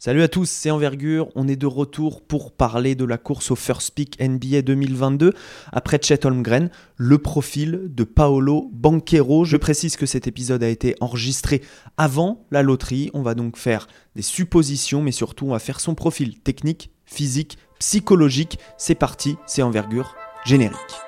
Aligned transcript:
Salut 0.00 0.22
à 0.22 0.28
tous, 0.28 0.48
c'est 0.48 0.70
Envergure. 0.70 1.28
On 1.34 1.48
est 1.48 1.56
de 1.56 1.66
retour 1.66 2.22
pour 2.22 2.52
parler 2.52 2.94
de 2.94 3.04
la 3.04 3.18
course 3.18 3.50
au 3.50 3.56
First 3.56 3.96
Pick 3.96 4.16
NBA 4.22 4.62
2022 4.62 5.34
après 5.72 5.98
Chet 6.00 6.24
Holmgren, 6.24 6.70
le 6.96 7.18
profil 7.18 7.80
de 7.88 8.04
Paolo 8.04 8.70
Banquero. 8.72 9.44
Je 9.44 9.56
précise 9.56 9.96
que 9.96 10.06
cet 10.06 10.28
épisode 10.28 10.62
a 10.62 10.68
été 10.68 10.94
enregistré 11.00 11.62
avant 11.96 12.46
la 12.52 12.62
loterie. 12.62 13.10
On 13.12 13.22
va 13.22 13.34
donc 13.34 13.56
faire 13.56 13.88
des 14.14 14.22
suppositions, 14.22 15.02
mais 15.02 15.10
surtout 15.10 15.46
on 15.46 15.50
va 15.50 15.58
faire 15.58 15.80
son 15.80 15.96
profil 15.96 16.38
technique, 16.38 16.92
physique, 17.04 17.58
psychologique. 17.80 18.60
C'est 18.76 18.94
parti, 18.94 19.34
c'est 19.48 19.62
Envergure 19.62 20.14
générique. 20.44 21.07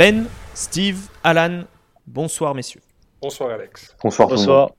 Ben, 0.00 0.28
Steve, 0.54 1.10
Alan, 1.22 1.64
bonsoir 2.06 2.54
messieurs. 2.54 2.80
Bonsoir 3.20 3.50
Alex. 3.50 3.94
Bonsoir. 4.02 4.28
Bonsoir. 4.30 4.70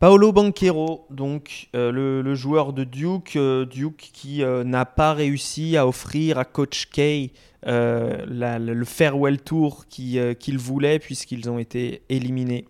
Paolo 0.00 0.32
Banquero, 0.32 1.06
donc 1.08 1.68
euh, 1.76 1.92
le, 1.92 2.20
le 2.20 2.34
joueur 2.34 2.72
de 2.72 2.82
Duke, 2.82 3.36
euh, 3.36 3.64
Duke 3.64 4.10
qui 4.12 4.42
euh, 4.42 4.64
n'a 4.64 4.86
pas 4.86 5.12
réussi 5.14 5.76
à 5.76 5.86
offrir 5.86 6.36
à 6.38 6.44
Coach 6.44 6.86
K 6.86 7.30
euh, 7.68 8.26
la- 8.26 8.58
le 8.58 8.84
farewell 8.84 9.40
tour 9.40 9.84
qui, 9.88 10.18
euh, 10.18 10.34
qu'il 10.34 10.58
voulait 10.58 10.98
puisqu'ils 10.98 11.48
ont 11.48 11.60
été 11.60 12.02
éliminés 12.08 12.66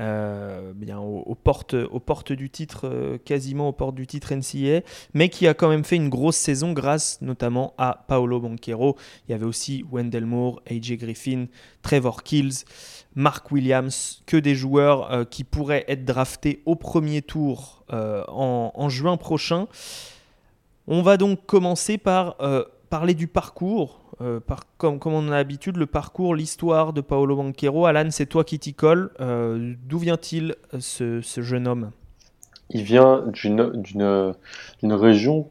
euh, 0.00 0.72
bien 0.74 0.98
aux, 0.98 1.36
portes, 1.36 1.74
aux 1.74 2.00
portes 2.00 2.32
du 2.32 2.50
titre, 2.50 2.88
euh, 2.88 3.18
quasiment 3.18 3.68
aux 3.68 3.72
portes 3.72 3.94
du 3.94 4.08
titre 4.08 4.34
NCAA, 4.34 4.80
mais 5.12 5.28
qui 5.28 5.46
a 5.46 5.54
quand 5.54 5.68
même 5.68 5.84
fait 5.84 5.94
une 5.94 6.08
grosse 6.08 6.36
saison 6.36 6.72
grâce 6.72 7.20
notamment 7.22 7.74
à 7.78 8.04
Paolo 8.08 8.40
Banquero. 8.40 8.96
Il 9.28 9.32
y 9.32 9.34
avait 9.34 9.46
aussi 9.46 9.84
Wendell 9.90 10.26
Moore, 10.26 10.60
AJ 10.68 10.96
Griffin, 10.96 11.46
Trevor 11.82 12.24
Kills, 12.24 12.64
Mark 13.14 13.52
Williams, 13.52 14.22
que 14.26 14.36
des 14.36 14.56
joueurs 14.56 15.12
euh, 15.12 15.24
qui 15.24 15.44
pourraient 15.44 15.84
être 15.86 16.04
draftés 16.04 16.62
au 16.66 16.74
premier 16.74 17.22
tour 17.22 17.84
en, 17.88 18.72
en 18.74 18.88
juin 18.88 19.16
prochain. 19.16 19.68
On 20.88 21.02
va 21.02 21.16
donc 21.16 21.46
commencer 21.46 21.96
par 21.96 22.36
parler 22.90 23.14
du 23.14 23.28
parcours. 23.28 24.03
Euh, 24.20 24.40
par, 24.40 24.60
comme, 24.76 24.98
comme 24.98 25.14
on 25.14 25.28
a 25.28 25.32
l'habitude, 25.32 25.76
le 25.76 25.86
parcours, 25.86 26.34
l'histoire 26.34 26.92
de 26.92 27.00
Paolo 27.00 27.36
Banquero. 27.36 27.86
Alan, 27.86 28.08
c'est 28.10 28.26
toi 28.26 28.44
qui 28.44 28.58
t'y 28.58 28.74
colle. 28.74 29.10
Euh, 29.20 29.74
D'où 29.86 29.98
vient-il 29.98 30.54
euh, 30.72 30.78
ce, 30.80 31.20
ce 31.20 31.40
jeune 31.40 31.66
homme? 31.66 31.90
Il 32.70 32.82
vient 32.82 33.24
d'une 33.32 34.92
région 34.92 35.48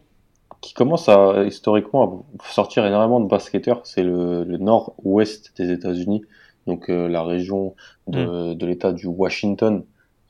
qui 0.61 0.73
commence 0.73 1.09
à 1.09 1.43
historiquement 1.43 2.25
à 2.39 2.51
sortir 2.51 2.85
énormément 2.85 3.19
de 3.19 3.27
basketteurs. 3.27 3.81
C'est 3.83 4.03
le, 4.03 4.43
le 4.43 4.57
nord-ouest 4.57 5.53
des 5.57 5.71
États-Unis, 5.71 6.23
donc 6.67 6.89
euh, 6.89 7.07
la 7.07 7.23
région 7.23 7.75
de, 8.07 8.53
de 8.53 8.65
l'État 8.65 8.91
du 8.93 9.07
Washington. 9.07 9.83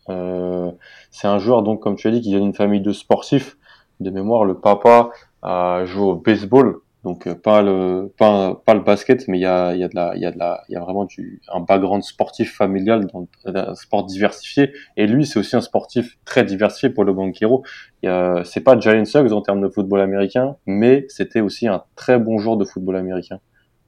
C'est 0.07 1.27
un 1.27 1.39
joueur 1.39 1.63
donc 1.63 1.79
comme 1.81 1.95
tu 1.95 2.07
as 2.07 2.11
dit 2.11 2.21
qui 2.21 2.29
vient 2.31 2.41
d'une 2.41 2.53
famille 2.53 2.81
de 2.81 2.91
sportifs. 2.91 3.57
De 3.99 4.09
mémoire, 4.09 4.43
le 4.43 4.55
papa 4.55 5.11
a 5.43 5.85
joué 5.85 6.03
au 6.03 6.15
baseball, 6.15 6.79
donc 7.03 7.27
euh, 7.27 7.35
pas 7.35 7.61
le 7.61 8.13
pas 8.17 8.55
pas 8.65 8.73
le 8.73 8.79
basket, 8.79 9.27
mais 9.27 9.37
il 9.37 9.41
y 9.41 9.45
a 9.45 9.73
il 9.75 9.79
y 9.81 9.83
a 9.83 9.89
de 9.89 9.95
la 9.95 10.15
il 10.15 10.21
y 10.21 10.25
a 10.25 10.31
de 10.31 10.39
la 10.39 10.63
il 10.69 10.73
y 10.73 10.75
a 10.77 10.79
vraiment 10.79 11.03
du 11.05 11.41
un 11.53 11.59
background 11.59 12.01
sportif 12.03 12.55
familial 12.55 13.07
dans 13.07 13.27
un 13.45 13.75
sport 13.75 14.05
diversifié. 14.05 14.71
Et 14.95 15.05
lui, 15.07 15.25
c'est 15.25 15.37
aussi 15.39 15.55
un 15.55 15.61
sportif 15.61 16.17
très 16.25 16.45
diversifié 16.45 16.89
pour 16.89 17.03
le 17.03 17.13
Banquero. 17.13 17.63
A- 18.05 18.43
C'est 18.45 18.61
pas 18.61 18.79
Jalen 18.79 19.05
Suggs 19.05 19.33
en 19.33 19.41
termes 19.41 19.61
de 19.61 19.67
football 19.69 19.99
américain, 20.01 20.55
mais 20.65 21.05
c'était 21.09 21.41
aussi 21.41 21.67
un 21.67 21.83
très 21.95 22.19
bon 22.19 22.37
joueur 22.37 22.57
de 22.57 22.65
football 22.65 22.95
américain 22.95 23.39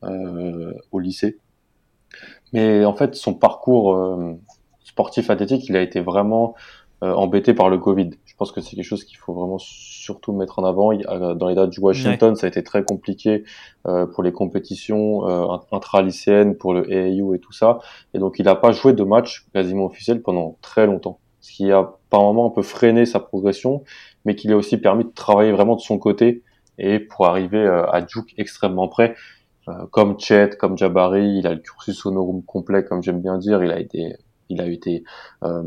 euh, 0.03 0.73
au 0.91 0.99
lycée. 0.99 1.39
Mais 2.53 2.85
en 2.85 2.93
fait, 2.93 3.15
son 3.15 3.33
parcours 3.33 3.95
euh, 3.95 4.33
sportif 4.83 5.29
athlétique, 5.29 5.67
il 5.69 5.75
a 5.75 5.81
été 5.81 5.99
vraiment 5.99 6.55
euh, 7.03 7.13
embêté 7.13 7.53
par 7.53 7.69
le 7.69 7.77
Covid. 7.77 8.11
Je 8.35 8.39
pense 8.39 8.51
que 8.51 8.59
c'est 8.59 8.75
quelque 8.75 8.83
chose 8.85 9.05
qu'il 9.05 9.17
faut 9.17 9.33
vraiment 9.33 9.57
surtout 9.59 10.33
mettre 10.33 10.59
en 10.59 10.65
avant. 10.65 10.89
A- 10.91 11.35
Dans 11.35 11.47
les 11.47 11.55
dates 11.55 11.69
du 11.69 11.79
Washington, 11.79 12.35
ça 12.35 12.47
a 12.47 12.49
été 12.49 12.63
très 12.63 12.83
compliqué 12.83 13.45
euh, 13.87 14.05
pour 14.05 14.23
les 14.23 14.33
compétitions 14.33 15.25
euh, 15.27 15.45
int- 15.45 15.63
intra-lycéennes, 15.71 16.57
pour 16.57 16.73
le 16.73 16.81
AAU 16.91 17.33
et 17.33 17.39
tout 17.39 17.53
ça. 17.53 17.79
Et 18.13 18.19
donc, 18.19 18.37
il 18.39 18.43
n'a 18.45 18.55
pas 18.55 18.71
joué 18.73 18.91
de 18.93 19.03
match 19.03 19.45
quasiment 19.53 19.85
officiel 19.85 20.21
pendant 20.21 20.57
très 20.61 20.85
longtemps. 20.85 21.19
Ce 21.39 21.53
qui 21.53 21.71
a 21.71 21.93
par 22.09 22.21
moment 22.23 22.47
un 22.47 22.49
peu 22.49 22.61
freiné 22.61 23.05
sa 23.05 23.19
progression, 23.21 23.83
mais 24.25 24.35
qui 24.35 24.47
lui 24.47 24.53
a 24.53 24.57
aussi 24.57 24.77
permis 24.77 25.05
de 25.05 25.11
travailler 25.11 25.51
vraiment 25.53 25.75
de 25.75 25.81
son 25.81 25.97
côté 25.97 26.43
et 26.77 26.99
pour 26.99 27.27
arriver 27.27 27.59
euh, 27.59 27.85
à 27.89 28.01
Duke 28.01 28.33
extrêmement 28.37 28.89
près. 28.89 29.15
Euh, 29.69 29.85
comme 29.91 30.19
Chet, 30.19 30.51
comme 30.59 30.77
Jabari, 30.77 31.37
il 31.39 31.47
a 31.47 31.53
le 31.53 31.59
cursus 31.59 32.05
honorum 32.05 32.43
complet, 32.43 32.83
comme 32.83 33.01
j'aime 33.01 33.21
bien 33.21 33.37
dire. 33.37 33.63
Il 33.63 33.71
a 33.71 33.79
été, 33.79 34.15
il 34.49 34.61
a 34.61 34.67
été, 34.67 35.03
euh, 35.43 35.63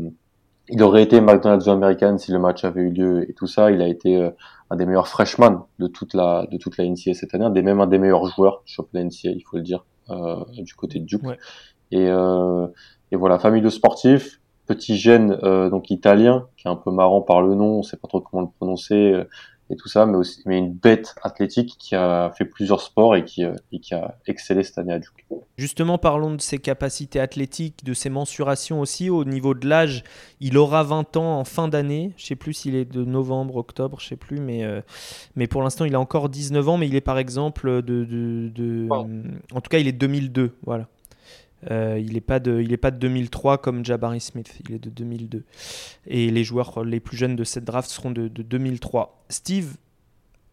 il 0.69 0.81
aurait 0.83 1.03
été 1.03 1.19
McDonald's 1.21 1.67
American 1.67 2.17
si 2.17 2.31
le 2.31 2.39
match 2.39 2.63
avait 2.63 2.81
eu 2.81 2.91
lieu 2.91 3.29
et 3.29 3.33
tout 3.33 3.47
ça. 3.47 3.71
Il 3.71 3.81
a 3.81 3.87
été 3.87 4.15
euh, 4.17 4.29
un 4.69 4.75
des 4.75 4.85
meilleurs 4.85 5.07
freshmen 5.07 5.59
de 5.79 5.87
toute 5.87 6.13
la, 6.13 6.45
de 6.51 6.57
toute 6.57 6.77
la 6.77 6.85
NCAA 6.85 7.13
cette 7.13 7.33
année, 7.33 7.45
un 7.45 7.49
des 7.49 7.61
même 7.61 7.79
un 7.79 7.87
des 7.87 7.97
meilleurs 7.97 8.25
joueurs 8.25 8.61
sur 8.65 8.87
la 8.93 9.03
NCAA, 9.03 9.31
il 9.31 9.41
faut 9.41 9.57
le 9.57 9.63
dire, 9.63 9.85
euh, 10.09 10.43
du 10.57 10.73
côté 10.75 10.99
de 10.99 11.05
Duke. 11.05 11.23
Ouais. 11.23 11.37
Et, 11.91 12.07
euh, 12.07 12.67
et 13.11 13.15
voilà, 13.15 13.39
famille 13.39 13.61
de 13.61 13.69
sportifs, 13.69 14.39
petit 14.67 14.95
gène 14.95 15.37
euh, 15.43 15.69
donc 15.69 15.89
italien 15.89 16.47
qui 16.57 16.67
est 16.67 16.71
un 16.71 16.75
peu 16.75 16.91
marrant 16.91 17.21
par 17.21 17.41
le 17.41 17.55
nom, 17.55 17.79
on 17.79 17.83
sait 17.83 17.97
pas 17.97 18.07
trop 18.07 18.21
comment 18.21 18.43
le 18.43 18.49
prononcer 18.49 19.23
et 19.69 19.75
tout 19.75 19.87
ça, 19.87 20.05
mais 20.05 20.17
aussi 20.17 20.41
mais 20.45 20.57
une 20.57 20.73
bête 20.73 21.15
athlétique 21.21 21.75
qui 21.77 21.95
a 21.95 22.31
fait 22.37 22.45
plusieurs 22.45 22.81
sports 22.81 23.15
et 23.15 23.23
qui 23.23 23.43
euh, 23.45 23.53
et 23.71 23.79
qui 23.79 23.93
a 23.93 24.15
excellé 24.25 24.63
cette 24.63 24.77
année 24.77 24.93
à 24.93 24.99
Duke. 24.99 25.25
Justement, 25.57 25.97
parlons 25.97 26.33
de 26.33 26.41
ses 26.41 26.57
capacités 26.57 27.19
athlétiques, 27.19 27.83
de 27.83 27.93
ses 27.93 28.09
mensurations 28.09 28.79
aussi. 28.79 29.09
Au 29.09 29.25
niveau 29.25 29.53
de 29.53 29.67
l'âge, 29.67 30.03
il 30.39 30.57
aura 30.57 30.83
20 30.83 31.17
ans 31.17 31.39
en 31.39 31.43
fin 31.43 31.67
d'année. 31.67 32.13
Je 32.17 32.25
sais 32.25 32.35
plus 32.35 32.53
s'il 32.53 32.75
est 32.75 32.85
de 32.85 33.03
novembre, 33.03 33.57
octobre, 33.57 33.99
je 33.99 34.07
sais 34.07 34.15
plus, 34.15 34.39
mais, 34.39 34.63
euh, 34.63 34.81
mais 35.35 35.47
pour 35.47 35.61
l'instant, 35.61 35.85
il 35.85 35.95
a 35.95 35.99
encore 35.99 36.29
19 36.29 36.67
ans, 36.69 36.77
mais 36.77 36.87
il 36.87 36.95
est 36.95 37.01
par 37.01 37.17
exemple 37.17 37.81
de. 37.83 38.05
de, 38.05 38.49
de-. 38.49 38.87
En 38.89 39.61
tout 39.61 39.69
cas, 39.69 39.79
il 39.79 39.87
est 39.87 39.93
2002, 39.93 40.55
voilà. 40.63 40.87
Euh, 41.69 41.99
il 41.99 42.13
n'est 42.13 42.21
pas, 42.21 42.39
de- 42.39 42.75
pas 42.77 42.91
de 42.91 42.97
2003 42.97 43.57
comme 43.57 43.83
Jabari 43.83 44.21
Smith, 44.21 44.53
il 44.67 44.75
est 44.75 44.79
de 44.79 44.89
2002. 44.89 45.43
Et 46.07 46.29
les 46.31 46.43
joueurs 46.43 46.83
les 46.83 46.99
plus 46.99 47.17
jeunes 47.17 47.35
de 47.35 47.43
cette 47.43 47.65
draft 47.65 47.89
seront 47.89 48.11
de, 48.11 48.27
de 48.27 48.41
2003. 48.43 49.23
Steve, 49.29 49.75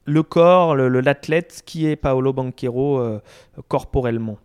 le 0.04 0.22
corps, 0.22 0.74
l'athlète, 0.76 1.62
qui 1.64 1.86
est 1.86 1.96
Paolo 1.96 2.32
Banquero 2.32 2.98
euh, 2.98 3.20
corporellement? 3.68 4.38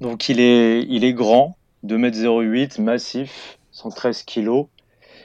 Donc 0.00 0.28
il 0.28 0.40
est, 0.40 0.82
il 0.88 1.04
est 1.04 1.12
grand, 1.12 1.56
2m08, 1.84 2.80
massif, 2.80 3.58
113 3.72 4.24
kg 4.24 4.64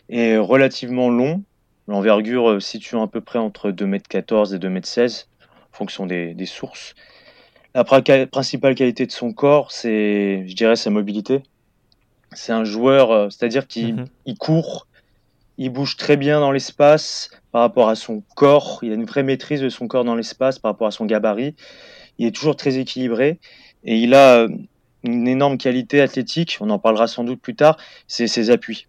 et 0.09 0.37
relativement 0.37 1.09
long. 1.09 1.43
L'envergure 1.87 2.49
euh, 2.51 2.59
situe 2.59 2.97
à 2.97 3.07
peu 3.07 3.21
près 3.21 3.39
entre 3.39 3.71
2m14 3.71 4.53
et 4.53 4.59
2m16 4.59 5.25
en 5.73 5.77
fonction 5.77 6.05
des 6.05 6.45
sources. 6.45 6.93
La 7.77 7.83
principale 7.83 8.73
qualité 8.73 9.05
de 9.05 9.11
son 9.11 9.33
corps, 9.33 9.71
c'est, 9.71 10.47
je 10.47 10.55
dirais, 10.55 10.75
sa 10.75 10.89
mobilité. 10.89 11.43
C'est 12.31 12.51
un 12.51 12.63
joueur, 12.63 13.11
euh, 13.11 13.29
c'est-à-dire 13.29 13.67
qu'il 13.67 13.97
Mhm. 13.97 14.05
il 14.25 14.35
court, 14.35 14.87
il 15.59 15.69
bouge 15.69 15.95
très 15.95 16.17
bien 16.17 16.39
dans 16.39 16.51
l'espace 16.51 17.29
par 17.51 17.61
rapport 17.61 17.87
à 17.87 17.93
son 17.93 18.23
corps. 18.35 18.79
Il 18.81 18.91
a 18.93 18.95
une 18.95 19.05
vraie 19.05 19.21
maîtrise 19.21 19.61
de 19.61 19.69
son 19.69 19.87
corps 19.87 20.03
dans 20.05 20.15
l'espace 20.15 20.57
par 20.57 20.71
rapport 20.71 20.87
à 20.87 20.91
son 20.91 21.05
gabarit. 21.05 21.53
Il 22.17 22.25
est 22.25 22.31
toujours 22.31 22.55
très 22.55 22.79
équilibré 22.79 23.39
et 23.83 23.95
il 23.99 24.15
a 24.15 24.37
euh, 24.37 24.49
une 25.03 25.27
énorme 25.27 25.59
qualité 25.59 26.01
athlétique. 26.01 26.57
On 26.61 26.71
en 26.71 26.79
parlera 26.79 27.05
sans 27.05 27.23
doute 27.23 27.39
plus 27.39 27.55
tard. 27.55 27.77
C'est 28.07 28.25
ses 28.25 28.49
appuis. 28.49 28.87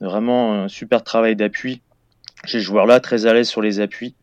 Vraiment 0.00 0.54
un 0.54 0.68
super 0.68 1.04
travail 1.04 1.36
d'appui. 1.36 1.82
Ces 2.46 2.60
joueurs-là 2.60 3.00
très 3.00 3.26
à 3.26 3.34
l'aise 3.34 3.50
sur 3.50 3.60
les 3.60 3.78
appuis. 3.80 4.14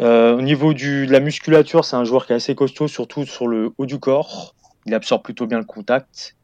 Euh, 0.00 0.36
au 0.36 0.42
niveau 0.42 0.74
du, 0.74 1.06
de 1.06 1.12
la 1.12 1.20
musculature, 1.20 1.84
c'est 1.84 1.96
un 1.96 2.04
joueur 2.04 2.26
qui 2.26 2.32
est 2.32 2.36
assez 2.36 2.54
costaud, 2.54 2.88
surtout 2.88 3.24
sur 3.24 3.46
le 3.46 3.72
haut 3.78 3.86
du 3.86 3.98
corps. 3.98 4.54
Il 4.86 4.94
absorbe 4.94 5.22
plutôt 5.22 5.46
bien 5.46 5.58
le 5.58 5.64
contact, 5.64 6.36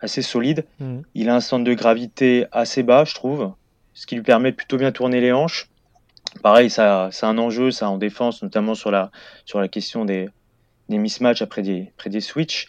assez 0.00 0.22
solide. 0.22 0.64
Mhm. 0.80 1.02
Il 1.14 1.28
a 1.28 1.36
un 1.36 1.40
centre 1.40 1.64
de 1.64 1.74
gravité 1.74 2.46
assez 2.52 2.82
bas, 2.82 3.04
je 3.04 3.14
trouve, 3.14 3.52
ce 3.92 4.06
qui 4.06 4.14
lui 4.14 4.22
permet 4.22 4.52
de 4.52 4.56
plutôt 4.56 4.76
bien 4.76 4.92
tourner 4.92 5.20
les 5.20 5.32
hanches. 5.32 5.68
Pareil, 6.42 6.70
ça, 6.70 7.08
c'est 7.12 7.26
un 7.26 7.38
enjeu, 7.38 7.70
ça 7.70 7.88
en 7.88 7.98
défense, 7.98 8.42
notamment 8.42 8.74
sur 8.74 8.90
la, 8.90 9.10
sur 9.46 9.58
la 9.58 9.68
question 9.68 10.04
des, 10.04 10.28
des 10.88 10.98
mismatchs 10.98 11.42
après 11.42 11.62
des, 11.62 11.92
après 11.96 12.10
des 12.10 12.20
switches. 12.20 12.68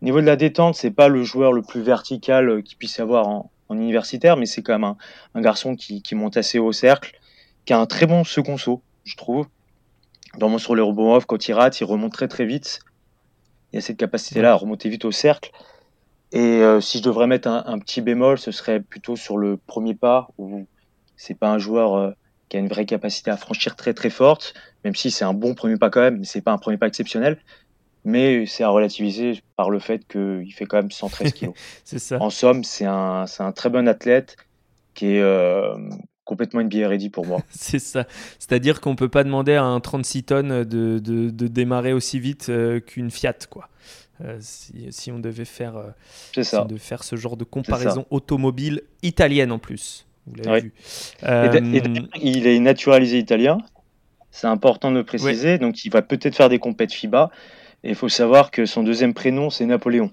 Au 0.00 0.04
niveau 0.04 0.20
de 0.20 0.26
la 0.26 0.36
détente, 0.36 0.74
c'est 0.74 0.90
pas 0.90 1.08
le 1.08 1.22
joueur 1.22 1.52
le 1.52 1.62
plus 1.62 1.82
vertical 1.82 2.48
euh, 2.48 2.62
qu'il 2.62 2.76
puisse 2.76 2.96
y 2.96 3.00
avoir 3.00 3.28
en, 3.28 3.50
en 3.68 3.76
universitaire, 3.76 4.36
mais 4.36 4.46
c'est 4.46 4.62
quand 4.62 4.72
même 4.72 4.84
un, 4.84 4.96
un 5.34 5.40
garçon 5.40 5.76
qui, 5.76 6.02
qui 6.02 6.14
monte 6.14 6.36
assez 6.36 6.58
haut 6.58 6.66
au 6.66 6.72
cercle, 6.72 7.18
qui 7.64 7.72
a 7.72 7.78
un 7.78 7.86
très 7.86 8.06
bon 8.06 8.24
second 8.24 8.56
saut, 8.56 8.82
je 9.04 9.16
trouve. 9.16 9.46
Normalement, 10.34 10.58
sur 10.58 10.74
le 10.74 10.82
rebond 10.82 11.14
off, 11.14 11.26
quand 11.26 11.48
il 11.48 11.52
rate, 11.52 11.80
il 11.80 11.84
remonte 11.84 12.12
très 12.12 12.28
très 12.28 12.46
vite. 12.46 12.80
Il 13.72 13.78
a 13.78 13.80
cette 13.80 13.96
capacité-là 13.96 14.52
à 14.52 14.54
remonter 14.54 14.88
vite 14.88 15.04
au 15.04 15.12
cercle. 15.12 15.50
Et 16.32 16.62
euh, 16.62 16.80
si 16.80 16.98
je 16.98 17.02
devrais 17.02 17.26
mettre 17.26 17.48
un, 17.48 17.64
un 17.66 17.78
petit 17.78 18.00
bémol, 18.00 18.38
ce 18.38 18.50
serait 18.50 18.80
plutôt 18.80 19.16
sur 19.16 19.36
le 19.36 19.56
premier 19.58 19.94
pas 19.94 20.28
où 20.38 20.66
C'est 21.16 21.34
pas 21.34 21.50
un 21.50 21.58
joueur 21.58 22.14
qui 22.52 22.58
a 22.58 22.60
une 22.60 22.68
vraie 22.68 22.84
capacité 22.84 23.30
à 23.30 23.38
franchir 23.38 23.76
très 23.76 23.94
très 23.94 24.10
forte, 24.10 24.52
même 24.84 24.94
si 24.94 25.10
c'est 25.10 25.24
un 25.24 25.32
bon 25.32 25.54
premier 25.54 25.78
pas 25.78 25.88
quand 25.88 26.02
même, 26.02 26.18
mais 26.18 26.26
c'est 26.26 26.42
pas 26.42 26.52
un 26.52 26.58
premier 26.58 26.76
pas 26.76 26.86
exceptionnel. 26.86 27.38
Mais 28.04 28.44
c'est 28.44 28.62
à 28.62 28.68
relativiser 28.68 29.42
par 29.56 29.70
le 29.70 29.78
fait 29.78 30.06
qu'il 30.06 30.52
fait 30.52 30.66
quand 30.66 30.76
même 30.76 30.90
113 30.90 31.32
kilos. 31.32 31.54
c'est 31.84 31.98
ça. 31.98 32.20
En 32.20 32.28
somme, 32.28 32.62
c'est 32.62 32.84
un, 32.84 33.24
un 33.38 33.52
très 33.52 33.70
bon 33.70 33.88
athlète 33.88 34.36
qui 34.92 35.16
est 35.16 35.22
complètement 36.24 36.62
NBA 36.62 36.88
ready 36.88 37.10
pour 37.10 37.26
moi. 37.26 37.40
c'est 37.50 37.78
ça. 37.78 38.06
C'est-à-dire 38.38 38.80
qu'on 38.80 38.96
peut 38.96 39.08
pas 39.08 39.24
demander 39.24 39.54
à 39.54 39.64
un 39.64 39.80
36 39.80 40.22
tonnes 40.24 40.64
de, 40.64 40.98
de, 40.98 41.30
de 41.30 41.46
démarrer 41.46 41.92
aussi 41.92 42.20
vite 42.20 42.50
qu'une 42.86 43.10
Fiat, 43.10 43.34
quoi. 43.50 43.68
Euh, 44.24 44.38
si, 44.40 45.10
on 45.10 45.18
devait 45.18 45.44
faire, 45.44 45.76
euh, 45.76 46.42
ça. 46.42 46.66
faire 46.78 47.02
ce 47.02 47.16
genre 47.16 47.36
de 47.36 47.44
comparaison 47.44 48.06
automobile 48.10 48.82
italienne 49.02 49.50
en 49.50 49.58
plus. 49.58 50.06
Vous 50.26 50.36
l'avez 50.36 50.60
vu. 50.60 50.72
il 52.20 52.46
est 52.46 52.60
naturalisé 52.60 53.18
italien. 53.18 53.58
C'est 54.30 54.46
important 54.46 54.90
de 54.90 54.98
le 54.98 55.04
préciser. 55.04 55.58
Donc, 55.58 55.84
il 55.84 55.90
va 55.90 56.02
peut-être 56.02 56.36
faire 56.36 56.48
des 56.48 56.58
compètes 56.58 56.92
FIBA. 56.92 57.30
Et 57.84 57.90
il 57.90 57.94
faut 57.94 58.08
savoir 58.08 58.50
que 58.50 58.64
son 58.64 58.84
deuxième 58.84 59.12
prénom, 59.12 59.50
c'est 59.50 59.66
Napoléon. 59.66 60.08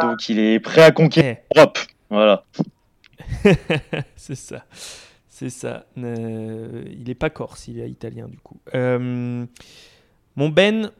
Donc, 0.00 0.28
il 0.28 0.38
est 0.38 0.60
prêt 0.60 0.82
à 0.82 0.92
conquérir 0.92 1.36
eh. 1.38 1.54
l'Europe. 1.54 1.78
Voilà. 2.10 2.44
c'est 4.16 4.34
ça. 4.34 4.64
C'est 5.28 5.50
ça. 5.50 5.86
Euh, 5.96 6.84
il 6.86 7.04
n'est 7.04 7.14
pas 7.14 7.30
corse, 7.30 7.68
il 7.68 7.80
est 7.80 7.88
italien 7.90 8.28
du 8.28 8.38
coup. 8.38 8.60
mon 8.72 10.48
Ben, 10.48 10.90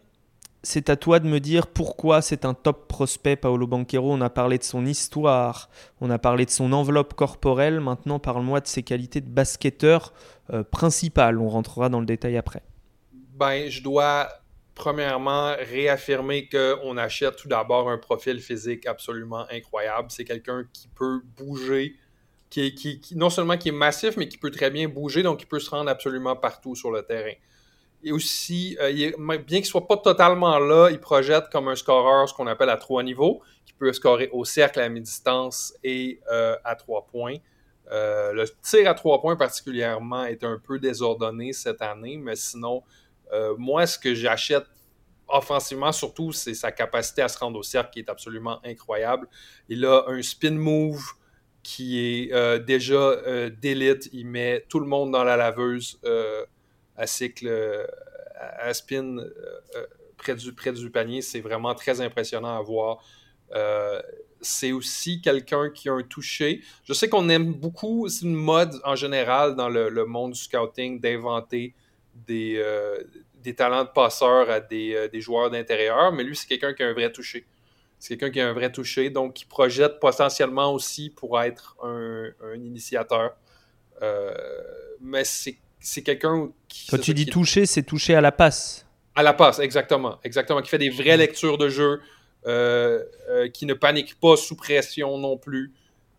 c'est 0.62 0.90
à 0.90 0.96
toi 0.96 1.20
de 1.20 1.26
me 1.26 1.40
dire 1.40 1.66
pourquoi 1.66 2.20
c'est 2.22 2.44
un 2.44 2.54
top 2.54 2.86
prospect, 2.88 3.36
Paolo 3.36 3.66
Banquero. 3.66 4.12
On 4.12 4.20
a 4.20 4.30
parlé 4.30 4.58
de 4.58 4.62
son 4.62 4.84
histoire, 4.84 5.70
on 6.00 6.10
a 6.10 6.18
parlé 6.18 6.44
de 6.44 6.50
son 6.50 6.72
enveloppe 6.72 7.14
corporelle. 7.14 7.80
Maintenant, 7.80 8.18
parle-moi 8.18 8.60
de 8.60 8.66
ses 8.66 8.82
qualités 8.82 9.20
de 9.20 9.28
basketteur 9.28 10.12
euh, 10.52 10.62
principales. 10.62 11.38
On 11.38 11.48
rentrera 11.48 11.88
dans 11.88 12.00
le 12.00 12.06
détail 12.06 12.36
après. 12.36 12.62
Ben, 13.12 13.70
je 13.70 13.82
dois 13.82 14.28
premièrement 14.74 15.54
réaffirmer 15.58 16.48
qu'on 16.48 16.96
achète 16.96 17.36
tout 17.36 17.48
d'abord 17.48 17.90
un 17.90 17.98
profil 17.98 18.40
physique 18.40 18.86
absolument 18.86 19.46
incroyable. 19.50 20.08
C'est 20.10 20.24
quelqu'un 20.24 20.64
qui 20.72 20.88
peut 20.88 21.22
bouger, 21.36 21.96
qui, 22.50 22.74
qui, 22.74 23.00
non 23.16 23.30
seulement 23.30 23.56
qui 23.56 23.68
est 23.68 23.72
massif, 23.72 24.16
mais 24.16 24.28
qui 24.28 24.36
peut 24.36 24.50
très 24.50 24.70
bien 24.70 24.88
bouger, 24.88 25.22
donc 25.22 25.40
il 25.42 25.46
peut 25.46 25.60
se 25.60 25.70
rendre 25.70 25.88
absolument 25.88 26.36
partout 26.36 26.74
sur 26.74 26.90
le 26.90 27.02
terrain. 27.02 27.32
Et 28.02 28.12
aussi, 28.12 28.76
euh, 28.80 28.92
bien 29.46 29.58
qu'il 29.58 29.66
soit 29.66 29.86
pas 29.86 29.96
totalement 29.96 30.58
là, 30.58 30.88
il 30.90 30.98
projette 30.98 31.48
comme 31.50 31.68
un 31.68 31.76
scoreur 31.76 32.28
ce 32.28 32.34
qu'on 32.34 32.46
appelle 32.46 32.70
à 32.70 32.76
trois 32.76 33.02
niveaux, 33.02 33.40
qui 33.64 33.72
peut 33.74 33.92
scorer 33.92 34.28
au 34.32 34.44
cercle, 34.44 34.80
à 34.80 34.88
mi-distance 34.88 35.74
et 35.84 36.20
euh, 36.30 36.56
à 36.64 36.74
trois 36.74 37.06
points. 37.06 37.36
Euh, 37.92 38.32
le 38.32 38.44
tir 38.62 38.88
à 38.88 38.94
trois 38.94 39.20
points 39.20 39.36
particulièrement 39.36 40.24
est 40.24 40.44
un 40.44 40.58
peu 40.58 40.78
désordonné 40.78 41.52
cette 41.52 41.82
année, 41.82 42.16
mais 42.16 42.36
sinon, 42.36 42.82
moi, 43.58 43.86
ce 43.86 43.96
que 43.96 44.12
j'achète 44.12 44.64
offensivement, 45.28 45.92
surtout, 45.92 46.32
c'est 46.32 46.54
sa 46.54 46.72
capacité 46.72 47.22
à 47.22 47.28
se 47.28 47.38
rendre 47.38 47.60
au 47.60 47.62
cercle 47.62 47.90
qui 47.92 48.00
est 48.00 48.10
absolument 48.10 48.58
incroyable. 48.64 49.28
Il 49.68 49.84
a 49.84 50.04
un 50.08 50.20
spin 50.20 50.50
move 50.50 51.00
qui 51.62 51.98
est 51.98 52.60
déjà 52.60 53.16
d'élite. 53.50 54.08
Il 54.12 54.26
met 54.26 54.64
tout 54.68 54.80
le 54.80 54.86
monde 54.86 55.10
dans 55.12 55.24
la 55.24 55.36
laveuse 55.36 55.98
à 57.00 57.06
cycle, 57.06 57.48
euh, 57.48 57.86
à, 58.36 58.72
spin 58.74 59.18
euh, 59.18 59.30
euh, 59.74 59.86
près, 60.18 60.34
du, 60.34 60.52
près 60.52 60.72
du 60.72 60.90
panier. 60.90 61.22
C'est 61.22 61.40
vraiment 61.40 61.74
très 61.74 62.00
impressionnant 62.00 62.56
à 62.56 62.62
voir. 62.62 63.02
c'est 64.42 64.72
aussi 64.72 65.20
quelqu'un 65.20 65.70
qui 65.70 65.88
a 65.88 65.92
un 65.92 66.02
toucher. 66.02 66.62
Je 66.84 66.92
sais 66.92 67.08
qu'on 67.08 67.28
aime 67.28 67.52
beaucoup, 67.54 68.08
c'est 68.08 68.24
une 68.24 68.34
mode 68.34 68.74
en 68.84 68.96
général 68.96 69.56
dans 69.56 69.68
le, 69.68 70.04
monde 70.04 70.32
du 70.32 70.38
scouting 70.38 71.00
d'inventer 71.00 71.74
des, 72.14 72.62
des 73.42 73.54
talents 73.54 73.84
de 73.84 73.90
passeur 73.90 74.48
à 74.50 74.60
des, 74.60 75.08
des 75.12 75.20
joueurs 75.20 75.50
d'intérieur, 75.50 76.12
mais 76.12 76.22
lui, 76.22 76.36
c'est 76.36 76.46
quelqu'un 76.46 76.72
qui 76.74 76.82
a 76.82 76.88
un 76.88 76.92
vrai 76.92 77.10
toucher. 77.12 77.44
C'est 78.00 78.16
quelqu'un 78.16 78.32
qui 78.32 78.40
a 78.40 78.48
un 78.48 78.52
vrai 78.52 78.72
toucher, 78.72 79.10
donc 79.10 79.34
qui 79.34 79.44
projette 79.44 80.00
potentiellement 80.00 80.74
aussi 80.74 81.10
pour 81.10 81.40
être 81.40 81.76
un, 81.82 82.30
un 82.42 82.54
initiateur. 82.56 83.36
mais 85.00 85.22
c'est 85.24 86.02
quelqu'un 86.02 86.50
qui. 86.68 86.90
Quand 86.90 86.98
tu 86.98 87.14
dis 87.14 87.26
toucher, 87.26 87.66
c'est 87.66 87.82
toucher 87.82 88.14
à 88.14 88.20
la 88.20 88.32
passe. 88.32 88.86
À 89.14 89.22
la 89.22 89.32
passe, 89.32 89.58
exactement. 89.58 90.18
Exactement. 90.22 90.62
Qui 90.62 90.70
fait 90.70 90.78
des 90.78 90.90
vraies 90.90 91.16
lectures 91.16 91.58
de 91.58 91.68
jeu, 91.68 92.00
euh, 92.46 93.02
euh, 93.28 93.48
qui 93.48 93.66
ne 93.66 93.74
panique 93.74 94.18
pas 94.20 94.36
sous 94.36 94.56
pression 94.56 95.18
non 95.18 95.36
plus. 95.36 95.72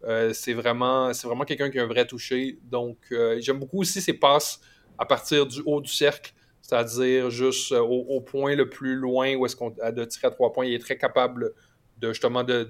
Euh, 0.04 0.34
c'est 0.34 0.54
vraiment, 0.54 1.14
c'est 1.14 1.28
vraiment 1.28 1.46
quelqu'un 1.46 1.70
qui 1.70 1.80
a 1.80 1.84
un 1.84 1.88
vrai 1.88 2.06
toucher. 2.06 2.60
Donc, 2.64 2.98
j'aime 3.40 3.60
beaucoup 3.60 3.82
aussi 3.82 4.02
ses 4.02 4.14
passes 4.14 4.60
à 4.98 5.06
partir 5.06 5.46
du 5.46 5.62
haut 5.66 5.82
du 5.82 5.92
cercle, 5.92 6.34
c'est-à-dire 6.62 7.30
juste 7.30 7.72
au, 7.72 8.22
point 8.22 8.56
le 8.56 8.70
plus 8.70 8.96
loin 8.96 9.36
où 9.36 9.46
est-ce 9.46 9.56
qu'on 9.56 9.74
a 9.82 9.92
de 9.92 10.04
tirer 10.06 10.28
à 10.28 10.32
trois 10.32 10.52
points. 10.54 10.66
Il 10.66 10.74
est 10.74 10.80
très 10.80 10.98
capable 10.98 11.54
de 12.02 12.10
justement 12.10 12.44
de, 12.44 12.64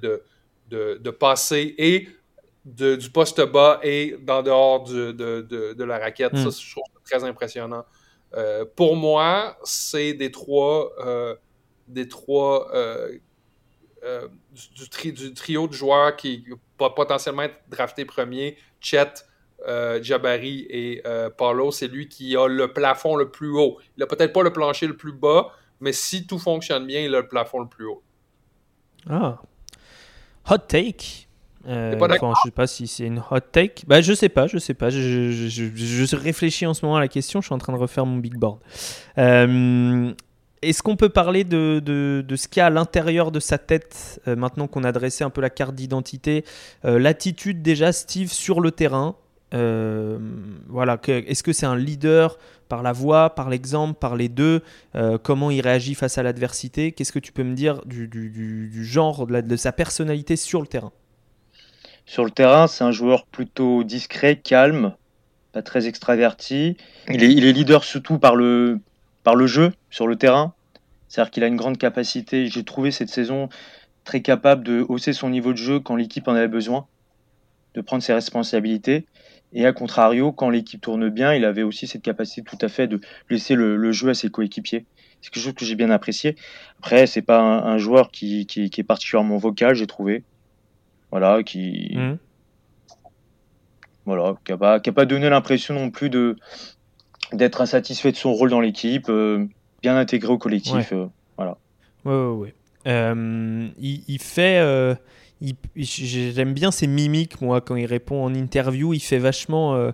de, 0.69 0.98
de 0.98 1.10
passer 1.10 1.74
et 1.78 2.07
du 2.66 3.10
poste 3.12 3.42
bas 3.42 3.80
et 3.83 4.18
d'en 4.22 4.44
dehors 4.44 4.83
de, 4.83 5.83
la 5.83 5.98
raquette. 5.98 6.36
Ça, 6.38 6.48
hmm. 6.48 6.51
je 6.51 6.72
trouve 6.72 6.83
très 7.04 7.24
impressionnant. 7.24 7.86
Euh, 8.33 8.66
pour 8.75 8.95
moi, 8.95 9.57
c'est 9.63 10.13
des 10.13 10.31
trois, 10.31 10.94
euh, 11.00 11.36
des 11.88 12.07
trois 12.07 12.69
euh, 12.74 13.18
du, 15.01 15.34
trio 15.34 15.68
de 15.68 15.74
joueurs 15.74 16.16
qui 16.16 16.45
vont 16.80 16.89
potentiellement 16.92 17.44
être 17.44 17.57
draftés 17.69 18.06
premier. 18.06 18.57
Chet, 18.80 19.13
Jabari 20.01 20.66
et 20.69 21.04
Paulo, 21.38 21.72
c'est 21.72 21.88
lui 21.88 22.07
qui 22.07 22.36
a 22.36 22.48
le 22.48 22.74
plafond 22.74 23.16
le 23.16 23.30
plus 23.30 23.51
haut. 23.51 23.80
Il 23.95 24.00
n'a 24.00 24.07
peut-être 24.07 24.34
pas 24.34 24.44
le 24.44 24.54
plancher 24.54 24.88
le 24.88 24.98
plus 24.98 25.13
bas, 25.13 25.51
mais 25.80 25.94
si 25.94 26.25
tout 26.25 26.39
fonctionne 26.39 26.88
bien, 26.88 27.01
il 27.01 27.13
a 27.13 27.22
le 27.22 27.27
plafond 27.27 27.60
le 27.60 27.68
plus 27.68 27.86
haut. 27.86 28.01
Ah. 29.09 29.39
Hot 30.50 30.57
take. 30.68 31.27
Euh, 31.68 31.95
je 32.00 32.42
sais 32.44 32.51
pas 32.51 32.65
si 32.65 32.88
c'est 32.88 33.06
une 33.06 33.19
hot 33.30 33.39
take. 33.51 33.83
Bah, 33.88 34.01
je 34.01 34.13
sais 34.13 34.30
pas, 34.30 34.48
je 34.48 34.57
sais 34.57 34.74
pas. 34.74 34.89
Je, 34.89 35.31
je, 35.31 36.15
réfléchis 36.15 36.65
en 36.65 36.74
ce 36.74 36.86
moment 36.86 36.98
à 36.98 37.00
la 37.00 37.07
question. 37.07 37.42
Je 37.42 37.48
suis 37.48 37.53
en 37.53 37.59
train 37.59 37.74
de 37.74 37.77
refaire 37.77 38.06
mon 38.06 38.18
big 38.18 38.36
board. 38.36 38.59
Euh, 39.18 40.12
est-ce 40.62 40.81
qu'on 40.83 40.95
peut 40.95 41.09
parler 41.09 41.44
de, 41.44 41.81
de, 41.83 42.24
de 42.27 42.36
ce 42.36 42.48
qu'il 42.48 42.59
y 42.59 42.62
a 42.62 42.68
à 42.68 42.69
l'intérieur 42.69 43.31
de 43.31 43.39
sa 43.39 43.57
tête 43.57 44.21
euh, 44.27 44.36
maintenant 44.36 44.68
qu'on 44.68 44.83
a 44.83 44.92
dressé 44.92 45.24
un 45.24 45.30
peu 45.30 45.42
la 45.42 45.50
carte 45.50 45.75
d'identité? 45.75 46.45
L'attitude 46.83 47.62
déjà, 47.62 47.92
Steve, 47.92 48.31
sur 48.31 48.59
le 48.59 48.71
terrain. 48.71 49.15
Voilà, 49.51 51.00
est-ce 51.07 51.44
que 51.44 51.53
c'est 51.53 51.65
un 51.65 51.75
leader 51.75 52.38
par 52.69 52.83
la 52.83 52.94
voix, 52.94 53.31
par 53.36 53.50
l'exemple, 53.50 54.00
par 54.00 54.15
les 54.15 54.29
deux? 54.29 54.62
Comment 55.24 55.51
il 55.51 55.62
réagit 55.62 55.93
face 55.93 56.17
à 56.17 56.24
l'adversité? 56.24 56.91
Qu'est-ce 56.93 57.12
que 57.12 57.20
tu 57.20 57.31
peux 57.31 57.43
me 57.43 57.53
dire 57.53 57.81
du, 57.86 58.08
du, 58.08 58.29
du 58.29 58.86
genre, 58.86 59.27
de, 59.27 59.41
de 59.41 59.55
sa 59.55 59.72
personnalité 59.72 60.36
sur 60.36 60.62
le 60.62 60.67
terrain? 60.67 60.91
Sur 62.05 62.25
le 62.25 62.31
terrain, 62.31 62.67
c'est 62.67 62.84
un 62.84 62.91
joueur 62.91 63.25
plutôt 63.25 63.84
discret, 63.84 64.36
calme, 64.38 64.96
pas 65.51 65.62
très 65.62 65.88
extraverti. 65.88 66.75
Il 67.10 67.24
est, 67.24 67.31
il 67.31 67.46
est 67.46 67.53
leader 67.53 67.84
surtout 67.84 68.20
par 68.20 68.36
le, 68.36 68.79
par 69.24 69.36
le 69.36 69.48
jeu 69.48 69.72
sur 69.89 70.08
le 70.08 70.15
terrain. 70.15 70.53
C'est-à-dire 71.08 71.31
qu'il 71.31 71.43
a 71.43 71.48
une 71.48 71.58
grande 71.58 71.77
capacité. 71.77 72.48
J'ai 72.48 72.63
trouvé 72.63 72.91
cette 72.91 73.10
saison 73.10 73.50
très 74.03 74.22
capable 74.22 74.63
de 74.63 74.86
hausser 74.89 75.13
son 75.13 75.29
niveau 75.29 75.51
de 75.51 75.58
jeu 75.58 75.79
quand 75.79 75.96
l'équipe 75.96 76.27
en 76.27 76.34
avait 76.34 76.48
besoin, 76.48 76.88
de 77.75 77.81
prendre 77.81 78.01
ses 78.01 78.13
responsabilités. 78.13 79.05
Et 79.53 79.65
à 79.65 79.74
contrario, 79.74 80.31
quand 80.31 80.50
l'équipe 80.50 80.81
tourne 80.81 81.10
bien, 81.10 81.34
il 81.34 81.43
avait 81.43 81.63
aussi 81.63 81.88
cette 81.88 82.01
capacité 82.01 82.41
tout 82.41 82.58
à 82.62 82.70
fait 82.70 82.88
de 82.88 83.01
laisser 83.29 83.55
le, 83.55 83.91
jeu 83.91 84.10
à 84.10 84.13
ses 84.13 84.29
coéquipiers. 84.29 84.86
C'est 85.22 85.29
quelque 85.31 85.43
chose 85.43 85.53
que 85.53 85.65
j'ai 85.65 85.75
bien 85.75 85.89
apprécié. 85.89 86.36
Après, 86.79 87.05
c'est 87.05 87.22
pas 87.22 87.41
un, 87.41 87.77
joueur 87.77 88.12
qui, 88.12 88.46
qui, 88.46 88.63
est 88.63 88.84
particulièrement 88.84 89.38
vocal, 89.38 89.75
j'ai 89.75 89.88
trouvé. 89.88 90.24
Voilà, 91.12 91.43
qui. 91.43 91.96
Mmh. 91.96 92.17
Voilà, 94.05 94.36
qui 94.43 94.51
n'a 94.51 94.58
pas, 94.58 94.79
pas, 94.79 95.05
donné 95.05 95.29
l'impression 95.29 95.75
non 95.75 95.91
plus 95.91 96.10
de 96.10 96.38
d'être 97.34 97.62
insatisfait 97.62 98.12
de 98.12 98.17
son 98.17 98.34
rôle 98.34 98.50
dans 98.50 98.60
l'équipe, 98.60 99.10
euh, 99.10 99.46
bien 99.81 99.96
intégré 99.96 100.34
au 100.34 100.38
collectif. 100.38 100.91
Euh, 100.91 101.05
voilà. 101.38 101.58
Ouais, 102.03 102.13
ouais, 102.13 102.36
ouais. 102.36 102.55
Euh, 102.88 103.67
il, 103.79 104.03
il, 104.08 104.20
fait. 104.20 104.60
J'aime 105.75 106.53
bien 106.53 106.71
ses 106.71 106.88
mimiques, 106.88 107.41
moi, 107.41 107.62
quand 107.62 107.75
il 107.75 107.86
répond 107.86 108.24
en 108.24 108.33
interview. 108.33 108.93
Il 108.93 109.00
fait 109.00 109.17
vachement 109.17 109.91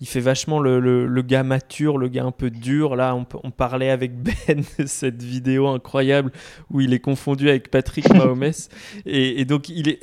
il 0.00 0.08
fait 0.08 0.20
vachement 0.20 0.60
le, 0.60 0.80
le, 0.80 1.22
gars 1.22 1.42
mature, 1.42 1.98
le 1.98 2.08
gars 2.08 2.24
un 2.24 2.30
peu 2.30 2.50
dur. 2.50 2.96
Là, 2.96 3.14
on, 3.14 3.26
on, 3.44 3.50
parlait 3.50 3.90
avec 3.90 4.12
Ben 4.22 4.64
de 4.78 4.86
cette 4.86 5.22
vidéo 5.22 5.68
incroyable 5.68 6.32
où 6.70 6.80
il 6.80 6.94
est 6.94 7.00
confondu 7.00 7.50
avec 7.50 7.70
Patrick 7.70 8.08
Mahomes. 8.14 8.50
et, 9.04 9.40
et, 9.40 9.44
donc, 9.44 9.68
il 9.68 9.90
est 9.90 10.00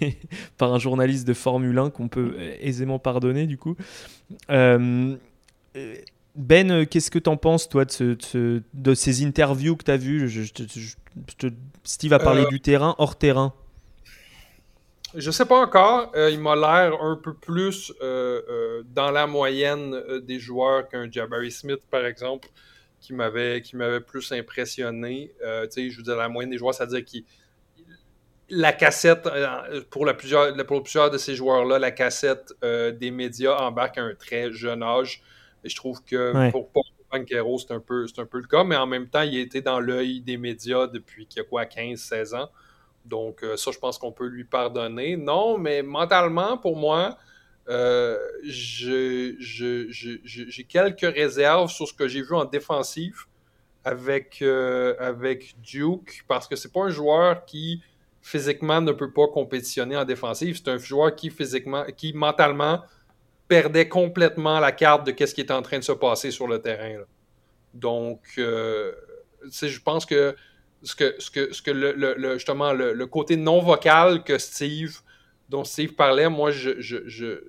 par 0.58 0.74
un 0.74 0.78
journaliste 0.78 1.26
de 1.26 1.32
Formule 1.32 1.78
1 1.78 1.90
qu'on 1.90 2.08
peut 2.08 2.34
aisément 2.60 2.98
pardonner, 2.98 3.46
du 3.46 3.56
coup. 3.56 3.76
Euh, 4.50 5.16
ben, 6.36 6.84
qu'est-ce 6.84 7.10
que 7.10 7.18
tu 7.18 7.30
en 7.30 7.38
penses, 7.38 7.68
toi, 7.68 7.86
de, 7.86 7.90
ce, 7.90 8.62
de, 8.74 8.94
ces 8.94 9.24
interviews 9.24 9.76
que 9.76 9.84
tu 9.84 9.90
as 9.90 9.96
vues 9.96 10.30
Steve 11.82 12.12
a 12.12 12.18
parlé 12.18 12.42
euh. 12.42 12.48
du 12.48 12.60
terrain, 12.60 12.94
hors 12.98 13.16
terrain. 13.16 13.54
Je 15.14 15.30
sais 15.30 15.44
pas 15.44 15.60
encore. 15.60 16.12
il 16.14 16.40
m'a 16.40 16.54
l'air 16.54 17.02
un 17.02 17.16
peu 17.16 17.34
plus 17.34 17.92
dans 18.00 19.10
la 19.10 19.26
moyenne 19.26 20.20
des 20.22 20.38
joueurs 20.38 20.88
qu'un 20.88 21.10
Jabari 21.10 21.50
Smith, 21.50 21.80
par 21.90 22.06
exemple, 22.06 22.48
qui 23.00 23.12
m'avait 23.12 23.60
qui 23.62 23.76
m'avait 23.76 24.00
plus 24.00 24.30
impressionné. 24.32 25.32
je 25.40 25.96
veux 25.96 26.02
dire, 26.02 26.16
la 26.16 26.28
moyenne 26.28 26.50
des 26.50 26.58
joueurs, 26.58 26.74
c'est-à-dire 26.74 27.04
qu'il 27.04 27.24
la 28.50 28.72
cassette, 28.72 29.26
euh, 29.26 29.82
pour, 29.90 30.04
la 30.04 30.14
plusieurs, 30.14 30.54
pour 30.66 30.82
plusieurs 30.82 31.10
de 31.10 31.18
ces 31.18 31.34
joueurs-là, 31.34 31.78
la 31.78 31.92
cassette 31.92 32.52
euh, 32.64 32.90
des 32.90 33.10
médias 33.10 33.56
embarque 33.56 33.98
à 33.98 34.02
un 34.02 34.14
très 34.14 34.52
jeune 34.52 34.82
âge. 34.82 35.22
Et 35.64 35.68
je 35.68 35.76
trouve 35.76 36.02
que 36.04 36.50
pour 36.50 36.70
Paul 36.70 36.82
Banquero, 37.12 37.58
c'est 37.58 37.72
un, 37.72 37.80
peu, 37.80 38.06
un 38.16 38.26
peu 38.26 38.38
le 38.38 38.46
cas, 38.46 38.64
mais 38.64 38.76
en 38.76 38.86
même 38.86 39.08
temps, 39.08 39.22
il 39.22 39.36
a 39.36 39.40
été 39.40 39.60
dans 39.60 39.78
l'œil 39.78 40.20
des 40.20 40.36
médias 40.36 40.86
depuis 40.86 41.26
qu'il 41.26 41.42
a 41.42 41.44
quoi, 41.44 41.64
15-16 41.64 42.34
ans. 42.34 42.48
Donc, 43.04 43.42
euh, 43.42 43.56
ça, 43.56 43.70
je 43.70 43.78
pense 43.78 43.98
qu'on 43.98 44.12
peut 44.12 44.26
lui 44.26 44.44
pardonner. 44.44 45.16
Non, 45.16 45.58
mais 45.58 45.82
mentalement, 45.82 46.58
pour 46.58 46.76
moi, 46.76 47.16
j'ai 48.42 49.36
quelques 50.68 51.14
réserves 51.14 51.70
sur 51.70 51.86
ce 51.86 51.94
que 51.94 52.08
j'ai 52.08 52.22
vu 52.22 52.34
en 52.34 52.44
défensif 52.44 53.28
avec, 53.84 54.42
avec 54.42 55.54
Duke, 55.62 56.24
parce 56.26 56.48
que 56.48 56.56
c'est 56.56 56.72
pas 56.72 56.82
un 56.82 56.90
joueur 56.90 57.44
qui 57.44 57.80
physiquement 58.22 58.80
ne 58.80 58.92
peut 58.92 59.12
pas 59.12 59.28
compétitionner 59.28 59.96
en 59.96 60.04
défensive. 60.04 60.56
C'est 60.56 60.70
un 60.70 60.78
joueur 60.78 61.14
qui 61.14 61.30
physiquement, 61.30 61.84
qui 61.96 62.12
mentalement 62.12 62.82
perdait 63.48 63.88
complètement 63.88 64.60
la 64.60 64.72
carte 64.72 65.06
de 65.06 65.26
ce 65.26 65.34
qui 65.34 65.40
est 65.40 65.50
en 65.50 65.62
train 65.62 65.78
de 65.78 65.84
se 65.84 65.92
passer 65.92 66.30
sur 66.30 66.46
le 66.46 66.60
terrain. 66.60 67.02
Donc, 67.74 68.20
euh, 68.38 68.92
je 69.44 69.80
pense 69.80 70.06
que 70.06 70.36
ce 70.82 70.94
que, 70.94 71.14
ce 71.18 71.30
que, 71.30 71.52
ce 71.52 71.62
que 71.62 71.70
le, 71.70 72.32
justement 72.34 72.72
le, 72.72 73.06
côté 73.06 73.36
non 73.36 73.60
vocal 73.60 74.24
que 74.24 74.38
Steve, 74.38 75.00
dont 75.48 75.64
Steve 75.64 75.94
parlait, 75.94 76.28
moi, 76.28 76.50
je, 76.50 76.80
je, 76.80 77.40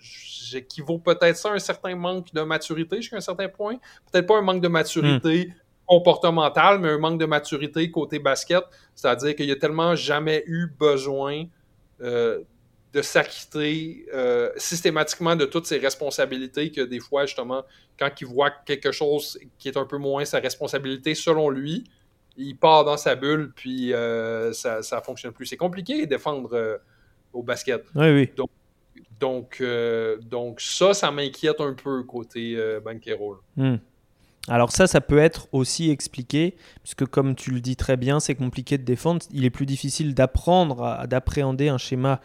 j'équivaut 0.00 0.98
peut-être 0.98 1.36
ça 1.36 1.50
à 1.50 1.54
un 1.54 1.58
certain 1.58 1.94
manque 1.94 2.32
de 2.32 2.40
maturité 2.42 2.96
jusqu'à 2.96 3.16
un 3.16 3.20
certain 3.20 3.48
point. 3.48 3.76
Peut-être 4.10 4.26
pas 4.26 4.38
un 4.38 4.42
manque 4.42 4.62
de 4.62 4.68
maturité 4.68 5.48
hmm 5.48 5.52
comportemental, 5.88 6.78
mais 6.78 6.90
un 6.90 6.98
manque 6.98 7.18
de 7.18 7.24
maturité 7.24 7.90
côté 7.90 8.18
basket. 8.18 8.62
C'est-à-dire 8.94 9.34
qu'il 9.34 9.50
a 9.50 9.56
tellement 9.56 9.96
jamais 9.96 10.44
eu 10.46 10.66
besoin 10.78 11.46
euh, 12.02 12.44
de 12.92 13.02
s'acquitter 13.02 14.06
euh, 14.14 14.50
systématiquement 14.56 15.34
de 15.34 15.46
toutes 15.46 15.66
ses 15.66 15.78
responsabilités 15.78 16.70
que 16.70 16.82
des 16.82 17.00
fois, 17.00 17.26
justement, 17.26 17.64
quand 17.98 18.10
il 18.20 18.26
voit 18.26 18.50
quelque 18.50 18.92
chose 18.92 19.38
qui 19.58 19.68
est 19.68 19.76
un 19.76 19.86
peu 19.86 19.96
moins 19.96 20.24
sa 20.24 20.40
responsabilité 20.40 21.14
selon 21.14 21.48
lui, 21.48 21.84
il 22.38 22.56
part 22.56 22.84
dans 22.84 22.96
sa 22.96 23.14
bulle, 23.14 23.52
puis 23.54 23.92
euh, 23.92 24.52
ça 24.52 24.78
ne 24.78 25.00
fonctionne 25.00 25.32
plus. 25.32 25.46
C'est 25.46 25.56
compliqué 25.56 26.06
de 26.06 26.10
défendre 26.10 26.80
au 27.32 27.42
basket. 27.42 27.84
Oui, 27.94 28.10
oui. 28.10 28.30
Donc, 28.36 28.50
donc, 29.20 29.62
donc 30.22 30.60
ça, 30.60 30.94
ça 30.94 31.10
m'inquiète 31.10 31.60
un 31.60 31.74
peu 31.74 32.02
côté 32.04 32.56
Banquero. 32.84 33.38
Hmm. 33.56 33.76
Alors 34.48 34.72
ça, 34.72 34.86
ça 34.86 35.00
peut 35.00 35.18
être 35.18 35.46
aussi 35.52 35.90
expliqué, 35.90 36.56
puisque 36.82 37.04
comme 37.04 37.34
tu 37.34 37.50
le 37.50 37.60
dis 37.60 37.76
très 37.76 37.96
bien, 37.96 38.18
c'est 38.18 38.34
compliqué 38.34 38.78
de 38.78 38.82
défendre. 38.82 39.20
Il 39.32 39.44
est 39.44 39.50
plus 39.50 39.66
difficile 39.66 40.14
d'apprendre, 40.14 41.06
d'appréhender 41.06 41.68
un 41.68 41.78
schéma 41.78 42.20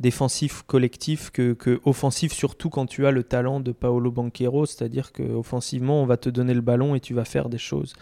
défensif 0.00 0.62
collectif 0.62 1.30
que, 1.30 1.80
offensif, 1.84 2.32
surtout 2.32 2.68
quand 2.68 2.86
tu 2.86 3.06
as 3.06 3.10
le 3.10 3.22
talent 3.22 3.60
de 3.60 3.72
Paolo 3.72 4.10
Banquero, 4.10 4.66
c'est-à-dire 4.66 5.12
qu'offensivement, 5.12 6.02
on 6.02 6.06
va 6.06 6.16
te 6.16 6.28
donner 6.28 6.52
le 6.52 6.60
ballon 6.60 6.94
et 6.94 7.00
tu 7.00 7.14
vas 7.14 7.24
faire 7.24 7.48
des 7.48 7.58
choses. 7.58 7.94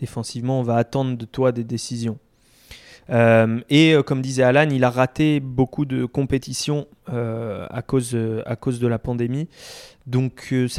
Défensivement, 0.00 0.60
on 0.60 0.62
va 0.62 0.76
attendre 0.76 1.18
de 1.18 1.26
toi 1.26 1.52
des 1.52 1.62
décisions. 1.62 2.18
Euh, 3.10 3.60
et 3.68 3.92
euh, 3.92 4.02
comme 4.02 4.22
disait 4.22 4.42
Alan, 4.42 4.68
il 4.70 4.82
a 4.82 4.88
raté 4.88 5.40
beaucoup 5.40 5.84
de 5.84 6.06
compétitions 6.06 6.86
euh, 7.12 7.66
à, 7.68 7.82
cause, 7.82 8.16
à 8.46 8.56
cause 8.56 8.80
de 8.80 8.86
la 8.86 8.98
pandémie. 8.98 9.46
Donc 10.06 10.46
je 10.50 10.70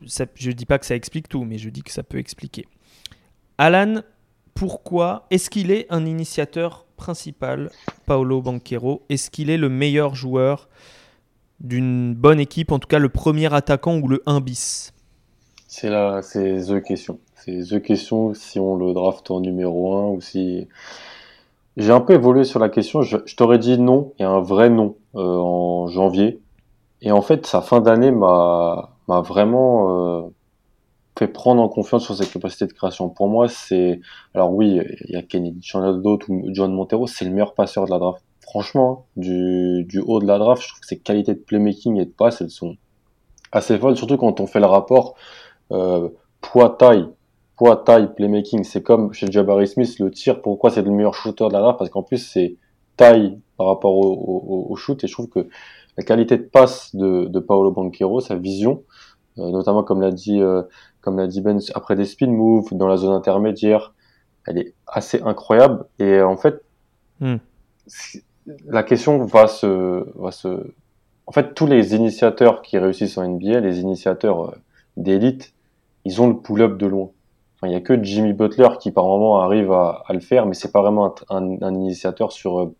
ne 0.00 0.52
dis 0.52 0.64
pas 0.64 0.78
que 0.78 0.86
ça 0.86 0.94
explique 0.94 1.28
tout, 1.28 1.44
mais 1.44 1.58
je 1.58 1.70
dis 1.70 1.82
que 1.82 1.90
ça 1.90 2.04
peut 2.04 2.18
expliquer. 2.18 2.66
Alan, 3.58 4.02
pourquoi 4.54 5.26
est-ce 5.32 5.50
qu'il 5.50 5.72
est 5.72 5.86
un 5.90 6.06
initiateur 6.06 6.86
principal, 6.96 7.70
Paolo 8.06 8.42
Banquero? 8.42 9.02
Est-ce 9.08 9.28
qu'il 9.28 9.50
est 9.50 9.58
le 9.58 9.68
meilleur 9.68 10.14
joueur 10.14 10.68
d'une 11.58 12.14
bonne 12.14 12.38
équipe, 12.38 12.70
en 12.70 12.78
tout 12.78 12.86
cas 12.86 13.00
le 13.00 13.08
premier 13.08 13.52
attaquant 13.52 13.98
ou 13.98 14.06
le 14.06 14.22
1 14.26 14.40
bis? 14.40 14.92
C'est 15.66 15.90
la, 15.90 16.22
question. 16.86 17.18
C'est 17.44 17.76
the 17.76 17.80
question 17.80 18.34
si 18.34 18.58
on 18.58 18.76
le 18.76 18.92
draft 18.92 19.30
en 19.30 19.40
numéro 19.40 19.94
1 19.94 20.06
ou 20.08 20.20
si 20.20 20.68
j'ai 21.76 21.92
un 21.92 22.00
peu 22.00 22.14
évolué 22.14 22.44
sur 22.44 22.58
la 22.58 22.68
question. 22.68 23.02
Je, 23.02 23.16
t'aurais 23.36 23.58
dit 23.58 23.78
non 23.78 24.12
et 24.18 24.24
un 24.24 24.40
vrai 24.40 24.68
non 24.70 24.96
euh, 25.14 25.20
en 25.20 25.86
janvier. 25.86 26.40
Et 27.00 27.12
en 27.12 27.22
fait, 27.22 27.46
sa 27.46 27.60
fin 27.60 27.80
d'année 27.80 28.10
m'a 28.10 28.90
vraiment 29.08 30.18
euh, 30.18 30.22
fait 31.16 31.28
prendre 31.28 31.62
en 31.62 31.68
confiance 31.68 32.04
sur 32.04 32.16
ses 32.16 32.26
capacités 32.26 32.66
de 32.66 32.72
création. 32.72 33.08
Pour 33.08 33.28
moi, 33.28 33.48
c'est 33.48 34.00
alors 34.34 34.52
oui, 34.52 34.80
il 35.06 35.12
y 35.12 35.16
a 35.16 35.22
Kennedy 35.22 35.60
d'autres 36.02 36.30
ou 36.30 36.48
John 36.52 36.72
Montero, 36.72 37.06
c'est 37.06 37.24
le 37.24 37.30
meilleur 37.30 37.54
passeur 37.54 37.84
de 37.84 37.90
la 37.90 37.98
draft. 37.98 38.22
Franchement, 38.40 39.06
du, 39.16 39.84
du 39.84 40.00
haut 40.00 40.20
de 40.20 40.26
la 40.26 40.38
draft, 40.38 40.62
je 40.62 40.68
trouve 40.68 40.80
que 40.80 40.86
ses 40.86 40.98
qualités 40.98 41.34
de 41.34 41.38
playmaking 41.38 42.00
et 42.00 42.06
de 42.06 42.10
passe, 42.10 42.40
elles 42.40 42.50
sont 42.50 42.76
assez 43.52 43.78
folles, 43.78 43.96
surtout 43.96 44.16
quand 44.16 44.40
on 44.40 44.46
fait 44.46 44.60
le 44.60 44.66
rapport 44.66 45.14
euh, 45.70 46.08
poids-taille 46.40 47.08
poids, 47.58 47.76
taille, 47.76 48.14
playmaking? 48.14 48.64
C'est 48.64 48.82
comme 48.82 49.12
chez 49.12 49.30
Jabari 49.30 49.66
Smith, 49.66 49.98
le 49.98 50.10
tir, 50.10 50.40
pourquoi 50.40 50.70
c'est 50.70 50.82
le 50.82 50.90
meilleur 50.90 51.14
shooter 51.14 51.48
de 51.48 51.52
la 51.52 51.60
draft? 51.60 51.78
Parce 51.78 51.90
qu'en 51.90 52.02
plus, 52.02 52.18
c'est 52.18 52.56
taille 52.96 53.38
par 53.56 53.66
rapport 53.66 53.96
au, 53.96 54.74
shoot. 54.76 55.02
Et 55.04 55.06
je 55.08 55.12
trouve 55.12 55.28
que 55.28 55.48
la 55.96 56.04
qualité 56.04 56.38
de 56.38 56.44
passe 56.44 56.94
de, 56.94 57.38
Paolo 57.40 57.72
Banquero, 57.72 58.20
sa 58.20 58.36
vision, 58.36 58.84
euh, 59.38 59.50
notamment 59.50 59.82
comme 59.82 60.00
l'a 60.00 60.12
dit, 60.12 60.40
euh, 60.40 60.62
comme 61.00 61.18
l'a 61.18 61.26
dit 61.26 61.40
Ben, 61.40 61.58
après 61.74 61.96
des 61.96 62.04
spin 62.04 62.28
moves 62.28 62.72
dans 62.72 62.86
la 62.86 62.96
zone 62.96 63.12
intermédiaire, 63.12 63.92
elle 64.46 64.58
est 64.58 64.74
assez 64.86 65.20
incroyable. 65.22 65.84
Et 65.98 66.22
en 66.22 66.36
fait, 66.36 66.62
hmm. 67.20 67.36
la 68.66 68.82
question 68.82 69.24
va 69.24 69.48
se, 69.48 70.06
va 70.18 70.30
se, 70.30 70.72
en 71.26 71.32
fait, 71.32 71.54
tous 71.54 71.66
les 71.66 71.94
initiateurs 71.94 72.62
qui 72.62 72.78
réussissent 72.78 73.18
en 73.18 73.28
NBA, 73.28 73.60
les 73.60 73.80
initiateurs 73.80 74.50
euh, 74.50 74.54
d'élite, 74.96 75.52
ils 76.04 76.22
ont 76.22 76.28
le 76.28 76.38
pull-up 76.38 76.78
de 76.78 76.86
loin 76.86 77.10
il 77.64 77.72
y 77.72 77.74
a 77.74 77.80
que 77.80 78.02
Jimmy 78.02 78.32
Butler 78.32 78.68
qui 78.80 78.92
par 78.92 79.04
moment 79.04 79.40
arrive 79.40 79.72
à, 79.72 80.04
le 80.10 80.20
faire, 80.20 80.46
mais 80.46 80.54
c'est 80.54 80.70
pas 80.70 80.82
vraiment 80.82 81.14
un, 81.28 81.74
initiateur 81.74 82.30
sur 82.30 82.60
euh, 82.60 82.74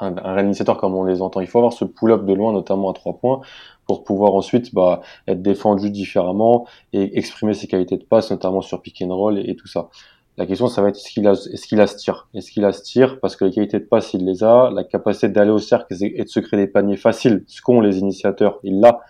un, 0.00 0.16
un, 0.18 0.44
initiateur 0.44 0.76
comme 0.76 0.94
on 0.94 1.04
les 1.04 1.22
entend. 1.22 1.40
Il 1.40 1.46
faut 1.46 1.58
avoir 1.58 1.72
ce 1.72 1.84
pull-up 1.84 2.26
de 2.26 2.34
loin, 2.34 2.52
notamment 2.52 2.90
à 2.90 2.92
trois 2.92 3.14
points, 3.14 3.40
pour 3.86 4.04
pouvoir 4.04 4.34
ensuite 4.34 4.74
bah, 4.74 5.00
être 5.26 5.40
défendu 5.42 5.90
différemment 5.90 6.66
et 6.92 7.16
exprimer 7.18 7.54
ses 7.54 7.66
qualités 7.68 7.96
de 7.96 8.04
passe, 8.04 8.30
notamment 8.30 8.60
sur 8.60 8.82
pick 8.82 9.00
and 9.02 9.14
roll 9.14 9.38
et, 9.38 9.56
tout 9.56 9.68
ça. 9.68 9.88
La 10.36 10.44
question, 10.44 10.66
ça 10.66 10.82
va 10.82 10.90
être 10.90 10.96
est-ce 10.96 11.10
qu'il 11.10 11.26
a, 11.26 11.32
est-ce 11.32 11.66
qu'il 11.66 11.80
a 11.80 11.86
ce 11.86 11.96
Est-ce 12.34 12.50
qu'il 12.50 12.64
a 12.66 12.72
ce 12.72 12.82
tir? 12.82 13.18
Parce 13.20 13.36
que 13.36 13.46
les 13.46 13.52
qualités 13.52 13.78
de 13.78 13.84
passe, 13.84 14.12
il 14.12 14.26
les 14.26 14.44
a. 14.44 14.70
La 14.70 14.84
capacité 14.84 15.28
d'aller 15.28 15.50
au 15.50 15.58
cercle 15.58 15.94
et 16.02 16.22
de 16.22 16.28
se 16.28 16.40
créer 16.40 16.60
des 16.60 16.66
paniers 16.66 16.98
faciles, 16.98 17.44
ce 17.46 17.62
qu'ont 17.62 17.80
les 17.80 17.98
initiateurs, 17.98 18.58
il 18.62 18.80
l'a 18.80 19.00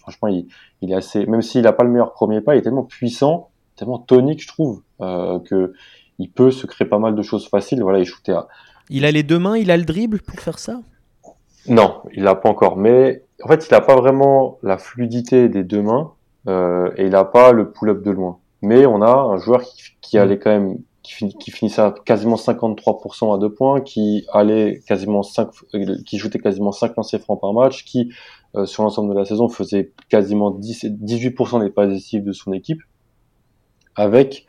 franchement, 0.00 0.28
il, 0.28 0.90
est 0.90 0.94
assez, 0.94 1.26
même 1.26 1.42
s'il 1.42 1.62
n'a 1.62 1.72
pas 1.72 1.84
le 1.84 1.90
meilleur 1.90 2.12
premier 2.12 2.40
pas, 2.40 2.54
il 2.54 2.58
est 2.58 2.62
tellement 2.62 2.84
puissant, 2.84 3.50
tellement 3.76 3.98
tonique, 3.98 4.42
je 4.42 4.48
trouve, 4.48 4.82
euh, 5.00 5.38
que 5.40 5.72
il 6.18 6.30
peut 6.30 6.50
se 6.50 6.66
créer 6.66 6.86
pas 6.86 6.98
mal 6.98 7.14
de 7.14 7.22
choses 7.22 7.48
faciles. 7.48 7.82
Voilà, 7.82 7.98
il 7.98 8.04
shootait 8.04 8.32
à. 8.32 8.48
Il 8.90 9.04
a 9.04 9.10
les 9.10 9.22
deux 9.22 9.38
mains, 9.38 9.56
il 9.56 9.70
a 9.70 9.76
le 9.76 9.84
dribble 9.84 10.20
pour 10.20 10.38
faire 10.38 10.58
ça? 10.58 10.80
Non, 11.66 12.02
il 12.12 12.22
l'a 12.22 12.34
pas 12.34 12.48
encore. 12.48 12.76
Mais 12.76 13.24
en 13.42 13.48
fait, 13.48 13.66
il 13.66 13.72
n'a 13.72 13.80
pas 13.80 13.96
vraiment 13.96 14.58
la 14.62 14.78
fluidité 14.78 15.48
des 15.48 15.64
deux 15.64 15.82
mains 15.82 16.12
euh, 16.48 16.90
et 16.96 17.04
il 17.04 17.10
n'a 17.10 17.24
pas 17.24 17.52
le 17.52 17.70
pull-up 17.70 18.02
de 18.02 18.10
loin. 18.10 18.38
Mais 18.60 18.86
on 18.86 19.02
a 19.02 19.12
un 19.12 19.38
joueur 19.38 19.62
qui, 19.62 19.82
qui 20.00 20.18
allait 20.18 20.38
quand 20.38 20.50
même 20.50 20.78
qui, 21.02 21.50
finissait 21.50 21.82
à 21.82 21.94
quasiment 22.04 22.36
53% 22.36 23.34
à 23.34 23.38
deux 23.38 23.52
points, 23.52 23.80
qui 23.80 24.24
allait 24.32 24.80
quasiment 24.86 25.22
5, 25.22 25.48
qui 26.06 26.18
shootait 26.18 26.38
quasiment 26.38 26.72
5 26.72 26.96
lancers 26.96 27.20
francs 27.20 27.40
par 27.40 27.52
match, 27.52 27.84
qui 27.84 28.12
euh, 28.54 28.66
sur 28.66 28.82
l'ensemble 28.82 29.14
de 29.14 29.18
la 29.18 29.24
saison 29.24 29.48
faisait 29.48 29.92
quasiment 30.08 30.50
10, 30.50 30.84
18% 30.84 31.62
des 31.62 31.70
passes 31.70 31.90
décisives 31.90 32.24
de 32.24 32.32
son 32.32 32.52
équipe, 32.52 32.82
avec 33.94 34.46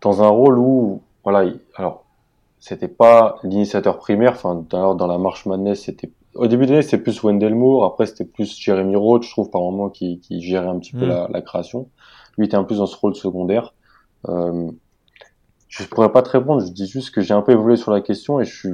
dans 0.00 0.22
un 0.22 0.28
rôle 0.28 0.58
où 0.58 1.02
voilà, 1.24 1.50
alors 1.76 2.04
c'était 2.58 2.88
pas 2.88 3.36
l'initiateur 3.42 3.98
primaire, 3.98 4.32
enfin 4.32 4.64
dans, 4.68 4.94
dans 4.94 5.06
la 5.06 5.18
marche 5.18 5.46
Madness 5.46 5.84
c'était 5.84 6.10
au 6.34 6.46
début 6.46 6.66
de 6.66 6.72
l'année 6.72 6.82
c'était 6.82 6.98
plus 6.98 7.22
Wendell 7.22 7.54
Moore, 7.54 7.84
après 7.84 8.06
c'était 8.06 8.24
plus 8.24 8.58
Jeremy 8.58 8.96
Roach, 8.96 9.26
je 9.26 9.30
trouve 9.30 9.50
par 9.50 9.60
moment 9.60 9.90
qui, 9.90 10.20
qui 10.20 10.40
gérait 10.40 10.68
un 10.68 10.78
petit 10.78 10.92
peu 10.92 11.06
mm. 11.06 11.08
la, 11.08 11.28
la, 11.30 11.42
création. 11.42 11.88
Lui 12.38 12.46
était 12.46 12.56
un 12.56 12.64
peu 12.64 12.74
dans 12.74 12.86
ce 12.86 12.96
rôle 12.96 13.14
secondaire. 13.14 13.74
Euh, 14.28 14.70
je 15.68 15.84
pourrais 15.84 16.12
pas 16.12 16.22
te 16.22 16.30
répondre, 16.30 16.64
je 16.64 16.70
dis 16.70 16.86
juste 16.86 17.14
que 17.14 17.20
j'ai 17.20 17.34
un 17.34 17.42
peu 17.42 17.52
évolué 17.52 17.76
sur 17.76 17.90
la 17.90 18.00
question 18.00 18.40
et 18.40 18.44
je 18.44 18.54
suis, 18.54 18.72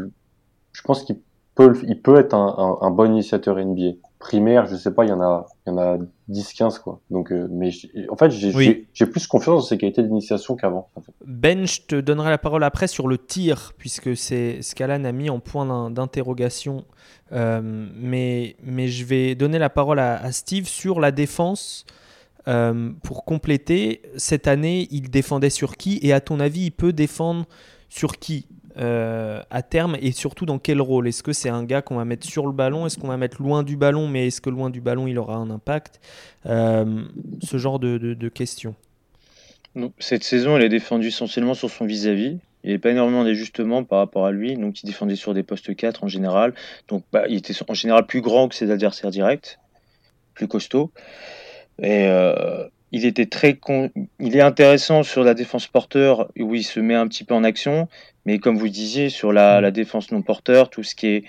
je 0.73 0.83
pense 0.83 1.05
qu'il 1.05 1.21
peut, 1.59 1.77
il 1.89 2.01
peut 2.01 2.19
être 2.19 2.35
un, 2.35 2.79
un, 2.81 2.91
bon 2.93 3.11
initiateur 3.11 3.57
NBA. 3.57 3.97
primaire, 4.21 4.67
je 4.67 4.77
sais 4.77 4.95
pas, 4.95 5.05
il 5.05 5.09
y 5.09 5.13
en 5.13 5.21
a, 5.21 5.47
il 5.67 5.71
y 5.71 5.73
en 5.73 5.79
a 5.79 5.99
10, 6.29 6.53
15, 6.53 6.79
quoi. 6.79 7.01
Donc, 7.11 7.33
euh, 7.33 7.49
mais 7.51 7.71
en 8.09 8.17
fait, 8.17 8.31
j'ai 8.31 9.07
plus 9.07 9.27
confiance 9.27 9.63
dans 9.63 9.67
ses 9.67 9.77
qualités 9.77 10.05
d'initiation 10.05 10.55
qu'avant. 10.55 10.89
Ben, 11.27 11.67
je 11.67 11.81
te 11.83 11.97
donnerai 11.97 12.31
la 12.31 12.39
parole 12.39 12.63
après 12.63 12.87
sur 12.87 13.09
le 13.09 13.19
tir, 13.19 13.73
puisque 13.77 14.17
c'est 14.17 14.63
ce 14.63 14.77
qu'Alan 14.77 15.05
a 15.05 15.11
mis 15.11 15.31
en 15.31 15.41
point 15.41 15.91
d'interrogation. 15.91 16.85
Euh, 17.33 17.61
mais, 17.63 18.55
mais 18.63 18.87
je 18.87 19.05
vais 19.05 19.35
donner 19.35 19.59
la 19.59 19.69
parole 19.69 19.99
à, 19.99 20.31
Steve 20.31 20.69
sur 20.69 21.01
la 21.01 21.11
défense. 21.11 21.85
Euh, 22.47 22.93
pour 23.03 23.25
compléter, 23.25 24.01
cette 24.17 24.47
année, 24.47 24.87
il 24.93 25.11
défendait 25.11 25.51
sur 25.51 25.77
qui? 25.77 25.99
Et 26.03 26.13
à 26.13 26.21
ton 26.21 26.39
avis, 26.39 26.67
il 26.67 26.71
peut 26.71 26.93
défendre 26.93 27.47
sur 27.89 28.17
qui? 28.17 28.47
Euh, 28.79 29.43
à 29.51 29.63
terme 29.63 29.97
et 30.01 30.13
surtout 30.13 30.47
dans 30.47 30.59
quel 30.59 30.81
rôle? 30.81 31.09
Est-ce 31.09 31.23
que 31.23 31.33
c'est 31.33 31.49
un 31.49 31.65
gars 31.65 31.83
qu'on 31.83 31.97
va 31.97 32.05
mettre 32.05 32.27
sur 32.27 32.47
le 32.47 32.53
ballon? 32.53 32.87
Est-ce 32.87 32.99
qu'on 32.99 33.09
va 33.09 33.17
mettre 33.17 33.43
loin 33.43 33.63
du 33.63 33.77
ballon 33.77 34.09
Mais 34.09 34.29
est-ce 34.29 34.41
que 34.41 34.51
loin 34.51 34.71
du 34.71 34.81
ballon 34.81 35.07
il 35.07 35.19
aura 35.19 35.37
un 35.37 35.51
impact? 35.51 36.01
Euh, 36.47 37.03
Ce 37.43 37.59
genre 37.59 37.79
de, 37.79 38.29
questions. 38.29 38.75
cette 39.99 40.25
saison, 40.25 40.57
elle 40.57 40.63
est 40.65 40.69
défendue 40.69 41.09
essentiellement 41.09 41.55
sur 41.55 41.71
son 41.71 41.87
vis-à-vis. 41.87 42.39
Il 42.65 42.67
n'y 42.67 42.71
avait 42.73 42.79
pas 42.79 42.91
énormément 42.91 43.25
d'ajustements 43.25 43.85
par 43.85 43.99
rapport 43.99 44.27
à 44.27 44.33
lui, 44.33 44.57
donc 44.57 44.83
il 44.83 44.87
défendait 44.87 45.17
sur 45.17 45.33
des 45.33 45.43
postes 45.43 45.75
4 45.75 46.05
en 46.05 46.09
général. 46.09 46.55
Donc 46.89 47.05
bah, 47.13 47.25
il 47.29 47.37
était 47.37 47.55
en 47.69 47.75
général 47.75 48.07
plus 48.07 48.21
grand 48.21 48.49
que 48.49 48.55
ses 48.55 48.71
adversaires 48.71 49.11
directs, 49.11 49.59
plus 50.35 50.49
costaud. 50.49 50.91
Et 51.81 52.07
euh, 52.09 52.67
il 52.93 53.05
était 53.05 53.27
très 53.27 53.59
il 54.19 54.37
est 54.37 54.41
intéressant 54.41 55.03
sur 55.03 55.23
la 55.23 55.35
défense 55.35 55.67
porteur 55.67 56.31
où 56.39 56.55
il 56.55 56.65
se 56.65 56.81
met 56.81 56.95
un 56.95 57.07
petit 57.07 57.25
peu 57.25 57.35
en 57.35 57.45
action, 57.45 57.89
mais 58.25 58.39
comme 58.39 58.57
vous 58.57 58.69
disiez 58.69 59.11
sur 59.11 59.33
la, 59.33 59.61
mm. 59.61 59.71
défense 59.71 60.11
non 60.11 60.23
porteur, 60.23 60.71
tout 60.71 60.83
ce 60.83 60.95
qui 60.95 61.07
est 61.07 61.25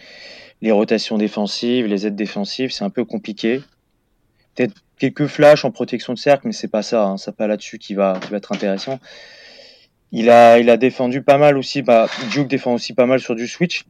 les 0.62 0.72
rotations 0.72 1.18
défensives, 1.18 1.86
les 1.86 2.08
aides 2.08 2.16
défensives, 2.16 2.72
c'est 2.72 2.84
un 2.84 2.90
peu 2.90 3.06
compliqué. 3.06 3.62
Peut-être 4.56 4.74
quelques 4.98 5.28
flashs 5.28 5.64
en 5.64 5.72
protection 5.72 6.14
de 6.14 6.20
cercle, 6.20 6.48
mais 6.48 6.54
c'est 6.54 6.68
pas 6.68 6.82
ça, 6.82 7.06
hein, 7.06 7.18
c'est 7.18 7.36
pas 7.36 7.48
là-dessus 7.48 7.78
qui 7.78 7.94
va, 7.94 8.20
va 8.30 8.38
être 8.38 8.52
intéressant. 8.52 9.00
Il 10.12 10.30
a, 10.30 10.60
il 10.60 10.70
a 10.70 10.78
défendu 10.78 11.22
pas 11.22 11.38
mal 11.38 11.58
aussi, 11.58 11.82
bah, 11.82 12.10
Duke 12.32 12.48
défend 12.48 12.74
aussi 12.74 12.94
pas 12.94 13.06
mal 13.06 13.20
sur 13.20 13.36
du 13.36 13.48
switch. 13.48 13.86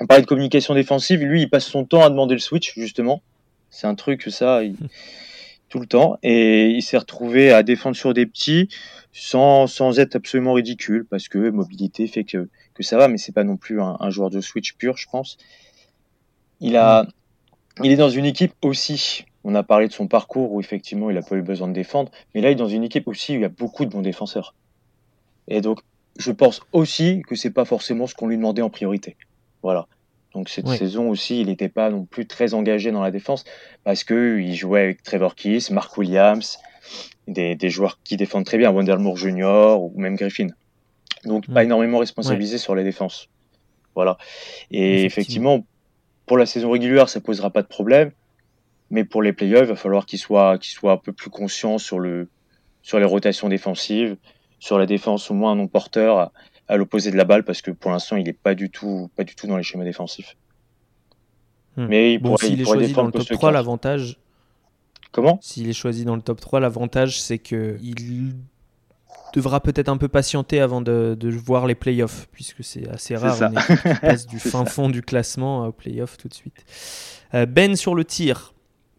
On 0.00 0.06
parlait 0.06 0.22
de 0.22 0.26
communication 0.26 0.74
défensive, 0.74 1.22
lui 1.22 1.42
il 1.42 1.50
passe 1.50 1.66
son 1.66 1.84
temps 1.84 2.02
à 2.02 2.10
demander 2.10 2.34
le 2.34 2.40
switch 2.40 2.72
justement. 2.76 3.22
C'est 3.68 3.86
un 3.86 3.94
truc 3.94 4.22
ça, 4.30 4.64
il, 4.64 4.74
tout 5.70 5.80
le 5.80 5.86
temps. 5.86 6.18
Et 6.22 6.68
il 6.68 6.82
s'est 6.82 6.98
retrouvé 6.98 7.50
à 7.50 7.62
défendre 7.62 7.96
sur 7.96 8.12
des 8.12 8.26
petits 8.26 8.68
sans, 9.12 9.66
sans 9.66 9.98
être 9.98 10.16
absolument 10.16 10.52
ridicule 10.52 11.06
parce 11.08 11.28
que 11.28 11.50
mobilité 11.50 12.06
fait 12.06 12.24
que, 12.24 12.50
que 12.74 12.82
ça 12.82 12.98
va, 12.98 13.08
mais 13.08 13.16
c'est 13.16 13.32
pas 13.32 13.44
non 13.44 13.56
plus 13.56 13.80
un, 13.80 14.10
joueur 14.10 14.28
de 14.28 14.42
switch 14.42 14.74
pur, 14.74 14.98
je 14.98 15.08
pense. 15.10 15.38
Il 16.60 16.76
a, 16.76 17.06
il 17.82 17.90
est 17.90 17.96
dans 17.96 18.10
une 18.10 18.26
équipe 18.26 18.52
aussi. 18.60 19.24
On 19.42 19.54
a 19.54 19.62
parlé 19.62 19.88
de 19.88 19.92
son 19.94 20.06
parcours 20.06 20.52
où 20.52 20.60
effectivement 20.60 21.08
il 21.08 21.16
a 21.16 21.22
pas 21.22 21.36
eu 21.36 21.42
besoin 21.42 21.68
de 21.68 21.72
défendre, 21.72 22.10
mais 22.34 22.42
là 22.42 22.50
il 22.50 22.52
est 22.52 22.56
dans 22.56 22.68
une 22.68 22.84
équipe 22.84 23.08
aussi 23.08 23.32
où 23.32 23.36
il 23.36 23.40
y 23.40 23.46
a 23.46 23.48
beaucoup 23.48 23.86
de 23.86 23.90
bons 23.90 24.02
défenseurs. 24.02 24.54
Et 25.48 25.62
donc 25.62 25.80
je 26.18 26.32
pense 26.32 26.60
aussi 26.72 27.22
que 27.26 27.36
c'est 27.36 27.50
pas 27.50 27.64
forcément 27.64 28.06
ce 28.06 28.14
qu'on 28.14 28.26
lui 28.26 28.36
demandait 28.36 28.60
en 28.60 28.68
priorité. 28.68 29.16
Voilà. 29.62 29.86
Donc 30.34 30.48
cette 30.48 30.68
saison 30.68 31.08
aussi, 31.08 31.40
il 31.40 31.48
n'était 31.48 31.68
pas 31.68 31.90
non 31.90 32.04
plus 32.04 32.26
très 32.26 32.54
engagé 32.54 32.92
dans 32.92 33.02
la 33.02 33.10
défense 33.10 33.44
parce 33.82 34.04
que 34.04 34.38
il 34.38 34.54
jouait 34.54 34.82
avec 34.82 35.02
Trevor 35.02 35.34
Kiss, 35.34 35.70
Mark 35.70 35.96
Williams, 35.96 36.58
des, 37.26 37.56
des 37.56 37.70
joueurs 37.70 37.98
qui 38.04 38.16
défendent 38.16 38.44
très 38.44 38.58
bien, 38.58 38.70
Wondermoor 38.70 39.16
Jr. 39.16 39.76
ou 39.80 39.92
même 39.96 40.16
Griffin. 40.16 40.48
Donc 41.24 41.48
pas 41.52 41.64
énormément 41.64 41.98
responsabilisé 41.98 42.58
sur 42.58 42.74
les 42.74 42.84
défenses. 42.84 43.28
Voilà. 43.94 44.18
Et 44.70 45.04
effectivement. 45.04 45.66
pour 46.26 46.38
la 46.38 46.46
saison 46.46 46.70
régulière, 46.70 47.08
ça 47.08 47.20
posera 47.20 47.50
pas 47.50 47.62
de 47.62 47.66
problème, 47.66 48.12
mais 48.90 49.04
pour 49.04 49.22
les 49.22 49.32
playoffs, 49.32 49.64
il 49.64 49.70
va 49.70 49.76
falloir 49.76 50.06
qu'il 50.06 50.18
soit, 50.18 50.58
qu'il 50.58 50.72
soit 50.72 50.92
un 50.92 50.96
peu 50.96 51.12
plus 51.12 51.30
conscient 51.30 51.78
sur 51.78 51.98
le, 51.98 52.28
sur 52.82 53.00
les 53.00 53.04
rotations 53.04 53.48
défensives, 53.48 54.16
sur 54.60 54.78
la 54.78 54.86
défense 54.86 55.30
au 55.30 55.34
moins 55.34 55.56
non 55.56 55.66
porteur 55.66 56.30
à 56.70 56.76
l'opposé 56.76 57.10
de 57.10 57.16
la 57.16 57.24
balle 57.24 57.44
parce 57.44 57.62
que 57.62 57.72
pour 57.72 57.90
l'instant, 57.90 58.16
il 58.16 58.24
n'est 58.24 58.32
pas 58.32 58.54
du 58.54 58.70
tout, 58.70 59.10
pas 59.16 59.24
du 59.24 59.34
tout 59.34 59.46
dans 59.48 59.56
les 59.56 59.62
schémas 59.64 59.84
défensifs. 59.84 60.36
Hmm. 61.76 61.86
Mais 61.86 62.14
il 62.14 62.18
bon, 62.18 62.36
s'il 62.36 62.60
est 62.60 62.64
choisi 62.64 62.92
dans 62.92 63.04
le 63.04 63.12
top 63.12 63.28
3, 63.28 63.50
l'avantage. 63.50 64.18
Comment? 65.10 65.40
S'il 65.42 65.68
est 65.68 65.74
choisi 65.74 66.04
dans 66.04 66.14
le 66.14 66.22
top 66.22 66.40
3, 66.40 66.60
l'avantage 66.60 67.20
c'est 67.20 67.38
que 67.38 67.76
il 67.82 68.34
devra 69.34 69.60
peut-être 69.60 69.88
un 69.88 69.96
peu 69.96 70.06
patienter 70.06 70.60
avant 70.60 70.80
de, 70.80 71.16
de 71.18 71.30
voir 71.30 71.66
les 71.66 71.74
playoffs, 71.74 72.28
puisque 72.30 72.62
c'est 72.62 72.88
assez 72.88 73.16
rare 73.16 73.36
on 73.42 73.94
passe 74.00 74.26
du 74.26 74.38
fin 74.38 74.64
fond 74.64 74.88
du 74.88 75.02
classement 75.02 75.66
aux 75.66 75.72
playoffs 75.72 76.16
tout 76.16 76.28
de 76.28 76.34
suite. 76.34 76.64
Euh, 77.34 77.46
ben 77.46 77.74
sur 77.74 77.96
le 77.96 78.04
tir, 78.04 78.54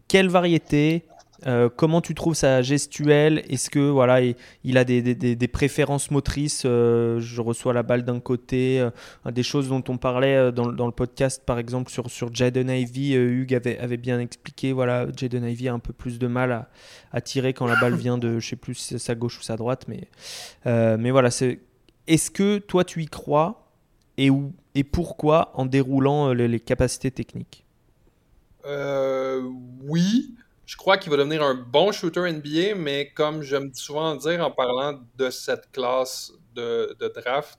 quelle 0.08 0.28
variété 0.28 1.06
euh, 1.46 1.68
comment 1.74 2.00
tu 2.00 2.14
trouves 2.14 2.34
sa 2.34 2.62
gestuelle 2.62 3.42
Est-ce 3.48 3.70
que 3.70 3.80
voilà, 3.80 4.20
il, 4.64 4.78
a 4.78 4.84
des, 4.84 5.48
préférences 5.48 6.10
motrices 6.10 6.62
euh, 6.64 7.20
Je 7.20 7.40
reçois 7.40 7.72
la 7.72 7.82
balle 7.82 8.04
d'un 8.04 8.20
côté, 8.20 8.80
euh, 8.80 8.90
des 9.30 9.42
choses 9.42 9.68
dont 9.68 9.82
on 9.88 9.98
parlait 9.98 10.52
dans, 10.52 10.68
le 10.68 10.92
podcast, 10.92 11.42
par 11.44 11.58
exemple 11.58 11.90
sur 11.90 12.10
sur 12.10 12.32
Jaden 12.34 12.70
Ivy. 12.70 13.14
Hugues 13.14 13.54
avait, 13.54 13.96
bien 13.96 14.20
expliqué. 14.20 14.72
Voilà, 14.72 15.06
Jaden 15.16 15.44
Ivy 15.44 15.68
a 15.68 15.74
un 15.74 15.78
peu 15.78 15.92
plus 15.92 16.18
de 16.18 16.26
mal 16.26 16.66
à, 17.12 17.20
tirer 17.20 17.52
quand 17.52 17.66
la 17.66 17.76
balle 17.76 17.94
vient 17.94 18.18
de, 18.18 18.38
je 18.38 18.48
sais 18.48 18.56
plus, 18.56 18.96
sa 18.96 19.14
gauche 19.14 19.38
ou 19.38 19.42
sa 19.42 19.56
droite, 19.56 19.86
mais 19.88 20.08
mais 20.64 21.10
voilà. 21.10 21.30
Est-ce 22.08 22.30
que 22.30 22.58
toi 22.58 22.84
tu 22.84 23.02
y 23.02 23.06
crois? 23.06 23.58
Et 24.18 24.28
où 24.30 24.52
et 24.74 24.84
pourquoi 24.84 25.52
en 25.54 25.66
déroulant 25.66 26.32
les 26.32 26.60
capacités 26.60 27.10
techniques? 27.10 27.64
Oui. 29.84 30.34
Je 30.72 30.76
crois 30.78 30.96
qu'il 30.96 31.10
va 31.10 31.18
devenir 31.18 31.42
un 31.42 31.54
bon 31.54 31.92
shooter 31.92 32.32
NBA, 32.32 32.76
mais 32.76 33.10
comme 33.10 33.42
j'aime 33.42 33.74
souvent 33.74 34.16
dire 34.16 34.42
en 34.42 34.50
parlant 34.50 34.98
de 35.18 35.28
cette 35.28 35.70
classe 35.70 36.32
de, 36.54 36.96
draft, 37.14 37.58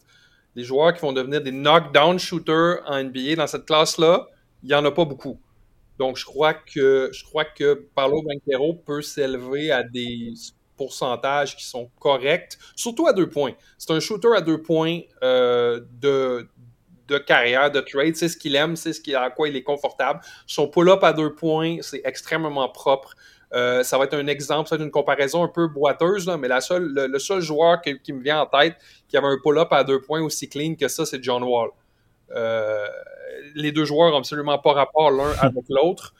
les 0.55 0.63
joueurs 0.63 0.95
qui 0.95 1.01
vont 1.01 1.13
devenir 1.13 1.39
des 1.39 1.51
knockdown 1.51 2.17
shooters 2.17 2.79
en 2.87 3.03
NBA 3.03 3.35
dans 3.35 3.45
cette 3.45 3.65
classe-là, 3.65 4.25
il 4.63 4.69
n'y 4.69 4.73
en 4.73 4.83
a 4.83 4.89
pas 4.89 5.05
beaucoup. 5.05 5.39
Donc, 5.99 6.17
je 6.17 6.25
crois 6.25 6.55
que, 6.55 7.11
je 7.13 7.23
crois 7.23 7.45
que 7.45 7.87
Paolo 7.93 8.23
Banquero 8.23 8.73
peut 8.73 9.03
s'élever 9.03 9.71
à 9.71 9.83
des 9.83 10.33
pourcentages 10.75 11.55
qui 11.55 11.65
sont 11.65 11.91
corrects, 11.99 12.57
surtout 12.75 13.05
à 13.05 13.13
deux 13.13 13.29
points. 13.29 13.53
C'est 13.77 13.93
un 13.93 13.99
shooter 13.99 14.29
à 14.35 14.41
deux 14.41 14.63
points 14.63 15.01
euh, 15.21 15.81
de, 16.01 16.49
de 17.13 17.23
carrière, 17.23 17.71
de 17.71 17.79
trade. 17.79 18.15
C'est 18.15 18.27
ce 18.27 18.37
qu'il 18.37 18.55
aime, 18.55 18.75
c'est 18.75 18.93
ce 18.93 19.01
qui, 19.01 19.15
à 19.15 19.29
quoi 19.29 19.47
il 19.47 19.55
est 19.55 19.63
confortable. 19.63 20.19
Son 20.47 20.67
pull-up 20.67 21.03
à 21.03 21.13
deux 21.13 21.33
points, 21.33 21.77
c'est 21.81 22.01
extrêmement 22.03 22.69
propre. 22.69 23.15
Euh, 23.53 23.83
ça 23.83 23.97
va 23.97 24.05
être 24.05 24.15
un 24.15 24.27
exemple, 24.27 24.67
ça 24.67 24.75
va 24.75 24.81
être 24.81 24.85
une 24.85 24.91
comparaison 24.91 25.43
un 25.43 25.47
peu 25.47 25.67
boiteuse, 25.67 26.27
mais 26.39 26.47
la 26.47 26.59
seule, 26.59 26.91
le, 26.93 27.19
seul 27.19 27.39
joueur 27.39 27.81
qui, 27.81 28.13
me 28.13 28.21
vient 28.21 28.41
en 28.41 28.45
tête 28.47 28.75
qui 29.07 29.15
avait 29.15 29.27
un 29.27 29.37
pull-up 29.43 29.67
à 29.71 29.83
deux 29.83 30.01
points 30.01 30.21
aussi 30.21 30.49
clean 30.49 30.73
que 30.73 30.87
ça, 30.87 31.05
c'est 31.05 31.23
John 31.23 31.43
Wall. 31.43 31.69
Euh, 32.31 32.87
les 33.53 33.71
deux 33.71 33.85
joueurs 33.85 34.09
n'ont 34.11 34.17
absolument 34.17 34.57
pas 34.57 34.73
rapport 34.73 35.11
l'un 35.11 35.31
avec 35.39 35.65
l'autre, 35.69 36.15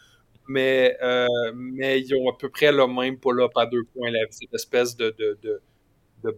mais, 0.48 0.96
euh, 1.02 1.28
mais 1.56 2.02
ils 2.02 2.14
ont 2.16 2.30
à 2.30 2.38
peu 2.38 2.50
près 2.50 2.72
le 2.72 2.86
même 2.86 3.18
pull-up 3.18 3.52
à 3.56 3.66
deux 3.66 3.84
points, 3.84 4.12
cette 4.30 4.54
espèce 4.54 4.96
de 4.96 5.16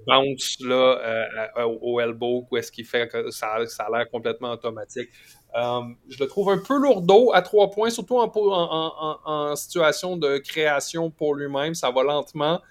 bounce 0.05 0.57
là, 0.61 1.49
euh, 1.57 1.63
au 1.81 1.99
elbow, 1.99 2.47
où 2.49 2.57
est-ce 2.57 2.71
qu'il 2.71 2.85
fait 2.85 3.07
que 3.07 3.29
ça, 3.31 3.55
a 3.55 3.89
l'air 3.91 4.09
complètement 4.09 4.51
automatique. 4.51 5.09
Euh, 5.55 5.81
je 6.09 6.19
le 6.19 6.27
trouve 6.27 6.49
un 6.49 6.57
peu 6.57 6.77
lourdeau 6.77 7.31
à 7.33 7.41
trois 7.41 7.71
points, 7.71 7.89
surtout 7.89 8.17
en, 8.17 9.55
situation 9.55 10.17
de 10.17 10.37
création 10.37 11.09
pour 11.09 11.35
lui-même. 11.35 11.75
Ça 11.75 11.91
va 11.91 12.03
lentement. 12.03 12.61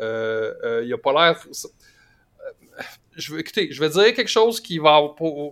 Euh, 0.00 0.82
il 0.84 0.90
n'a 0.90 0.98
pas 0.98 1.12
l'air. 1.12 1.46
Je, 3.14 3.36
écoutez, 3.36 3.70
je 3.70 3.80
vais 3.80 3.90
dire 3.90 4.14
quelque 4.14 4.30
chose 4.30 4.60
qui 4.60 4.78
va, 4.78 5.00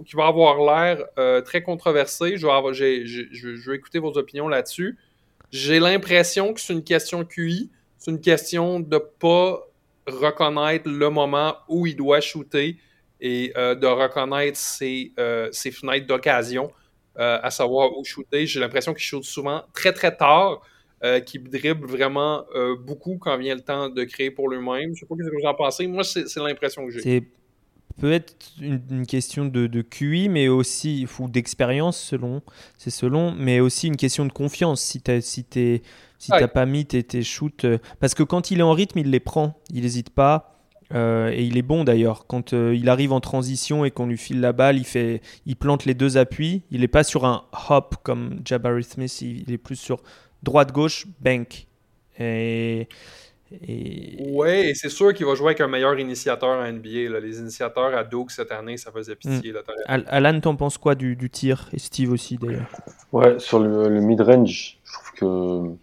qui 0.07 0.17
va 0.17 0.27
avoir 0.27 0.59
l'air 0.59 1.45
très 1.45 1.63
controversé. 1.63 2.37
Je 2.37 2.47
vais, 2.47 3.07
je 3.07 3.71
vais 3.71 3.77
écouter 3.77 3.99
vos 3.99 4.17
opinions 4.17 4.49
là-dessus. 4.49 4.99
J'ai 5.51 5.81
l'impression 5.81 6.55
que 6.55 6.61
c'est 6.61 6.73
une 6.73 6.85
question 6.85 7.25
QI. 7.25 7.71
C'est 7.99 8.13
une 8.13 8.21
question 8.21 8.81
de 8.81 8.97
pas 8.97 9.70
reconnaître 10.11 10.89
le 10.89 11.11
moment 11.11 11.57
où 11.69 11.87
il 11.87 11.97
doit 11.97 12.21
shooter 12.21 12.77
et 13.21 13.53
euh, 13.57 13.75
de 13.75 13.87
reconnaître 13.87 14.57
ses, 14.57 15.13
euh, 15.19 15.49
ses 15.53 15.71
fenêtres 15.71 16.07
d'occasion, 16.07 16.71
euh, 17.19 17.39
à 17.43 17.51
savoir 17.51 17.97
où 17.97 18.05
shooter. 18.05 18.47
J'ai 18.47 18.61
l'impression 18.61 18.95
qu'il 18.95 19.05
shoot 19.05 19.25
souvent 19.25 19.63
très 19.73 19.93
très 19.93 20.17
tard, 20.17 20.63
qu'il 21.25 21.45
dribble 21.45 21.87
vraiment 21.87 22.45
beaucoup 22.81 23.17
quand 23.17 23.39
vient 23.39 23.55
le 23.55 23.63
temps 23.63 23.89
de 23.89 24.05
créer 24.05 24.31
pour 24.31 24.51
lui-même. 24.51 24.95
Je 24.95 25.01
sais 25.01 25.07
pas 25.07 25.15
ce 25.19 25.31
que 25.31 25.35
vous 25.35 25.47
en 25.47 25.55
pensez. 25.55 25.87
Moi, 25.87 26.05
c'est 26.05 26.37
l'impression 26.37 26.85
que 26.85 26.91
j'ai. 26.93 27.01
C'est 27.01 27.25
peut-être 27.99 28.35
une, 28.61 29.07
question 29.07 29.47
de, 29.47 29.67
de, 29.67 29.81
QI, 29.81 30.29
mais 30.29 30.49
aussi 30.49 31.07
ou 31.19 31.27
d'expérience 31.27 31.99
selon, 31.99 32.43
c'est 32.77 32.91
selon, 32.91 33.33
mais 33.33 33.61
aussi 33.61 33.87
une 33.87 33.97
question 33.97 34.27
de 34.27 34.33
confiance. 34.33 34.83
Si 34.83 35.01
tu 35.01 35.81
si 36.21 36.31
t'as 36.31 36.49
pas 36.49 36.67
mis 36.67 36.85
tes, 36.85 37.03
tes 37.03 37.23
shoots. 37.23 37.65
Euh, 37.65 37.79
parce 37.99 38.15
que 38.15 38.23
quand 38.23 38.51
il 38.51 38.61
est 38.61 38.63
en 38.63 38.73
rythme, 38.73 38.99
il 38.99 39.11
les 39.11 39.21
prend. 39.21 39.59
Il 39.73 39.83
n'hésite 39.83 40.11
pas. 40.11 40.59
Euh, 40.93 41.31
et 41.31 41.45
il 41.45 41.57
est 41.57 41.63
bon 41.63 41.83
d'ailleurs. 41.83 42.27
Quand 42.27 42.53
euh, 42.53 42.75
il 42.75 42.89
arrive 42.89 43.13
en 43.13 43.21
transition 43.21 43.85
et 43.85 43.91
qu'on 43.91 44.07
lui 44.07 44.19
file 44.19 44.41
la 44.41 44.53
balle, 44.53 44.77
il, 44.77 44.85
fait, 44.85 45.23
il 45.47 45.57
plante 45.57 45.87
les 45.87 45.95
deux 45.95 46.19
appuis. 46.19 46.63
Il 46.71 46.83
n'est 46.83 46.89
pas 46.89 47.05
sur 47.05 47.25
un 47.25 47.45
hop 47.71 47.97
comme 48.03 48.41
Jabari 48.45 48.85
Smith. 48.85 49.23
Il, 49.23 49.51
est 49.51 49.59
plus 49.59 49.77
sur 49.77 50.03
droite-gauche, 50.43 51.07
bank. 51.21 51.67
Et, 52.19 52.87
et... 53.67 54.31
Ouais, 54.33 54.69
et 54.69 54.75
c'est 54.75 54.91
sûr 54.91 55.15
qu'il 55.15 55.25
va 55.25 55.35
jouer 55.35 55.47
avec 55.47 55.63
un 55.63 55.69
meilleur 55.69 55.99
initiateur 55.99 56.51
en 56.51 56.71
NBA. 56.71 57.09
Là. 57.09 57.21
Les 57.21 57.39
initiateurs 57.39 57.97
à 57.97 58.05
Duke 58.05 58.31
cette 58.31 58.53
année, 58.53 58.77
ça 58.77 58.93
faisait 58.93 59.17
pitié. 59.17 59.53
Là, 59.53 59.61
Al- 59.87 60.05
Alan, 60.07 60.39
t'en 60.39 60.55
penses 60.55 60.77
quoi 60.77 60.95
du, 60.97 61.17
du 61.17 61.31
tir 61.31 61.71
Et 61.73 61.79
Steve 61.79 62.13
aussi, 62.13 62.37
d'ailleurs? 62.37 62.69
Ouais, 63.11 63.39
sur 63.39 63.59
le, 63.59 63.89
le 63.89 64.01
mid-range, 64.01 64.79
je 64.85 64.93
trouve 64.93 65.13
que 65.15 65.77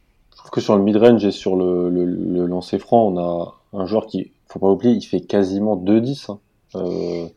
que 0.52 0.62
sur 0.62 0.76
le 0.76 0.84
mid-range 0.84 1.26
et 1.26 1.32
sur 1.32 1.56
le, 1.56 1.90
le, 1.90 2.06
le 2.06 2.46
lancer 2.46 2.80
franc, 2.80 3.08
on 3.08 3.18
a 3.18 3.58
un 3.74 3.86
joueur 3.86 4.06
qui, 4.08 4.32
faut 4.48 4.60
pas 4.60 4.70
oublier, 4.70 4.94
il 4.94 5.02
fait 5.02 5.22
quasiment 5.22 5.76
2-10. 5.76 6.32
Hein. 6.32 6.40
Euh, 6.76 7.28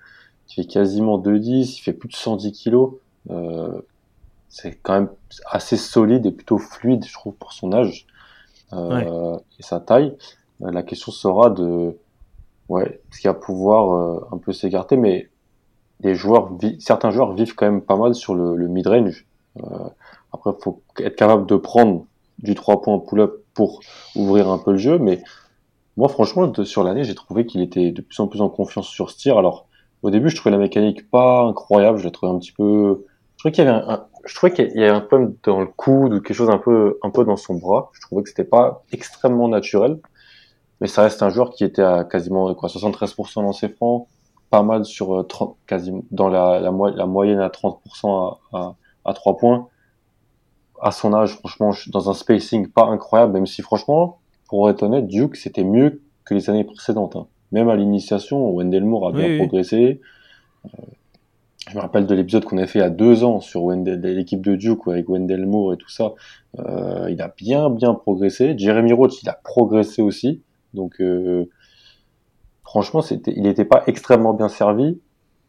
il 0.49 0.55
fait 0.55 0.65
quasiment 0.65 1.19
2-10, 1.19 1.77
il 1.77 1.81
fait 1.81 1.93
plus 1.93 2.09
de 2.09 2.15
110 2.15 2.53
kilos. 2.53 2.95
Euh, 3.31 3.81
c'est 4.49 4.79
quand 4.83 4.95
même 4.95 5.11
assez 5.47 5.77
solide 5.77 6.27
et 6.27 6.33
plutôt 6.33 6.59
fluide, 6.59 7.05
je 7.05 7.13
trouve, 7.13 7.35
pour 7.35 7.53
son 7.53 7.73
âge 7.73 8.07
euh, 8.73 9.39
et 9.59 9.63
sa 9.63 9.81
taille. 9.81 10.17
La 10.61 10.83
question 10.83 11.13
sera 11.13 11.51
de, 11.51 11.97
ouais, 12.69 13.01
ce 13.11 13.21
qu'il 13.21 13.31
va 13.31 13.35
pouvoir 13.35 14.25
un 14.33 14.39
peu 14.39 14.53
s'écarter, 14.53 14.97
mais 14.97 15.31
des 16.01 16.15
joueurs, 16.15 16.51
certains 16.81 17.11
joueurs 17.11 17.33
vivent 17.33 17.55
quand 17.55 17.67
même 17.67 17.81
pas 17.81 17.97
mal 17.97 18.15
sur 18.15 18.35
le, 18.35 18.57
le 18.57 18.69
mid-range. 18.69 19.27
Après, 20.33 20.51
faut 20.61 20.83
être 20.99 21.17
capable 21.17 21.47
de 21.47 21.57
prendre 21.57 22.05
du 22.43 22.55
3 22.55 22.81
points 22.83 22.99
pull-up 23.01 23.33
pour 23.55 23.81
ouvrir 24.17 24.49
un 24.51 24.59
peu 24.59 24.73
le 24.73 24.79
jeu, 24.79 24.99
mais 24.99 25.23
moi, 25.97 26.09
franchement, 26.09 26.53
sur 26.65 26.85
l'année, 26.85 27.05
j'ai 27.05 27.15
trouvé 27.15 27.47
qu'il 27.47 27.61
était 27.63 27.93
de 27.93 28.01
plus 28.03 28.21
en 28.21 28.29
plus 28.29 28.41
en 28.41 28.49
confiance 28.49 28.89
sur 28.89 29.11
ce 29.11 29.17
tir. 29.17 29.39
Alors, 29.39 29.67
au 30.03 30.11
début, 30.11 30.31
je 30.31 30.37
trouvais 30.37 30.53
la 30.53 30.59
mécanique 30.59 31.11
pas 31.11 31.43
incroyable, 31.43 31.99
je 31.99 32.09
trouvais 32.09 32.33
un 32.33 32.39
petit 32.39 32.53
peu, 32.53 33.05
je 33.37 33.43
trouvais 33.43 33.53
qu'il 33.53 33.65
y 33.65 33.69
avait 33.69 33.79
un, 34.91 34.97
un- 34.97 35.01
peu 35.01 35.35
dans 35.45 35.61
le 35.61 35.67
coude 35.67 36.15
ou 36.15 36.21
quelque 36.21 36.35
chose 36.37 36.51
un 36.51 36.59
peu, 36.59 36.99
un 37.03 37.11
peu 37.11 37.25
dans 37.25 37.37
son 37.37 37.55
bras. 37.55 37.91
Je 37.95 38.01
trouvais 38.03 38.23
que 38.23 38.29
c'était 38.29 38.45
pas 38.45 38.85
extrêmement 38.93 39.49
naturel, 39.49 39.99
mais 40.81 40.87
ça 40.89 41.03
reste 41.03 41.23
un 41.23 41.31
joueur 41.31 41.51
qui 41.51 41.65
était 41.65 41.83
à 41.83 42.05
quasiment 42.05 42.55
quoi 42.55 42.69
73% 42.69 43.43
dans 43.43 43.53
ses 43.53 43.69
francs, 43.69 44.09
pas 44.51 44.63
mal 44.63 44.85
sur 44.85 45.21
euh, 45.21 45.23
30, 45.25 45.57
quasiment 45.67 46.03
dans 46.11 46.29
la, 46.29 46.61
la, 46.61 46.71
mo- 46.71 46.91
la 46.91 47.07
moyenne 47.07 47.41
à 47.41 47.49
30% 47.51 48.39
à, 48.53 48.59
à, 48.59 48.77
à 49.05 49.15
3 49.15 49.37
points. 49.37 49.69
À 50.83 50.93
son 50.93 51.13
âge, 51.15 51.35
franchement, 51.37 51.73
je 51.73 51.83
suis 51.83 51.91
dans 51.91 52.09
un 52.11 52.15
spacing 52.15 52.69
pas 52.69 52.85
incroyable, 52.87 53.33
même 53.35 53.47
si 53.47 53.63
franchement, 53.63 54.19
pour 54.49 54.69
être 54.71 54.83
honnête, 54.83 55.07
Duke 55.07 55.37
c'était 55.37 55.65
mieux 55.65 56.01
que 56.25 56.35
les 56.35 56.49
années 56.51 56.65
précédentes. 56.65 57.17
hein. 57.17 57.27
Même 57.53 57.69
à 57.69 57.77
l'initiation, 57.77 58.51
Wendell 58.51 58.85
Moore 58.85 59.09
a 59.09 59.13
bien 59.13 59.25
Oui, 59.27 59.31
oui. 59.33 59.39
progressé. 59.39 60.01
Euh, 60.67 60.69
je 61.69 61.77
me 61.77 61.81
rappelle 61.83 62.07
de 62.07 62.15
l'épisode 62.15 62.45
qu'on 62.45 62.59
a 62.59 62.67
fait 62.67 62.79
il 62.79 62.83
y 62.83 62.85
a 62.85 62.91
deux 62.91 63.23
ans 63.25 63.41
sur 63.41 63.71
l'équipe 63.71 64.41
de 64.41 64.57
Duke 64.57 64.89
avec 64.89 65.09
Wendell 65.09 65.47
Moore 65.47 65.75
et 65.75 65.77
tout 65.77 65.91
ça. 65.91 66.15
Euh, 66.59 67.09
il 67.11 67.21
a 67.21 67.29
bien 67.37 67.71
bien 67.71 67.95
progressé. 67.95 68.55
Jeremy 68.57 68.93
Roach, 68.93 69.23
il 69.23 69.29
a 69.29 69.35
progressé 69.35 70.01
aussi. 70.03 70.43
Donc 70.75 71.01
euh, 71.01 71.49
franchement, 72.65 73.03
il 73.27 73.43
n'était 73.43 73.65
pas 73.65 73.83
extrêmement 73.87 74.33
bien 74.33 74.49
servi, 74.49 74.99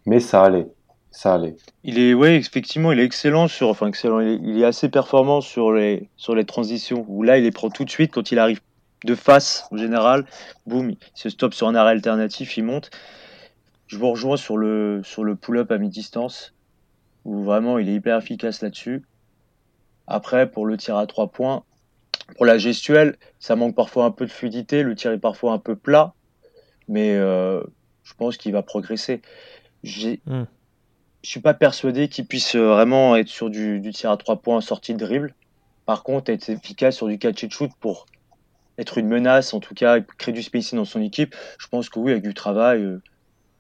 mais 0.06 0.20
ça 0.20 0.44
allait, 0.44 0.68
ça 1.12 1.34
allait. 1.34 1.56
Il 1.84 2.00
est, 2.00 2.14
ouais, 2.14 2.38
effectivement, 2.38 2.92
il 2.92 3.00
est 3.00 3.04
excellent 3.04 3.48
sur, 3.48 3.68
enfin 3.68 3.88
excellent, 3.88 4.22
il 4.22 4.28
est, 4.30 4.40
il 4.42 4.62
est 4.62 4.66
assez 4.66 4.90
performant 4.90 5.42
sur 5.42 5.74
les, 5.74 6.10
sur 6.16 6.36
les 6.36 6.46
transitions. 6.46 7.06
Où 7.08 7.24
là, 7.24 7.38
il 7.38 7.44
les 7.44 7.52
prend 7.52 7.70
tout 7.70 7.86
de 7.86 7.90
suite 7.90 8.12
quand 8.14 8.32
il 8.32 8.40
arrive 8.40 8.62
de 9.04 9.16
face 9.16 9.68
en 9.72 9.78
général. 9.78 10.26
Boum, 10.66 10.92
il 10.92 10.98
se 11.14 11.30
stoppe 11.30 11.54
sur 11.54 11.68
un 11.68 11.76
arrêt 11.76 11.92
alternatif, 11.92 12.58
il 12.58 12.64
monte. 12.64 12.92
Je 13.88 13.98
vous 13.98 14.10
rejoins 14.10 14.38
sur 14.38 14.58
le, 14.58 15.02
sur 15.04 15.24
le 15.24 15.36
pull-up 15.36 15.70
à 15.72 15.78
mi-distance, 15.78 16.54
où 17.26 17.44
vraiment 17.44 17.78
il 17.78 17.90
est 17.90 17.96
hyper 17.96 18.18
efficace 18.18 18.62
là-dessus. 18.62 19.04
Après, 20.08 20.50
pour 20.50 20.66
le 20.66 20.78
tir 20.78 20.96
à 20.96 21.08
trois 21.08 21.28
points, 21.28 21.64
pour 22.38 22.46
la 22.46 22.58
gestuelle, 22.58 23.18
ça 23.40 23.58
manque 23.58 23.76
parfois 23.76 24.06
un 24.06 24.12
peu 24.12 24.26
de 24.26 24.32
fluidité. 24.32 24.84
Le 24.84 24.96
tir 24.96 25.12
est 25.12 25.20
parfois 25.20 25.52
un 25.52 25.58
peu 25.60 25.76
plat, 25.76 26.14
mais 26.88 27.16
euh, 27.16 27.62
je 28.04 28.14
pense 28.14 28.38
qu'il 28.38 28.54
va 28.54 28.64
progresser. 28.64 29.22
J'ai, 29.84 30.22
Hmm. 30.26 30.44
Je 31.24 31.30
suis 31.30 31.40
pas 31.40 31.54
persuadé 31.54 32.08
qu'il 32.08 32.26
puisse 32.26 32.56
euh, 32.56 32.74
vraiment 32.74 33.16
être 33.16 33.28
sur 33.28 33.50
du, 33.50 33.82
tir 33.94 34.12
à 34.12 34.18
trois 34.18 34.42
points 34.42 34.58
en 34.58 34.62
sortie 34.62 34.94
de 34.94 35.00
dribble. 35.00 35.36
Par 35.86 36.04
contre, 36.04 36.32
être 36.32 36.50
efficace 36.50 36.96
sur 36.96 37.08
du 37.08 37.18
catch 37.18 37.44
and 37.44 37.50
shoot 37.50 37.72
pour 37.80 38.06
être 38.78 38.98
une 38.98 39.08
menace, 39.08 39.54
en 39.54 39.60
tout 39.60 39.74
cas, 39.74 40.00
créer 40.18 40.34
du 40.34 40.42
spacing 40.42 40.78
dans 40.78 40.86
son 40.86 41.02
équipe, 41.02 41.36
je 41.60 41.68
pense 41.68 41.90
que 41.90 42.00
oui, 42.00 42.12
avec 42.12 42.24
du 42.24 42.34
travail, 42.34 42.82
euh, 42.82 43.02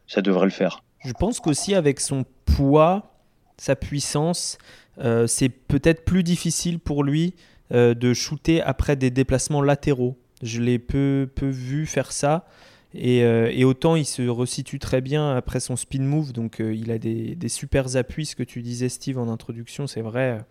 ça 0.08 0.21
devrait 0.21 0.45
le 0.45 0.52
faire. 0.52 0.84
Je 1.04 1.13
pense 1.13 1.39
qu'aussi 1.39 1.76
avec 1.76 2.00
son 2.00 2.26
poids, 2.45 3.12
sa 3.58 3.76
puissance, 3.76 4.58
euh, 5.00 5.28
c'est 5.28 5.50
peut-être 5.50 6.06
plus 6.06 6.24
difficile 6.24 6.80
pour 6.80 7.04
lui 7.04 7.36
de 7.74 8.13
shooter 8.13 8.62
après 8.62 8.97
des 8.97 9.12
déplacements 9.12 9.62
latéraux. 9.62 10.17
Je 10.43 10.60
l'ai 10.60 10.78
peu, 10.78 11.30
peu 11.34 11.47
vu 11.47 11.86
faire 11.86 12.12
ça. 12.12 12.45
Et, 12.93 13.23
euh, 13.23 13.49
et 13.51 13.63
autant 13.63 13.95
il 13.95 14.06
se 14.06 14.27
resitue 14.27 14.80
très 14.80 15.01
bien 15.01 15.36
après 15.36 15.60
son 15.60 15.75
spin 15.75 16.01
move, 16.01 16.34
donc 16.34 16.60
euh, 16.60 16.73
il 16.75 16.91
a 16.91 16.97
des, 16.97 17.36
des 17.36 17.49
super 17.49 17.95
appuis, 17.95 18.25
ce 18.25 18.36
que 18.36 18.43
tu 18.43 18.62
disais 18.62 18.89
Steve 18.89 19.17
en 19.17 19.30
introduction, 19.30 19.88
c'est 19.88 20.01
vrai. 20.01 20.39
euh, 20.39 20.41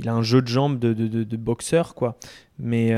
Il 0.00 0.08
a 0.08 0.14
un 0.14 0.22
jeu 0.22 0.42
de 0.42 0.48
jambes 0.48 0.78
de, 0.78 1.36
boxeur, 1.36 1.94
quoi. 1.94 2.18
Mais, 2.58 2.92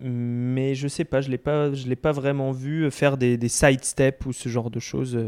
mais 0.00 0.74
je 0.74 0.88
sais 0.88 1.04
pas, 1.04 1.20
je 1.20 1.30
l'ai 1.30 1.38
pas, 1.38 1.72
je 1.74 1.88
l'ai 1.88 1.96
pas 1.96 2.12
vraiment 2.12 2.52
vu 2.52 2.90
faire 2.90 3.16
des, 3.16 3.36
des 3.36 3.48
side 3.48 3.80
ou 4.26 4.32
ce 4.32 4.48
genre 4.48 4.70
de 4.70 4.80
choses. 4.80 5.18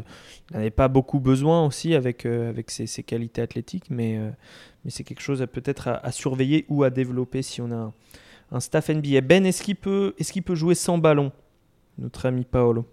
il 0.51 0.57
n'avait 0.57 0.71
pas 0.71 0.89
beaucoup 0.89 1.21
besoin 1.21 1.67
aussi 1.67 1.95
avec, 1.95 2.27
avec 2.27 2.71
ses, 2.71 3.03
qualités 3.03 3.43
athlétiques, 3.43 3.91
mais, 3.91 4.19
mais 4.85 4.91
c'est 4.91 5.05
quelque 5.05 5.23
chose 5.23 5.43
à 5.43 5.47
peut-être 5.47 5.89
à, 5.89 5.97
à 5.97 6.13
surveiller 6.13 6.67
ou 6.69 6.85
à 6.85 6.91
développer 6.91 7.43
si 7.43 7.61
on 7.61 7.71
a 7.71 7.77
un, 7.77 7.93
un 8.53 8.61
staff 8.61 8.91
NBA. 8.91 9.23
Ben, 9.23 9.45
est-ce 9.45 9.63
qu'il 9.63 9.77
peut, 9.77 10.15
est-ce 10.19 10.33
qu'il 10.33 10.43
peut 10.43 10.55
jouer 10.55 10.75
sans 10.75 10.99
ballon? 10.99 11.33
Notre 11.99 12.27
ami 12.27 12.45
Paolo. 12.45 12.87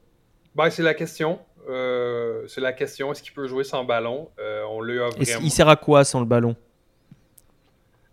Ben, 0.55 0.69
c'est 0.69 0.83
la 0.83 0.93
question. 0.93 1.39
Euh, 1.69 2.47
c'est 2.47 2.61
la 2.61 2.73
question. 2.73 3.11
Est-ce 3.11 3.21
qu'il 3.21 3.33
peut 3.33 3.47
jouer 3.47 3.63
sans 3.63 3.83
ballon? 3.83 4.29
Euh, 4.39 4.63
on 4.69 4.81
lui 4.81 4.99
a 4.99 5.09
vraiment... 5.09 5.39
il 5.41 5.51
sert 5.51 5.69
à 5.69 5.75
quoi 5.75 6.03
sans 6.03 6.19
le 6.19 6.25
ballon? 6.25 6.55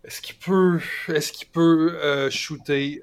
Est-ce 0.03 0.21
qu'il 0.21 0.35
peut, 0.35 0.79
est-ce 1.09 1.33
qu'il 1.33 1.49
peut 1.49 1.97
euh, 2.01 2.29
shooter, 2.29 3.01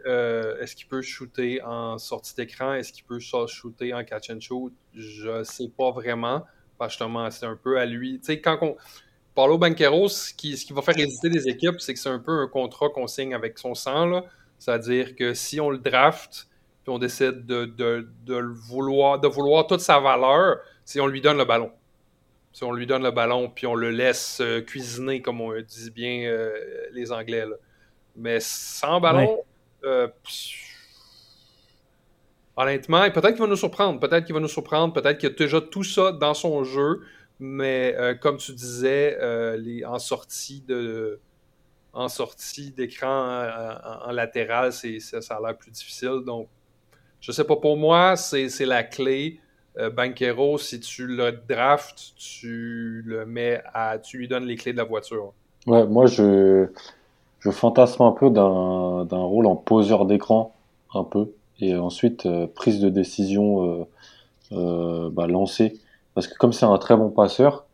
est-ce 0.61 0.75
qu'il 0.75 0.87
peut 0.87 1.03
shooter 1.03 1.61
en 1.63 1.99
sortie 1.99 2.35
d'écran, 2.35 2.73
est-ce 2.75 2.93
qu'il 2.93 3.05
peut 3.05 3.19
shooter 3.19 3.93
en 3.93 4.05
catch 4.05 4.31
and 4.31 4.41
shoot? 4.41 4.73
Je 4.95 5.45
sais 5.45 5.69
pas 5.77 5.91
vraiment, 5.91 6.45
parce 6.79 6.95
que 6.97 7.05
justement 7.05 7.31
c'est 7.31 7.45
un 7.45 7.57
peu 7.57 7.79
à 7.79 7.85
lui. 7.85 8.21
Tu 8.21 8.27
sais 8.27 8.41
quand 8.41 8.59
on 8.63 8.77
Paulo 9.35 9.59
Banquero, 9.59 10.09
ce 10.09 10.33
qui, 10.33 10.57
ce 10.57 10.65
qui 10.65 10.73
va 10.73 10.81
faire 10.81 10.97
hésiter 10.97 11.29
les 11.29 11.47
équipes, 11.49 11.79
c'est 11.79 11.93
que 11.93 12.01
c'est 12.01 12.09
un 12.09 12.21
peu 12.21 12.41
un 12.41 12.47
contrat 12.47 12.89
qu'on 12.89 13.07
signe 13.07 13.35
avec 13.35 13.59
son 13.59 13.75
sang 13.75 14.07
là, 14.07 14.25
c'est-à-dire 14.59 15.15
que 15.15 15.35
si 15.35 15.61
on 15.61 15.69
le 15.69 15.79
draft, 15.79 16.49
puis 16.85 16.93
on 16.93 16.99
décide 16.99 17.47
de, 17.47 17.65
de, 17.65 18.07
de 18.27 18.37
le 18.37 18.53
vouloir, 18.53 19.19
de 19.19 19.27
vouloir 19.27 19.67
toute 19.67 19.81
sa 19.81 20.01
valeur, 20.01 20.59
si 20.85 21.01
on 21.01 21.07
lui 21.07 21.23
donne 21.23 21.39
le 21.39 21.47
ballon. 21.47 21.73
Si 22.53 22.63
on 22.63 22.73
lui 22.73 22.87
donne 22.87 23.03
le 23.03 23.11
ballon, 23.11 23.49
puis 23.49 23.67
on 23.67 23.75
le 23.75 23.91
laisse 23.91 24.41
euh, 24.43 24.61
cuisiner, 24.61 25.23
comme 25.23 25.41
on 25.41 25.59
dit 25.61 25.91
bien 25.91 26.27
euh, 26.27 26.53
les 26.93 27.11
Anglais. 27.11 27.47
là. 27.47 27.57
Mais 28.17 28.39
sans 28.39 29.01
ballon, 29.01 29.43
euh, 29.85 30.09
honnêtement, 32.55 33.11
peut-être 33.11 33.33
qu'il 33.33 33.41
va 33.41 33.47
nous 33.49 33.57
surprendre. 33.57 33.99
Peut-être 33.99 34.27
qu'il 34.27 34.35
va 34.35 34.41
nous 34.41 34.47
surprendre. 34.47 34.93
Peut-être 34.93 35.19
qu'il 35.19 35.31
y 35.31 35.33
a 35.33 35.35
déjà 35.35 35.61
tout 35.61 35.83
ça 35.85 36.13
dans 36.13 36.35
son 36.35 36.65
jeu. 36.65 37.01
Mais 37.41 37.97
euh, 37.99 38.15
comme 38.15 38.37
tu 38.37 38.53
disais, 38.53 39.19
les, 39.57 39.85
en 39.85 39.99
sortie 39.99 40.61
de 40.61 41.19
en 41.95 42.09
sortie 42.09 42.73
d'écran 42.73 43.09
en, 43.09 44.09
en 44.09 44.13
latéral, 44.13 44.73
c'est, 44.73 44.99
ça, 45.01 45.21
ça 45.23 45.37
a 45.37 45.41
l'air 45.41 45.57
plus 45.57 45.71
difficile. 45.71 46.23
Donc, 46.27 46.49
je 47.25 47.33
sais 47.33 47.45
pas, 47.45 47.57
pour 47.57 47.79
moi, 47.79 48.17
c'est, 48.17 48.67
la 48.67 48.83
clé. 48.83 49.41
Euh, 49.79 49.91
Banquero, 49.91 50.59
si 50.59 50.79
tu 50.79 51.07
le 51.07 51.33
drafts, 51.49 52.13
tu 52.17 53.03
le 53.07 53.25
mets 53.27 53.61
à. 53.73 53.99
tu 53.99 54.19
lui 54.19 54.29
donnes 54.29 54.45
les 54.45 54.57
clés 54.57 54.73
de 54.73 54.77
la 54.77 54.85
voiture. 54.85 55.33
Ouais, 55.67 55.85
moi 55.87 56.07
je, 56.07 56.69
je 57.41 57.51
fantasme 57.51 58.03
un 58.03 58.13
peu 58.13 58.29
d'un 58.31 59.07
rôle 59.11 59.47
en 59.47 59.57
poseur 59.57 60.05
d'écran, 60.05 60.55
un 60.95 61.03
peu, 61.03 61.33
et 61.61 61.75
ensuite 61.75 62.27
euh, 62.27 62.47
prise 62.47 62.79
de 62.79 62.89
décision 62.91 63.65
euh, 63.65 63.85
euh, 64.53 65.11
bah, 65.11 65.27
lancée. 65.27 65.81
Parce 66.15 66.29
que 66.29 66.37
comme 66.37 66.53
c'est 66.53 66.67
un 66.67 66.79
très 66.79 66.97
bon 66.97 67.11
passeur, 67.11 67.65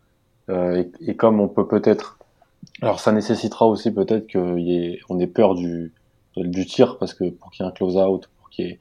et, 0.48 0.90
et 1.06 1.14
comme 1.14 1.38
on 1.38 1.48
peut 1.48 1.68
peut-être, 1.68 2.18
alors 2.82 2.98
ça 2.98 3.12
nécessitera 3.12 3.66
aussi 3.66 3.92
peut-être 3.92 4.32
qu'on 4.32 4.56
ait, 4.56 4.98
ait 5.20 5.26
peur 5.26 5.54
du, 5.54 5.92
du 6.36 6.66
tir, 6.66 6.96
parce 6.98 7.14
que 7.14 7.28
pour 7.30 7.50
qu'il 7.50 7.64
y 7.64 7.68
ait 7.68 7.70
un 7.70 7.74
close-out, 7.74 8.28
pour 8.38 8.50
qu'il 8.50 8.66
y 8.66 8.68
ait, 8.70 8.78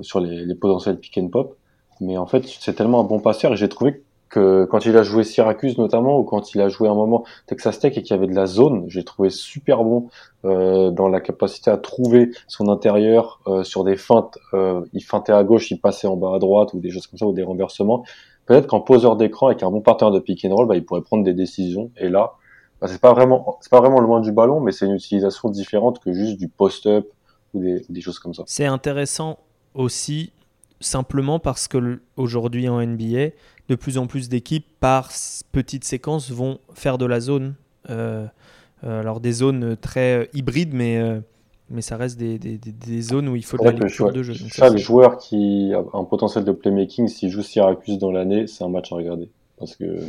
sur 0.00 0.20
les, 0.20 0.54
potentiels 0.54 0.98
pick 0.98 1.18
and 1.18 1.28
pop. 1.28 1.56
Mais 2.00 2.16
en 2.18 2.26
fait, 2.26 2.44
c'est 2.46 2.74
tellement 2.74 3.00
un 3.00 3.04
bon 3.04 3.20
passeur, 3.20 3.52
et 3.52 3.56
j'ai 3.56 3.68
trouvé 3.68 4.02
que 4.28 4.64
quand 4.64 4.84
il 4.84 4.96
a 4.96 5.02
joué 5.02 5.24
Syracuse 5.24 5.78
notamment, 5.78 6.18
ou 6.18 6.24
quand 6.24 6.54
il 6.54 6.60
a 6.60 6.68
joué 6.68 6.88
un 6.88 6.94
moment 6.94 7.24
Texas 7.46 7.78
Tech 7.78 7.96
et 7.96 8.02
qu'il 8.02 8.14
y 8.14 8.18
avait 8.18 8.26
de 8.26 8.34
la 8.34 8.46
zone, 8.46 8.84
j'ai 8.88 9.04
trouvé 9.04 9.30
super 9.30 9.84
bon 9.84 10.08
euh, 10.44 10.90
dans 10.90 11.08
la 11.08 11.20
capacité 11.20 11.70
à 11.70 11.76
trouver 11.76 12.30
son 12.48 12.68
intérieur 12.68 13.40
euh, 13.46 13.62
sur 13.62 13.84
des 13.84 13.96
feintes. 13.96 14.38
Euh, 14.52 14.84
il 14.92 15.04
feintait 15.04 15.32
à 15.32 15.44
gauche, 15.44 15.70
il 15.70 15.80
passait 15.80 16.08
en 16.08 16.16
bas 16.16 16.34
à 16.34 16.38
droite 16.38 16.74
ou 16.74 16.80
des 16.80 16.90
choses 16.90 17.06
comme 17.06 17.18
ça 17.18 17.26
ou 17.26 17.32
des 17.32 17.44
renversements. 17.44 18.04
Peut-être 18.46 18.66
qu'en 18.66 18.80
poseur 18.80 19.16
d'écran 19.16 19.48
avec 19.48 19.62
un 19.62 19.70
bon 19.70 19.80
partenaire 19.80 20.12
de 20.12 20.20
pick 20.20 20.44
and 20.44 20.54
roll, 20.54 20.66
bah, 20.66 20.76
il 20.76 20.84
pourrait 20.84 21.02
prendre 21.02 21.24
des 21.24 21.34
décisions. 21.34 21.90
Et 21.96 22.08
là, 22.08 22.34
bah, 22.80 22.88
c'est 22.88 23.00
pas 23.00 23.12
vraiment, 23.12 23.58
c'est 23.60 23.70
pas 23.70 23.80
vraiment 23.80 24.00
loin 24.00 24.20
du 24.20 24.32
ballon, 24.32 24.60
mais 24.60 24.72
c'est 24.72 24.86
une 24.86 24.94
utilisation 24.94 25.50
différente 25.50 26.00
que 26.00 26.12
juste 26.12 26.36
du 26.36 26.48
post-up 26.48 27.08
ou 27.54 27.62
des 27.88 28.00
choses 28.00 28.18
comme 28.18 28.34
ça. 28.34 28.42
C'est 28.46 28.66
intéressant 28.66 29.38
aussi 29.76 30.32
simplement 30.80 31.38
parce 31.38 31.68
que 31.68 32.00
aujourd'hui 32.16 32.68
en 32.68 32.84
NBA, 32.84 33.30
de 33.68 33.74
plus 33.74 33.98
en 33.98 34.06
plus 34.06 34.28
d'équipes 34.28 34.66
par 34.80 35.10
petites 35.52 35.84
séquences 35.84 36.30
vont 36.30 36.58
faire 36.74 36.98
de 36.98 37.06
la 37.06 37.20
zone. 37.20 37.54
Euh, 37.90 38.26
euh, 38.84 39.00
alors 39.00 39.20
des 39.20 39.32
zones 39.32 39.76
très 39.80 40.28
hybrides, 40.34 40.74
mais 40.74 40.98
euh, 40.98 41.20
mais 41.70 41.82
ça 41.82 41.96
reste 41.96 42.18
des, 42.18 42.38
des, 42.38 42.58
des, 42.58 43.02
zones 43.02 43.28
où 43.28 43.34
il 43.36 43.44
faut 43.44 43.56
de 43.56 43.64
la 43.64 43.72
lecture 43.72 44.12
de 44.12 44.22
jeu. 44.22 44.34
Chaque 44.34 44.76
joueur 44.76 45.18
qui 45.18 45.72
a 45.74 45.82
un 45.96 46.04
potentiel 46.04 46.44
de 46.44 46.52
playmaking, 46.52 47.08
s'il 47.08 47.30
joue 47.30 47.42
Syracuse 47.42 47.98
dans 47.98 48.12
l'année, 48.12 48.46
c'est 48.46 48.62
un 48.62 48.68
match 48.68 48.92
à 48.92 48.96
regarder. 48.96 49.30
Parce 49.58 49.74
que, 49.74 50.00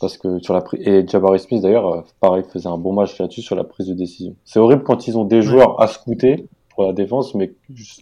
parce 0.00 0.16
que 0.16 0.38
sur 0.38 0.54
la 0.54 0.62
et 0.74 1.06
Jabari 1.08 1.40
Smith 1.40 1.62
d'ailleurs, 1.62 2.04
pareil, 2.20 2.44
faisait 2.52 2.68
un 2.68 2.78
bon 2.78 2.92
match 2.92 3.18
là-dessus 3.18 3.42
sur 3.42 3.56
la 3.56 3.64
prise 3.64 3.88
de 3.88 3.94
décision. 3.94 4.36
C'est 4.44 4.60
horrible 4.60 4.84
quand 4.84 5.08
ils 5.08 5.18
ont 5.18 5.24
des 5.24 5.42
joueurs 5.42 5.80
à 5.80 5.88
scouter 5.88 6.46
pour 6.78 6.86
la 6.86 6.92
défense, 6.92 7.34
mais 7.34 7.50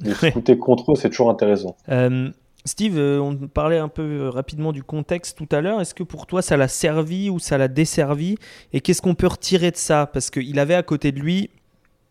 les 0.03 0.12
scouter 0.31 0.59
contre 0.59 0.93
eux, 0.93 0.97
c'est 0.97 1.09
toujours 1.09 1.31
intéressant. 1.31 1.79
Euh, 1.89 2.29
Steve, 2.67 2.99
euh, 2.99 3.19
on 3.19 3.35
parlait 3.49 3.79
un 3.79 3.89
peu 3.89 4.03
euh, 4.03 4.29
rapidement 4.29 4.71
du 4.71 4.83
contexte 4.83 5.39
tout 5.39 5.49
à 5.51 5.62
l'heure. 5.62 5.81
Est-ce 5.81 5.95
que 5.95 6.03
pour 6.03 6.27
toi, 6.27 6.43
ça 6.43 6.59
l'a 6.59 6.69
servi 6.69 7.31
ou 7.31 7.39
ça 7.39 7.57
l'a 7.57 7.69
desservi? 7.69 8.37
Et 8.75 8.83
qu'est-ce 8.83 9.01
qu'on 9.01 9.15
peut 9.15 9.29
retirer 9.29 9.71
de 9.71 9.79
ça? 9.79 10.05
Parce 10.05 10.29
qu'il 10.29 10.59
avait 10.59 10.75
à 10.75 10.83
côté 10.83 11.11
de 11.11 11.19
lui 11.19 11.49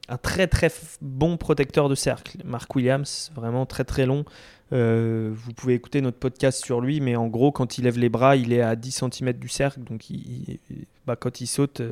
un 0.10 0.18
très 0.18 0.48
très 0.48 0.72
bon 1.04 1.38
protecteur 1.38 1.88
de 1.88 1.94
cercle. 1.94 2.40
Mark 2.44 2.76
Williams, 2.76 3.32
vraiment 3.36 3.68
très 3.68 3.84
très 3.84 4.08
long. 4.08 4.26
Euh, 4.74 5.34
vous 5.36 5.54
pouvez 5.54 5.76
écouter 5.76 6.02
notre 6.02 6.18
podcast 6.18 6.66
sur 6.66 6.82
lui, 6.82 7.00
mais 7.00 7.16
en 7.16 7.28
gros, 7.28 7.52
quand 7.52 7.78
il 7.78 7.84
lève 7.84 8.00
les 8.00 8.10
bras, 8.10 8.36
il 8.38 8.54
est 8.54 8.62
à 8.62 8.76
10 8.76 9.04
cm 9.12 9.34
du 9.34 9.50
cercle. 9.50 9.82
Donc 9.82 10.10
il, 10.10 10.58
bah, 11.06 11.16
quand 11.16 11.42
il 11.42 11.46
saute, 11.46 11.84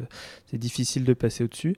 c'est 0.49 0.57
difficile 0.57 1.03
de 1.03 1.13
passer 1.13 1.43
au-dessus. 1.43 1.75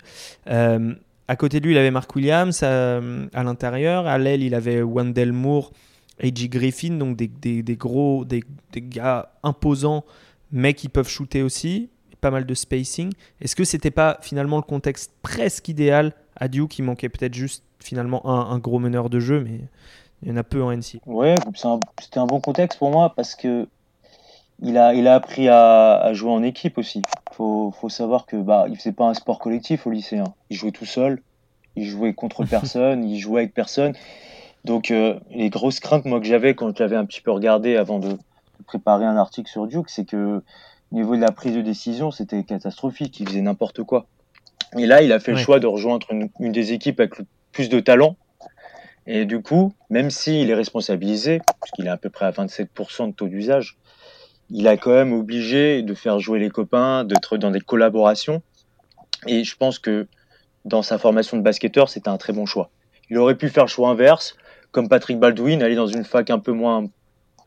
À 1.27 1.35
côté 1.35 1.59
de 1.59 1.65
lui, 1.65 1.73
il 1.73 1.77
avait 1.77 1.91
Mark 1.91 2.15
Williams 2.15 2.63
à, 2.63 2.97
à 2.97 3.43
l'intérieur. 3.43 4.07
À 4.07 4.17
l'aile, 4.17 4.43
il 4.43 4.53
avait 4.55 4.81
Wendell 4.81 5.33
Moore 5.33 5.71
A.J. 6.21 6.49
Griffin, 6.49 6.91
donc 6.91 7.17
des, 7.17 7.75
gros, 7.75 8.25
des, 8.25 8.43
des, 8.71 8.81
gars 8.81 9.33
imposants, 9.43 10.05
mais 10.51 10.73
qui 10.73 10.87
peuvent 10.87 11.09
shooter 11.09 11.43
aussi, 11.43 11.89
pas 12.21 12.31
mal 12.31 12.45
de 12.45 12.53
spacing. 12.53 13.11
Est-ce 13.41 13.55
que 13.55 13.63
c'était 13.63 13.91
pas 13.91 14.17
finalement 14.21 14.57
le 14.57 14.63
contexte 14.63 15.11
presque 15.21 15.67
idéal 15.67 16.13
à 16.35 16.47
Duke 16.47 16.71
qui 16.71 16.81
manquait 16.81 17.09
peut-être 17.09 17.33
juste 17.33 17.63
finalement 17.79 18.25
un, 18.27 18.51
un, 18.51 18.59
gros 18.59 18.79
meneur 18.79 19.09
de 19.09 19.19
jeu, 19.19 19.43
mais 19.43 19.59
il 20.21 20.29
y 20.29 20.31
en 20.31 20.37
a 20.37 20.43
peu 20.43 20.63
en 20.63 20.71
NC. 20.71 21.01
Ouais, 21.05 21.35
c'était 21.99 22.19
un, 22.19 22.25
bon 22.25 22.39
contexte 22.39 22.79
pour 22.79 22.91
moi 22.91 23.13
parce 23.15 23.35
que 23.35 23.67
il 24.61 24.77
a, 24.77 24.93
il 24.93 25.07
a 25.07 25.15
appris 25.15 25.49
à, 25.49 25.97
à 25.97 26.13
jouer 26.13 26.31
en 26.31 26.43
équipe 26.43 26.77
aussi. 26.77 27.01
Faut, 27.33 27.73
faut 27.79 27.89
savoir 27.89 28.25
que 28.25 28.37
bah, 28.37 28.65
il 28.69 28.77
faisait 28.77 28.93
pas 28.93 29.05
un 29.05 29.13
sport 29.13 29.39
collectif 29.39 29.85
au 29.87 29.91
lycée. 29.91 30.17
Hein. 30.17 30.33
Il 30.49 30.57
jouait 30.57 30.71
tout 30.71 30.85
seul, 30.85 31.21
il 31.75 31.85
jouait 31.85 32.13
contre 32.13 32.45
personne, 32.49 33.03
il 33.03 33.19
jouait 33.19 33.41
avec 33.41 33.53
personne. 33.53 33.93
Donc, 34.63 34.89
euh, 34.89 35.19
les 35.29 35.49
grosses 35.49 35.79
craintes, 35.79 36.05
moi, 36.05 36.19
que 36.19 36.25
j'avais 36.25 36.55
quand 36.55 36.75
j'avais 36.75 36.95
un 36.95 37.05
petit 37.05 37.21
peu 37.21 37.31
regardé 37.31 37.75
avant 37.75 37.99
de, 37.99 38.17
préparer 38.65 39.05
un 39.05 39.17
article 39.17 39.49
sur 39.49 39.67
Duke, 39.67 39.89
c'est 39.89 40.05
que 40.05 40.41
au 40.91 40.95
niveau 40.95 41.15
de 41.15 41.21
la 41.21 41.31
prise 41.31 41.53
de 41.55 41.61
décision, 41.61 42.09
c'était 42.09 42.43
catastrophique. 42.43 43.19
Il 43.19 43.27
faisait 43.27 43.41
n'importe 43.41 43.83
quoi. 43.83 44.07
Et 44.77 44.85
là, 44.87 45.01
il 45.01 45.11
a 45.11 45.19
fait 45.19 45.31
le 45.31 45.37
choix 45.37 45.59
de 45.59 45.67
rejoindre 45.67 46.07
une, 46.39 46.51
des 46.51 46.73
équipes 46.73 46.99
avec 46.99 47.19
le 47.19 47.25
plus 47.51 47.69
de 47.69 47.79
talent. 47.79 48.15
Et 49.07 49.25
du 49.25 49.41
coup, 49.41 49.73
même 49.89 50.09
s'il 50.09 50.49
est 50.49 50.55
responsabilisé, 50.55 51.41
puisqu'il 51.61 51.85
est 51.85 51.91
à 51.91 51.97
peu 51.97 52.09
près 52.09 52.25
à 52.25 52.31
27% 52.31 53.09
de 53.09 53.11
taux 53.11 53.27
d'usage, 53.27 53.77
il 54.49 54.67
a 54.67 54.77
quand 54.77 54.91
même 54.91 55.13
obligé 55.13 55.81
de 55.81 55.93
faire 55.93 56.19
jouer 56.19 56.39
les 56.39 56.49
copains, 56.49 57.03
d'être 57.03 57.37
dans 57.37 57.51
des 57.51 57.61
collaborations. 57.61 58.41
Et 59.27 59.43
je 59.43 59.55
pense 59.55 59.79
que 59.79 60.07
dans 60.65 60.81
sa 60.81 60.97
formation 60.97 61.37
de 61.37 61.41
basketteur, 61.41 61.89
c'était 61.89 62.09
un 62.09 62.17
très 62.17 62.33
bon 62.33 62.45
choix. 62.45 62.69
Il 63.09 63.17
aurait 63.17 63.35
pu 63.35 63.49
faire 63.49 63.65
le 63.65 63.69
choix 63.69 63.89
inverse, 63.89 64.35
comme 64.71 64.89
Patrick 64.89 65.19
Baldwin, 65.19 65.61
aller 65.61 65.75
dans 65.75 65.87
une 65.87 66.03
fac 66.03 66.29
un 66.29 66.39
peu 66.39 66.51
moins 66.51 66.85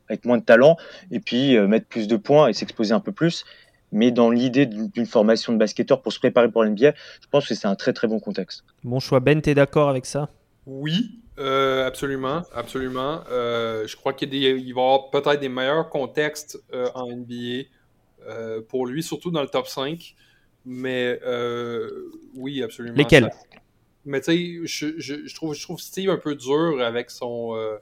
avec 0.08 0.24
moins 0.24 0.38
de 0.38 0.42
talent 0.42 0.76
et 1.10 1.20
puis 1.20 1.56
euh, 1.56 1.66
mettre 1.66 1.86
plus 1.86 2.08
de 2.08 2.16
points 2.16 2.48
et 2.48 2.52
s'exposer 2.54 2.94
un 2.94 3.00
peu 3.00 3.12
plus. 3.12 3.44
Mais 3.92 4.10
dans 4.10 4.30
l'idée 4.30 4.66
d'une 4.66 5.06
formation 5.06 5.52
de 5.52 5.58
basketteur 5.58 6.02
pour 6.02 6.12
se 6.12 6.18
préparer 6.18 6.50
pour 6.50 6.62
l'NBA, 6.62 6.92
je 7.20 7.26
pense 7.30 7.48
que 7.48 7.54
c'est 7.54 7.68
un 7.68 7.74
très 7.74 7.92
très 7.92 8.06
bon 8.06 8.20
contexte. 8.20 8.64
Bon 8.84 9.00
choix. 9.00 9.20
Ben, 9.20 9.40
tu 9.40 9.50
es 9.50 9.54
d'accord 9.54 9.88
avec 9.88 10.04
ça? 10.04 10.28
Oui, 10.68 11.22
euh, 11.38 11.84
absolument. 11.86 12.42
absolument. 12.54 13.24
Euh, 13.30 13.86
je 13.88 13.96
crois 13.96 14.12
qu'il 14.12 14.30
va 14.30 14.36
y 14.36 14.70
avoir 14.70 15.10
peut-être 15.10 15.40
des 15.40 15.48
meilleurs 15.48 15.88
contextes 15.88 16.62
en 16.94 17.10
NBA 17.10 17.64
pour 18.68 18.86
lui, 18.86 19.02
surtout 19.02 19.32
dans 19.32 19.42
le 19.42 19.48
top 19.48 19.66
5. 19.66 20.14
Mais 20.64 21.18
oui, 22.34 22.62
absolument. 22.62 22.96
Lesquels? 22.96 23.30
Mais 24.08 24.22
tu 24.22 24.32
sais, 24.32 24.66
je, 24.66 24.98
je, 24.98 25.34
trouve, 25.34 25.54
je 25.54 25.62
trouve 25.62 25.78
Steve 25.78 26.08
un 26.08 26.16
peu 26.16 26.34
dur 26.34 26.80
avec 26.80 27.10
son, 27.10 27.54
euh, 27.54 27.76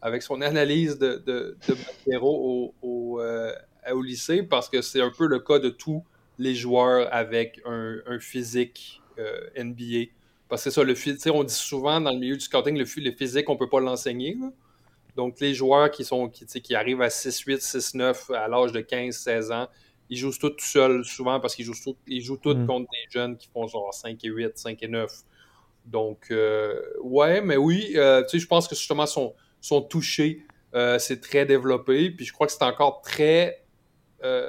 avec 0.00 0.22
son 0.22 0.40
analyse 0.40 0.98
de, 0.98 1.22
de, 1.26 1.58
de 2.06 2.16
au, 2.16 2.74
au, 2.80 3.20
euh, 3.20 3.52
au, 3.92 4.00
lycée 4.00 4.42
parce 4.42 4.70
que 4.70 4.80
c'est 4.80 5.02
un 5.02 5.10
peu 5.10 5.26
le 5.26 5.40
cas 5.40 5.58
de 5.58 5.68
tous 5.68 6.02
les 6.38 6.54
joueurs 6.54 7.12
avec 7.12 7.60
un, 7.66 7.98
un 8.06 8.18
physique 8.18 9.02
euh, 9.18 9.50
NBA. 9.62 10.10
Parce 10.48 10.64
que 10.64 10.70
ça, 10.70 10.82
le 10.82 10.94
on 11.30 11.44
dit 11.44 11.54
souvent 11.54 12.00
dans 12.00 12.12
le 12.12 12.18
milieu 12.18 12.36
du 12.36 12.44
scouting, 12.44 12.76
le, 12.76 12.84
le 12.84 13.12
physique, 13.12 13.48
on 13.48 13.54
ne 13.54 13.58
peut 13.58 13.68
pas 13.68 13.80
l'enseigner. 13.80 14.36
Donc, 15.14 15.40
les 15.40 15.52
joueurs 15.52 15.90
qui, 15.90 16.04
sont, 16.04 16.28
qui, 16.28 16.46
qui 16.46 16.74
arrivent 16.74 17.02
à 17.02 17.08
6-8, 17.08 17.58
6-9 17.58 18.34
à 18.34 18.48
l'âge 18.48 18.72
de 18.72 18.80
15-16 18.80 19.52
ans, 19.52 19.68
ils 20.10 20.16
jouent 20.16 20.32
tous 20.32 20.50
tout 20.50 20.64
seuls 20.64 21.04
souvent 21.04 21.38
parce 21.40 21.54
qu'ils 21.54 21.66
jouent, 21.66 21.74
tout, 21.82 21.96
ils 22.06 22.22
jouent 22.22 22.38
tous 22.38 22.54
mm. 22.54 22.66
contre 22.66 22.90
des 22.90 23.10
jeunes 23.10 23.36
qui 23.36 23.48
font 23.48 23.66
genre 23.66 23.92
5 23.92 24.24
et 24.24 24.28
8, 24.28 24.56
5 24.56 24.82
et 24.82 24.88
9. 24.88 25.12
Donc, 25.84 26.28
euh, 26.30 26.80
ouais, 27.02 27.40
mais 27.40 27.56
oui, 27.56 27.92
euh, 27.96 28.22
tu 28.22 28.30
sais, 28.30 28.38
je 28.38 28.46
pense 28.46 28.68
que 28.68 28.74
justement, 28.74 29.06
son, 29.06 29.34
son 29.60 29.82
toucher, 29.82 30.46
euh, 30.74 30.98
c'est 30.98 31.20
très 31.20 31.44
développé. 31.46 32.10
Puis 32.10 32.24
je 32.24 32.32
crois 32.32 32.46
que 32.46 32.52
c'est 32.52 32.64
encore 32.64 33.02
très 33.02 33.64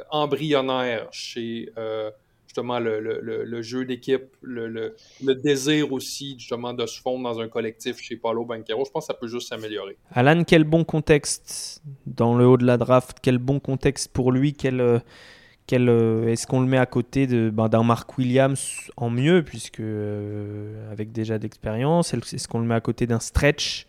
embryonnaire 0.09 1.07
chez 1.11 1.69
justement 2.59 2.79
le, 2.79 2.99
le, 2.99 3.43
le, 3.43 3.61
jeu 3.61 3.85
d'équipe, 3.85 4.35
le, 4.41 4.67
le, 4.67 5.35
désir 5.35 5.91
aussi 5.93 6.35
justement 6.37 6.73
de 6.73 6.85
se 6.85 6.99
fondre 7.01 7.23
dans 7.23 7.39
un 7.39 7.47
collectif 7.47 7.97
chez 7.99 8.15
Paulo 8.15 8.45
Banquero. 8.45 8.85
Je 8.85 8.91
pense 8.91 9.07
que 9.07 9.13
ça 9.13 9.19
peut 9.19 9.27
juste 9.27 9.49
s'améliorer. 9.49 9.97
Alan, 10.11 10.43
quel 10.43 10.63
bon 10.63 10.83
contexte 10.83 11.81
dans 12.05 12.35
le 12.35 12.45
haut 12.47 12.57
de 12.57 12.65
la 12.65 12.77
draft, 12.77 13.17
quel 13.21 13.37
bon 13.37 13.59
contexte 13.59 14.11
pour 14.11 14.31
lui, 14.31 14.53
quel 14.53 14.81
euh, 14.81 16.27
est-ce 16.27 16.47
qu'on 16.47 16.61
le 16.61 16.67
met 16.67 16.77
à 16.77 16.85
côté 16.85 17.27
ben, 17.27 17.69
d'un 17.69 17.83
Mark 17.83 18.17
Williams 18.17 18.89
en 18.97 19.09
mieux, 19.09 19.43
puisque 19.43 19.79
euh, 19.79 20.91
avec 20.91 21.11
déjà 21.11 21.37
d'expérience? 21.37 22.13
Est-ce 22.13 22.47
qu'on 22.47 22.59
le 22.59 22.65
met 22.65 22.75
à 22.75 22.81
côté 22.81 23.07
d'un 23.07 23.19
stretch 23.19 23.87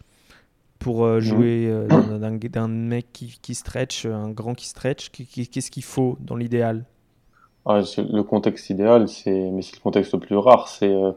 pour 0.78 1.04
euh, 1.04 1.20
jouer 1.20 1.72
d'un 1.88 2.68
mec 2.68 3.06
qui, 3.12 3.54
stretch, 3.54 4.06
un 4.06 4.30
grand 4.30 4.54
qui 4.54 4.68
stretch? 4.68 5.10
Qu'est-ce 5.10 5.70
qu'il 5.70 5.84
faut 5.84 6.16
dans 6.20 6.36
l'idéal? 6.36 6.84
Ah, 7.66 7.80
Le 7.96 8.22
contexte 8.22 8.70
idéal, 8.70 9.06
mais 9.26 9.62
c'est 9.62 9.76
le 9.76 9.82
contexte 9.82 10.12
le 10.12 10.20
plus 10.20 10.36
rare, 10.36 10.68
c'est 10.68 10.94
à 10.94 11.14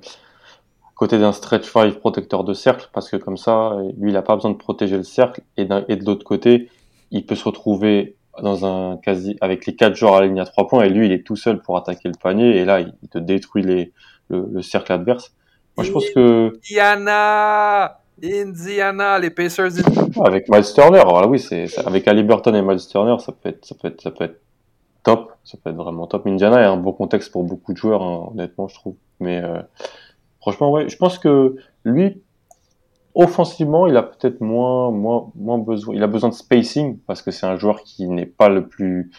côté 0.96 1.18
d'un 1.18 1.32
stretch 1.32 1.70
5 1.70 2.00
protecteur 2.00 2.44
de 2.44 2.54
cercle, 2.54 2.90
parce 2.94 3.10
que 3.10 3.18
comme 3.18 3.38
ça, 3.38 3.78
lui, 3.98 4.12
il 4.12 4.14
n'a 4.14 4.22
pas 4.22 4.36
besoin 4.36 4.52
de 4.52 4.58
protéger 4.58 4.98
le 4.98 5.04
cercle, 5.04 5.42
et, 5.58 5.68
et 5.88 5.96
de 5.96 6.06
l'autre 6.06 6.24
côté, 6.24 6.70
il 7.12 7.26
peut 7.26 7.36
se 7.36 7.44
retrouver 7.44 8.16
dans 8.42 8.66
un 8.66 8.98
quasi 8.98 9.38
avec 9.42 9.66
les 9.66 9.76
quatre 9.76 9.96
joueurs 9.96 10.22
ligne 10.22 10.40
à 10.40 10.46
trois 10.46 10.68
points 10.68 10.84
et 10.84 10.90
lui 10.90 11.06
il 11.06 11.12
est 11.12 11.24
tout 11.24 11.36
seul 11.36 11.62
pour 11.62 11.78
attaquer 11.78 12.10
le 12.10 12.16
panier 12.20 12.58
et 12.58 12.66
là 12.66 12.80
il 12.80 13.10
te 13.10 13.20
détruit 13.20 13.64
les, 13.64 13.92
le, 14.30 14.62
cercle 14.62 14.92
adverse. 14.92 15.34
Moi 15.78 15.86
je 15.86 15.92
pense 15.92 16.10
que 16.10 16.54
Indiana, 16.58 18.00
Indiana, 18.24 19.20
les 19.20 19.30
Pacers. 19.30 19.72
Avec 20.24 20.50
Miles 20.50 20.74
Turner, 20.74 21.00
alors 21.00 21.30
oui 21.30 21.40
c'est 21.40 21.68
avec 21.86 22.08
Ali 22.08 22.24
Burton 22.24 22.56
et 22.56 22.62
Miles 22.62 22.88
Turner 22.90 23.18
ça 23.20 23.32
peut 23.32 23.50
être 23.50 23.66
ça 23.66 23.76
peut 23.80 23.88
être 23.90 24.02
ça 24.02 24.12
peut 24.12 24.24
être 24.24 24.40
top, 25.04 25.34
ça 25.44 25.58
peut 25.62 25.70
être 25.70 25.76
vraiment 25.76 26.08
top. 26.08 26.26
Indiana 26.28 26.62
est 26.62 26.66
un 26.66 26.78
bon 26.78 26.94
contexte 26.94 27.32
pour 27.32 27.44
beaucoup 27.44 27.74
de 27.74 27.78
joueurs 27.78 28.02
hein, 28.02 28.30
honnêtement 28.32 28.68
je 28.68 28.76
trouve. 28.76 28.96
Mais 29.20 29.42
euh, 29.44 29.62
franchement 30.40 30.72
ouais, 30.72 30.90
je 30.90 30.98
pense 30.98 31.20
que 31.20 31.56
lui 31.84 32.22
Offensivement, 33.16 33.86
il 33.86 33.96
a 33.96 34.02
peut-être 34.02 34.42
moins, 34.42 34.90
moins, 34.90 35.32
moins 35.36 35.60
besoin. 35.60 35.94
Il 35.94 36.02
a 36.02 36.08
besoin 36.08 36.30
de 36.30 36.34
spacing 36.34 36.98
parce 37.06 37.22
que 37.22 37.30
c'est 37.30 37.46
un 37.46 37.58
joueur 37.58 37.84
qui 37.84 38.08
n'est 38.08 38.26
pas 38.26 38.50
le 38.50 38.68
plus 38.68 39.12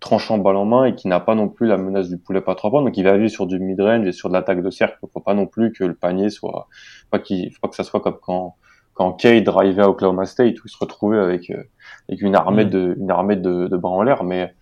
tranchant 0.00 0.36
balle 0.36 0.56
en 0.56 0.66
main 0.66 0.84
et 0.84 0.94
qui 0.94 1.08
n'a 1.08 1.18
pas 1.18 1.34
non 1.34 1.48
plus 1.48 1.66
la 1.66 1.78
menace 1.78 2.10
du 2.10 2.18
poulet 2.18 2.42
pas 2.42 2.54
trois 2.54 2.70
points. 2.70 2.82
Donc 2.82 2.96
il 2.98 3.04
va 3.04 3.16
vivre 3.16 3.30
sur 3.30 3.46
du 3.46 3.58
mid-range 3.58 4.06
et 4.06 4.12
sur 4.12 4.28
de 4.28 4.34
l'attaque 4.34 4.62
de 4.62 4.68
cercle. 4.68 4.98
Il 5.02 5.08
faut 5.10 5.20
pas 5.20 5.32
non 5.32 5.46
plus 5.46 5.72
que 5.72 5.82
le 5.82 5.94
panier 5.94 6.28
soit, 6.28 6.68
pas 7.10 7.18
qu'il, 7.18 7.50
faut 7.50 7.60
pas 7.62 7.68
que 7.68 7.74
ça 7.74 7.84
soit 7.84 8.00
comme 8.00 8.18
quand, 8.20 8.56
quand 8.92 9.12
Kay 9.14 9.40
drivait 9.40 9.82
à 9.82 9.88
Oklahoma 9.88 10.26
State 10.26 10.58
où 10.62 10.66
il 10.66 10.70
se 10.70 10.76
retrouvait 10.78 11.18
avec, 11.18 11.48
euh, 11.48 11.62
avec 12.10 12.20
une 12.20 12.36
armée 12.36 12.66
mm. 12.66 12.70
de, 12.70 12.96
une 13.00 13.10
armée 13.10 13.36
de, 13.36 13.66
de 13.66 13.76
bras 13.78 13.92
en 13.92 14.02
l'air. 14.02 14.24
Mais 14.24 14.54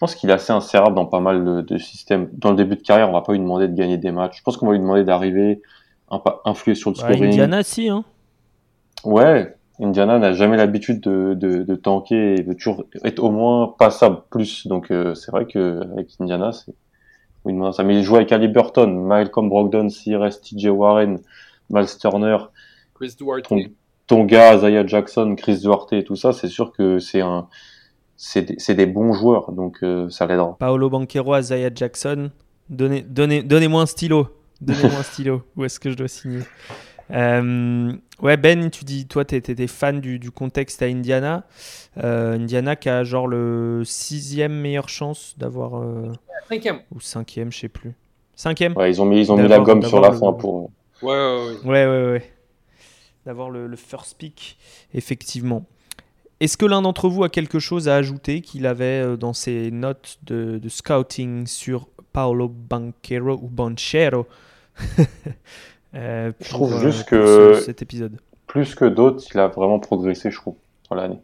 pense 0.00 0.14
qu'il 0.14 0.30
est 0.30 0.32
assez 0.32 0.52
insérable 0.52 0.96
dans 0.96 1.04
pas 1.04 1.20
mal 1.20 1.44
de, 1.44 1.60
de, 1.60 1.78
systèmes. 1.78 2.30
Dans 2.32 2.50
le 2.50 2.56
début 2.56 2.76
de 2.76 2.82
carrière, 2.82 3.08
on 3.08 3.12
va 3.12 3.20
pas 3.20 3.32
lui 3.32 3.38
demander 3.38 3.68
de 3.68 3.74
gagner 3.74 3.98
des 3.98 4.10
matchs. 4.10 4.38
Je 4.38 4.42
pense 4.42 4.56
qu'on 4.56 4.66
va 4.66 4.72
lui 4.72 4.80
demander 4.80 5.04
d'arriver 5.04 5.62
influer 6.44 6.74
sur 6.74 6.90
le 6.90 6.96
scoring. 6.96 7.26
Indiana, 7.26 7.62
si, 7.62 7.88
hein. 7.88 8.02
Ouais, 9.04 9.54
Indiana 9.78 10.18
n'a 10.18 10.32
jamais 10.32 10.56
l'habitude 10.56 11.00
de, 11.00 11.34
de, 11.34 11.62
de, 11.62 11.74
tanker 11.74 12.34
et 12.34 12.42
veut 12.42 12.54
toujours 12.54 12.84
être 13.04 13.22
au 13.22 13.30
moins 13.30 13.74
passable 13.78 14.22
plus. 14.30 14.66
Donc 14.66 14.90
euh, 14.90 15.14
c'est 15.14 15.30
vrai 15.30 15.46
que 15.46 15.82
avec 15.92 16.08
Indiana, 16.18 16.52
c'est 16.52 16.74
oui, 17.44 17.54
ça. 17.72 17.84
Mais 17.84 17.96
il 17.96 18.02
joue 18.02 18.16
avec 18.16 18.32
Ali 18.32 18.48
Burton, 18.48 19.04
Malcolm 19.06 19.48
Brogdon, 19.48 19.88
CRS, 19.88 20.40
TJ 20.42 20.66
Warren, 20.66 21.20
Miles 21.70 21.98
Turner, 21.98 22.38
Chris 22.94 23.14
Duarte. 23.18 23.52
Tonga, 24.06 24.58
Zaya 24.58 24.84
Jackson, 24.84 25.36
Chris 25.36 25.60
Duarte 25.60 25.92
et 25.92 26.02
tout 26.02 26.16
ça. 26.16 26.32
C'est 26.32 26.48
sûr 26.48 26.72
que 26.72 26.98
c'est 26.98 27.20
un 27.20 27.46
c'est 28.22 28.42
des, 28.42 28.74
des, 28.74 28.84
bons 28.84 29.14
joueurs, 29.14 29.50
donc 29.50 29.78
euh, 29.82 30.10
ça 30.10 30.26
l'aidera. 30.26 30.54
Paolo 30.58 30.90
Banquero, 30.90 31.40
Zaya 31.40 31.70
Jackson, 31.74 32.30
donnez, 32.68 33.00
donnez, 33.00 33.42
donnez-moi 33.42 33.80
un 33.80 33.86
stylo. 33.86 34.28
Donnez-moi 34.60 34.98
un 34.98 35.02
stylo. 35.02 35.42
Où 35.56 35.64
est-ce 35.64 35.80
que 35.80 35.90
je 35.90 35.96
dois 35.96 36.06
signer? 36.06 36.40
Euh, 37.12 37.92
ouais, 38.20 38.36
Ben, 38.36 38.68
tu 38.68 38.84
dis, 38.84 39.06
toi, 39.06 39.24
tu 39.24 39.36
étais 39.36 39.66
fan 39.66 40.02
du, 40.02 40.18
du, 40.18 40.30
contexte 40.30 40.82
à 40.82 40.84
Indiana. 40.84 41.44
Euh, 41.96 42.34
Indiana 42.34 42.76
qui 42.76 42.90
a 42.90 43.04
genre 43.04 43.26
le 43.26 43.84
sixième 43.86 44.52
meilleure 44.52 44.90
chance 44.90 45.34
d'avoir. 45.38 45.80
Euh, 45.80 46.12
cinquième. 46.46 46.80
Ou 46.94 47.00
cinquième, 47.00 47.50
je 47.50 47.58
sais 47.58 47.68
plus. 47.70 47.94
Cinquième? 48.36 48.76
Ouais, 48.76 48.90
ils 48.90 49.00
ont 49.00 49.06
mis, 49.06 49.20
ils 49.20 49.32
ont 49.32 49.38
mis 49.38 49.48
la 49.48 49.60
gomme 49.60 49.82
sur 49.82 49.98
la 49.98 50.12
fin 50.12 50.34
pour. 50.34 50.70
Ouais, 51.00 51.14
ouais, 51.14 51.46
ouais. 51.64 51.64
Ouais, 51.64 51.86
ouais, 51.86 52.12
ouais. 52.12 52.32
D'avoir 53.24 53.48
le, 53.48 53.66
le, 53.66 53.76
first 53.76 54.18
pick, 54.18 54.58
effectivement. 54.92 55.64
Est-ce 56.40 56.56
que 56.56 56.66
l'un 56.66 56.82
d'entre 56.82 57.08
vous 57.08 57.22
a 57.22 57.28
quelque 57.28 57.58
chose 57.58 57.88
à 57.88 57.96
ajouter 57.96 58.40
qu'il 58.40 58.66
avait 58.66 59.16
dans 59.16 59.32
ses 59.32 59.70
notes 59.70 60.18
de, 60.24 60.58
de 60.58 60.68
scouting 60.68 61.46
sur 61.46 61.86
Paolo 62.12 62.48
Banquero 62.48 63.38
ou 63.42 63.48
Banchero 63.48 64.26
Euh, 65.94 66.32
je 66.40 66.48
trouve 66.48 66.74
euh, 66.74 66.80
juste 66.80 67.08
que 67.08 67.54
cet 67.54 67.82
épisode. 67.82 68.16
Plus 68.46 68.74
que 68.74 68.84
d'autres, 68.84 69.24
il 69.32 69.40
a 69.40 69.48
vraiment 69.48 69.80
progressé, 69.80 70.30
je 70.30 70.36
trouve, 70.36 70.56
dans 70.88 70.96
l'année. 70.96 71.20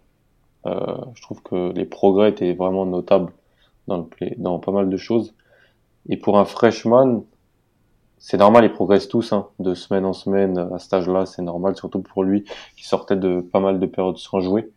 Euh, 0.67 0.97
je 1.15 1.23
trouve 1.23 1.43
que 1.43 1.73
les 1.73 1.85
progrès 1.85 2.31
étaient 2.31 2.53
vraiment 2.55 2.87
notables 2.87 3.33
dans, 3.87 3.99
le 3.99 4.05
play, 4.05 4.35
dans 4.39 4.59
pas 4.59 4.73
mal 4.73 4.89
de 4.89 4.97
choses. 4.97 5.35
Et 6.09 6.17
pour 6.17 6.39
un 6.39 6.45
freshman, 6.45 7.23
c'est 8.19 8.39
normal, 8.39 8.65
ils 8.65 8.73
progressent 8.73 9.09
tous, 9.09 9.33
hein, 9.33 9.49
de 9.61 9.75
semaine 9.75 10.05
en 10.05 10.13
semaine 10.13 10.59
à 10.59 10.79
cet 10.79 10.95
âge-là, 10.95 11.27
c'est 11.27 11.43
normal, 11.43 11.77
surtout 11.77 12.01
pour 12.01 12.25
lui 12.25 12.45
qui 12.77 12.87
sortait 12.87 13.17
de 13.17 13.41
pas 13.41 13.61
mal 13.61 13.79
de 13.79 13.87
périodes 13.87 14.19
sans 14.19 14.41
jouer. 14.41 14.71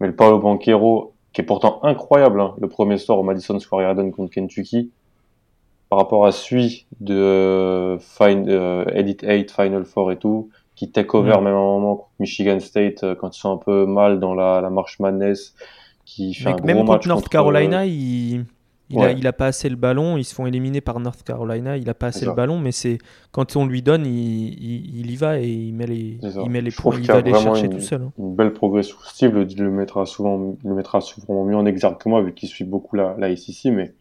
Mais 0.00 0.06
le 0.06 0.14
Paolo 0.14 0.38
Banquero, 0.38 1.14
qui 1.32 1.40
est 1.40 1.44
pourtant 1.44 1.80
incroyable, 1.82 2.40
hein, 2.40 2.54
le 2.60 2.68
premier 2.68 2.98
soir 2.98 3.18
au 3.18 3.22
Madison 3.22 3.58
Square 3.58 3.82
Garden 3.82 4.10
contre 4.12 4.32
Kentucky, 4.32 4.90
par 5.88 5.98
rapport 5.98 6.26
à 6.26 6.32
celui 6.32 6.86
de 7.00 7.14
euh, 7.14 7.98
Fine, 7.98 8.46
euh, 8.48 8.84
Edit 8.94 9.18
8, 9.22 9.50
Final 9.50 9.84
Four 9.84 10.12
et 10.12 10.18
tout, 10.18 10.50
qui 10.74 10.90
take 10.90 11.16
over 11.16 11.36
même 11.36 11.46
à 11.46 11.50
un 11.50 11.52
moment 11.52 11.96
contre 11.96 12.10
Michigan 12.18 12.60
State 12.60 13.04
euh, 13.04 13.14
quand 13.14 13.36
ils 13.36 13.40
sont 13.40 13.52
un 13.52 13.56
peu 13.56 13.86
mal 13.86 14.20
dans 14.20 14.34
la, 14.34 14.60
la 14.60 14.70
marche 14.70 14.98
madness, 14.98 15.54
qui 16.04 16.34
fait 16.34 16.50
un 16.50 16.56
même 16.64 16.78
gros 16.78 16.86
contre 16.86 17.08
North 17.08 17.28
Carolina, 17.28 17.86
il, 17.86 18.44
il, 18.88 19.00
a, 19.00 19.12
il 19.12 19.26
a 19.26 19.32
pas 19.32 19.46
assez 19.46 19.68
le 19.68 19.76
ballon, 19.76 20.16
ils 20.16 20.24
se 20.24 20.34
font 20.34 20.46
éliminer 20.46 20.80
par 20.80 21.00
North 21.00 21.22
Carolina, 21.24 21.76
il 21.76 21.88
a 21.88 21.94
pas 21.94 22.08
assez 22.08 22.24
le 22.24 22.34
ballon, 22.34 22.58
mais 22.58 22.72
c'est 22.72 22.98
quand 23.32 23.56
on 23.56 23.66
lui 23.66 23.82
donne, 23.82 24.06
il, 24.06 24.54
il, 24.62 25.00
il, 25.00 25.10
y 25.10 25.16
va 25.16 25.40
et 25.40 25.48
il 25.48 25.74
met 25.74 25.86
les, 25.86 26.18
il 26.22 26.50
met 26.50 26.60
les 26.60 26.70
points, 26.70 26.96
il 26.98 27.06
va 27.06 27.20
les 27.20 27.32
chercher 27.32 27.66
une, 27.66 27.72
tout 27.72 27.80
seul. 27.80 28.02
Hein. 28.02 28.12
Une 28.18 28.34
belle 28.36 28.52
progression. 28.52 28.96
Steve 29.04 29.34
le, 29.34 29.44
le 29.44 29.70
mettra 29.70 30.06
souvent, 30.06 30.56
le 30.62 30.74
mettra 30.74 31.00
souvent 31.00 31.44
mieux 31.44 31.56
en 31.56 31.66
exergue 31.66 31.98
que 31.98 32.08
moi 32.08 32.22
vu 32.22 32.32
qu'il 32.32 32.48
suit 32.48 32.64
beaucoup 32.64 32.94
la, 32.94 33.16
la 33.18 33.34
SEC, 33.34 33.72
mais 33.72 33.94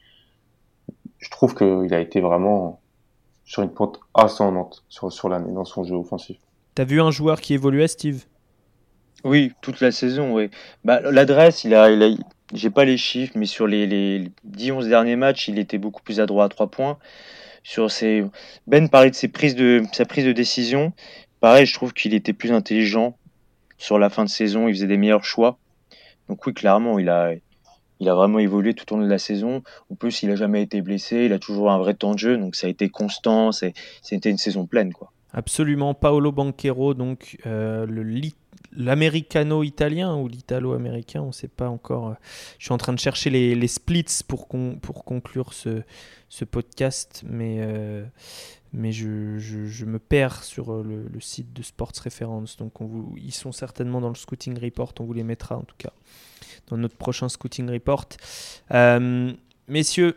je 1.18 1.30
trouve 1.32 1.56
qu'il 1.56 1.94
a 1.94 2.00
été 2.00 2.22
vraiment 2.22 2.80
sur 3.44 3.64
une 3.64 3.72
pente 3.72 4.00
ascendante 4.14 4.84
sur, 4.90 5.12
sur 5.12 5.30
l'année 5.30 5.54
dans 5.54 5.66
son 5.66 5.84
jeu 5.84 5.96
offensif. 5.96 6.38
T'as 6.76 6.84
vu 6.84 7.02
un 7.02 7.12
joueur 7.12 7.42
qui 7.42 7.54
évoluait, 7.54 7.88
Steve? 7.88 8.26
Oui, 9.24 9.54
toute 9.62 9.80
la 9.80 9.92
saison, 9.92 10.36
oui. 10.36 10.52
Bah, 10.84 11.00
L'adresse, 11.02 11.64
il 11.64 11.74
a, 11.74 11.90
il 11.90 12.04
a 12.04 12.10
j'ai 12.54 12.70
pas 12.70 12.86
les 12.86 12.98
chiffres, 12.98 13.34
mais 13.36 13.46
sur 13.46 13.68
les, 13.68 13.88
les 13.88 14.32
10-11 14.50 14.88
derniers 14.88 15.16
matchs, 15.16 15.48
il 15.48 15.60
était 15.60 15.78
beaucoup 15.78 16.04
plus 16.04 16.20
adroit 16.20 16.46
à 16.46 16.50
3 16.50 16.68
points. 16.68 16.98
Sur 17.64 17.90
ses... 17.90 18.24
Ben 18.68 18.88
parlait 18.90 19.10
de, 19.10 19.16
ses 19.16 19.28
prises 19.28 19.56
de 19.56 19.84
sa 19.92 20.06
prise 20.06 20.26
de 20.26 20.32
décision. 20.32 20.94
Pareil, 21.40 21.66
je 21.66 21.74
trouve 21.74 21.94
qu'il 21.94 22.14
était 22.14 22.34
plus 22.34 22.52
intelligent 22.52 23.18
sur 23.78 24.00
la 24.00 24.10
fin 24.10 24.24
de 24.24 24.30
saison, 24.30 24.68
il 24.68 24.74
faisait 24.74 24.88
des 24.88 24.98
meilleurs 24.98 25.24
choix. 25.24 25.58
Donc 26.30 26.46
oui, 26.46 26.54
clairement, 26.54 26.98
il 27.00 27.10
a, 27.10 27.32
il 28.00 28.10
a 28.10 28.16
vraiment 28.16 28.40
évolué 28.40 28.74
tout 28.74 28.92
au 28.94 28.98
long 28.98 29.04
de 29.04 29.10
la 29.10 29.20
saison. 29.20 29.64
En 29.92 29.96
plus, 29.96 30.24
il 30.24 30.32
a 30.32 30.36
jamais 30.36 30.62
été 30.62 30.82
blessé, 30.82 31.26
il 31.26 31.34
a 31.34 31.40
toujours 31.40 31.72
un 31.72 31.78
vrai 31.78 31.94
temps 31.94 32.14
de 32.14 32.20
jeu, 32.20 32.38
donc 32.38 32.56
ça 32.56 32.68
a 32.68 32.70
été 32.70 32.90
constant. 32.90 33.52
C'était 33.52 34.30
une 34.30 34.38
saison 34.38 34.66
pleine, 34.66 34.94
quoi. 34.94 35.12
Absolument, 35.38 35.94
Paolo 35.94 36.32
Banquero, 36.32 36.94
donc 36.94 37.38
euh, 37.46 37.86
l'americano-italien 38.72 40.16
ou 40.16 40.30
l'italo-américain, 40.30 41.22
on 41.22 41.28
ne 41.28 41.32
sait 41.34 41.50
pas 41.50 41.68
encore. 41.68 42.16
Je 42.58 42.64
suis 42.64 42.74
en 42.74 42.78
train 42.78 42.94
de 42.94 43.00
chercher 43.00 43.30
les, 43.30 43.68
splits 43.68 44.06
pour, 44.26 44.48
conclure 44.48 45.52
ce, 45.52 45.84
podcast, 46.46 47.26
mais, 47.28 47.58
euh, 47.60 48.06
je, 48.74 49.84
me 49.84 50.00
perds 50.00 50.42
sur 50.46 50.82
le, 50.82 51.20
site 51.20 51.52
de 51.52 51.64
Sports 51.64 51.92
Reference. 52.06 52.56
Donc 52.56 52.72
ils 53.18 53.34
sont 53.34 53.52
certainement 53.52 54.00
dans 54.00 54.10
le 54.10 54.16
Scouting 54.16 54.58
Report, 54.58 54.94
on 55.02 55.04
vous 55.04 55.14
les 55.14 55.24
mettra 55.24 55.58
en 55.58 55.64
tout 55.64 55.76
cas 55.78 55.92
dans 56.68 56.78
notre 56.78 56.96
prochain 56.96 57.28
Scouting 57.28 57.70
Report. 57.70 58.08
Euh, 58.72 59.34
messieurs, 59.68 60.16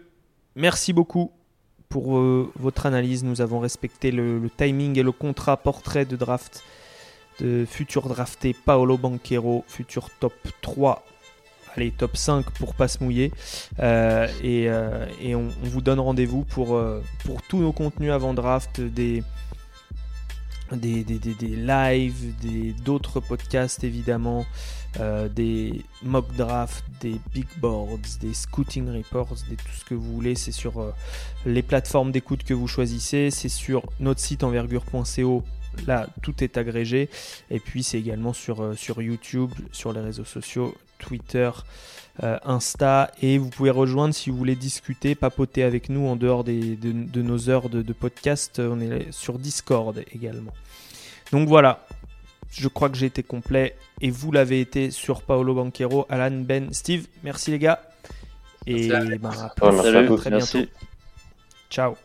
merci 0.55 0.93
beaucoup 0.93 1.33
pour 1.89 2.19
euh, 2.19 2.51
votre 2.59 2.87
analyse. 2.87 3.25
Nous 3.25 3.41
avons 3.41 3.61
respecté 3.61 4.11
le, 4.11 4.51
timing 4.57 4.99
et 4.99 5.03
le 5.03 5.13
contrat 5.13 5.57
portrait 5.57 6.05
de 6.05 6.17
draft 6.17 6.63
de 7.41 7.65
futur 7.65 8.09
drafté 8.09 8.53
Paolo 8.53 8.99
Banquero, 8.99 9.65
futur 9.69 10.11
top 10.19 10.35
3 10.61 11.05
allez, 11.77 11.93
top 11.93 12.17
5 12.17 12.51
pour 12.51 12.75
pas 12.75 12.89
se 12.89 13.03
mouiller. 13.03 13.33
Euh, 13.79 14.27
et, 14.43 14.65
et 15.23 15.37
on, 15.37 15.49
vous 15.63 15.81
donne 15.81 16.01
rendez-vous 16.01 16.43
pour, 16.43 16.81
pour 17.25 17.43
tous 17.43 17.59
nos 17.59 17.73
contenus 17.73 18.11
avant 18.11 18.35
draft, 18.35 18.81
des, 18.81 19.23
des, 20.73 21.05
des, 21.05 21.19
des, 21.19 21.35
des 21.35 21.57
lives, 21.57 22.35
d'autres 22.83 23.21
podcasts 23.21 23.85
évidemment, 23.85 24.45
euh, 25.01 25.29
des 25.29 25.83
mock 26.03 26.35
drafts, 26.35 26.85
des 27.01 27.21
big 27.33 27.47
boards, 27.59 27.99
des 28.21 28.35
scouting 28.35 28.89
reports, 28.89 29.35
des, 29.49 29.57
tout 29.57 29.73
ce 29.79 29.85
que 29.85 29.95
vous 29.95 30.15
voulez. 30.15 30.35
C'est 30.35 30.53
sur 30.53 30.81
euh, 30.81 30.93
les 31.47 31.63
plateformes 31.63 32.11
d'écoute 32.11 32.43
que 32.43 32.55
vous 32.55 32.67
choisissez, 32.67 33.31
c'est 33.31 33.51
sur 33.51 33.83
notre 34.01 34.21
site 34.21 34.43
envergure.co. 34.43 35.45
Là, 35.87 36.09
tout 36.23 36.43
est 36.43 36.57
agrégé. 36.57 37.11
Et 37.51 37.61
puis, 37.61 37.83
c'est 37.83 37.99
également 37.99 38.33
sur, 38.33 38.63
euh, 38.63 38.75
YouTube, 38.99 39.53
sur 39.71 39.93
les 39.93 40.01
réseaux 40.01 40.25
sociaux, 40.25 40.75
Twitter, 40.99 41.51
Insta. 42.21 43.13
Et 43.23 43.39
vous 43.39 43.51
pouvez 43.51 43.71
rejoindre 43.71 44.13
si 44.13 44.31
vous 44.31 44.37
voulez 44.37 44.57
discuter, 44.57 45.15
papoter 45.15 45.63
avec 45.63 45.89
nous 45.89 46.09
en 46.09 46.17
dehors 46.17 46.43
de, 46.43 47.23
nos 47.23 47.49
heures 47.49 47.69
de, 47.69 47.83
de 47.83 47.93
podcast. 47.93 48.59
On 48.59 48.81
est 48.81 49.13
sur 49.13 49.39
Discord 49.39 50.03
également. 50.13 50.53
Donc 51.31 51.47
voilà, 51.47 51.87
je 52.51 52.69
crois 52.69 52.89
que 52.89 52.97
j'ai 52.97 53.07
été 53.07 53.23
complet 53.23 53.77
et 54.01 54.11
vous 54.11 54.33
l'avez 54.33 54.61
été 54.61 54.91
sur 54.91 55.23
Paolo 55.23 55.55
Banquero, 55.55 56.07
Alan, 56.09 56.31
Ben, 56.31 56.73
Steve. 56.73 57.07
Merci 57.23 57.51
les 57.51 57.59
gars. 57.59 57.83
Et 58.67 58.89
bah, 58.89 59.31
à, 59.41 59.49
très 60.17 60.31
bientôt. 60.31 60.67
Ciao. 61.71 61.97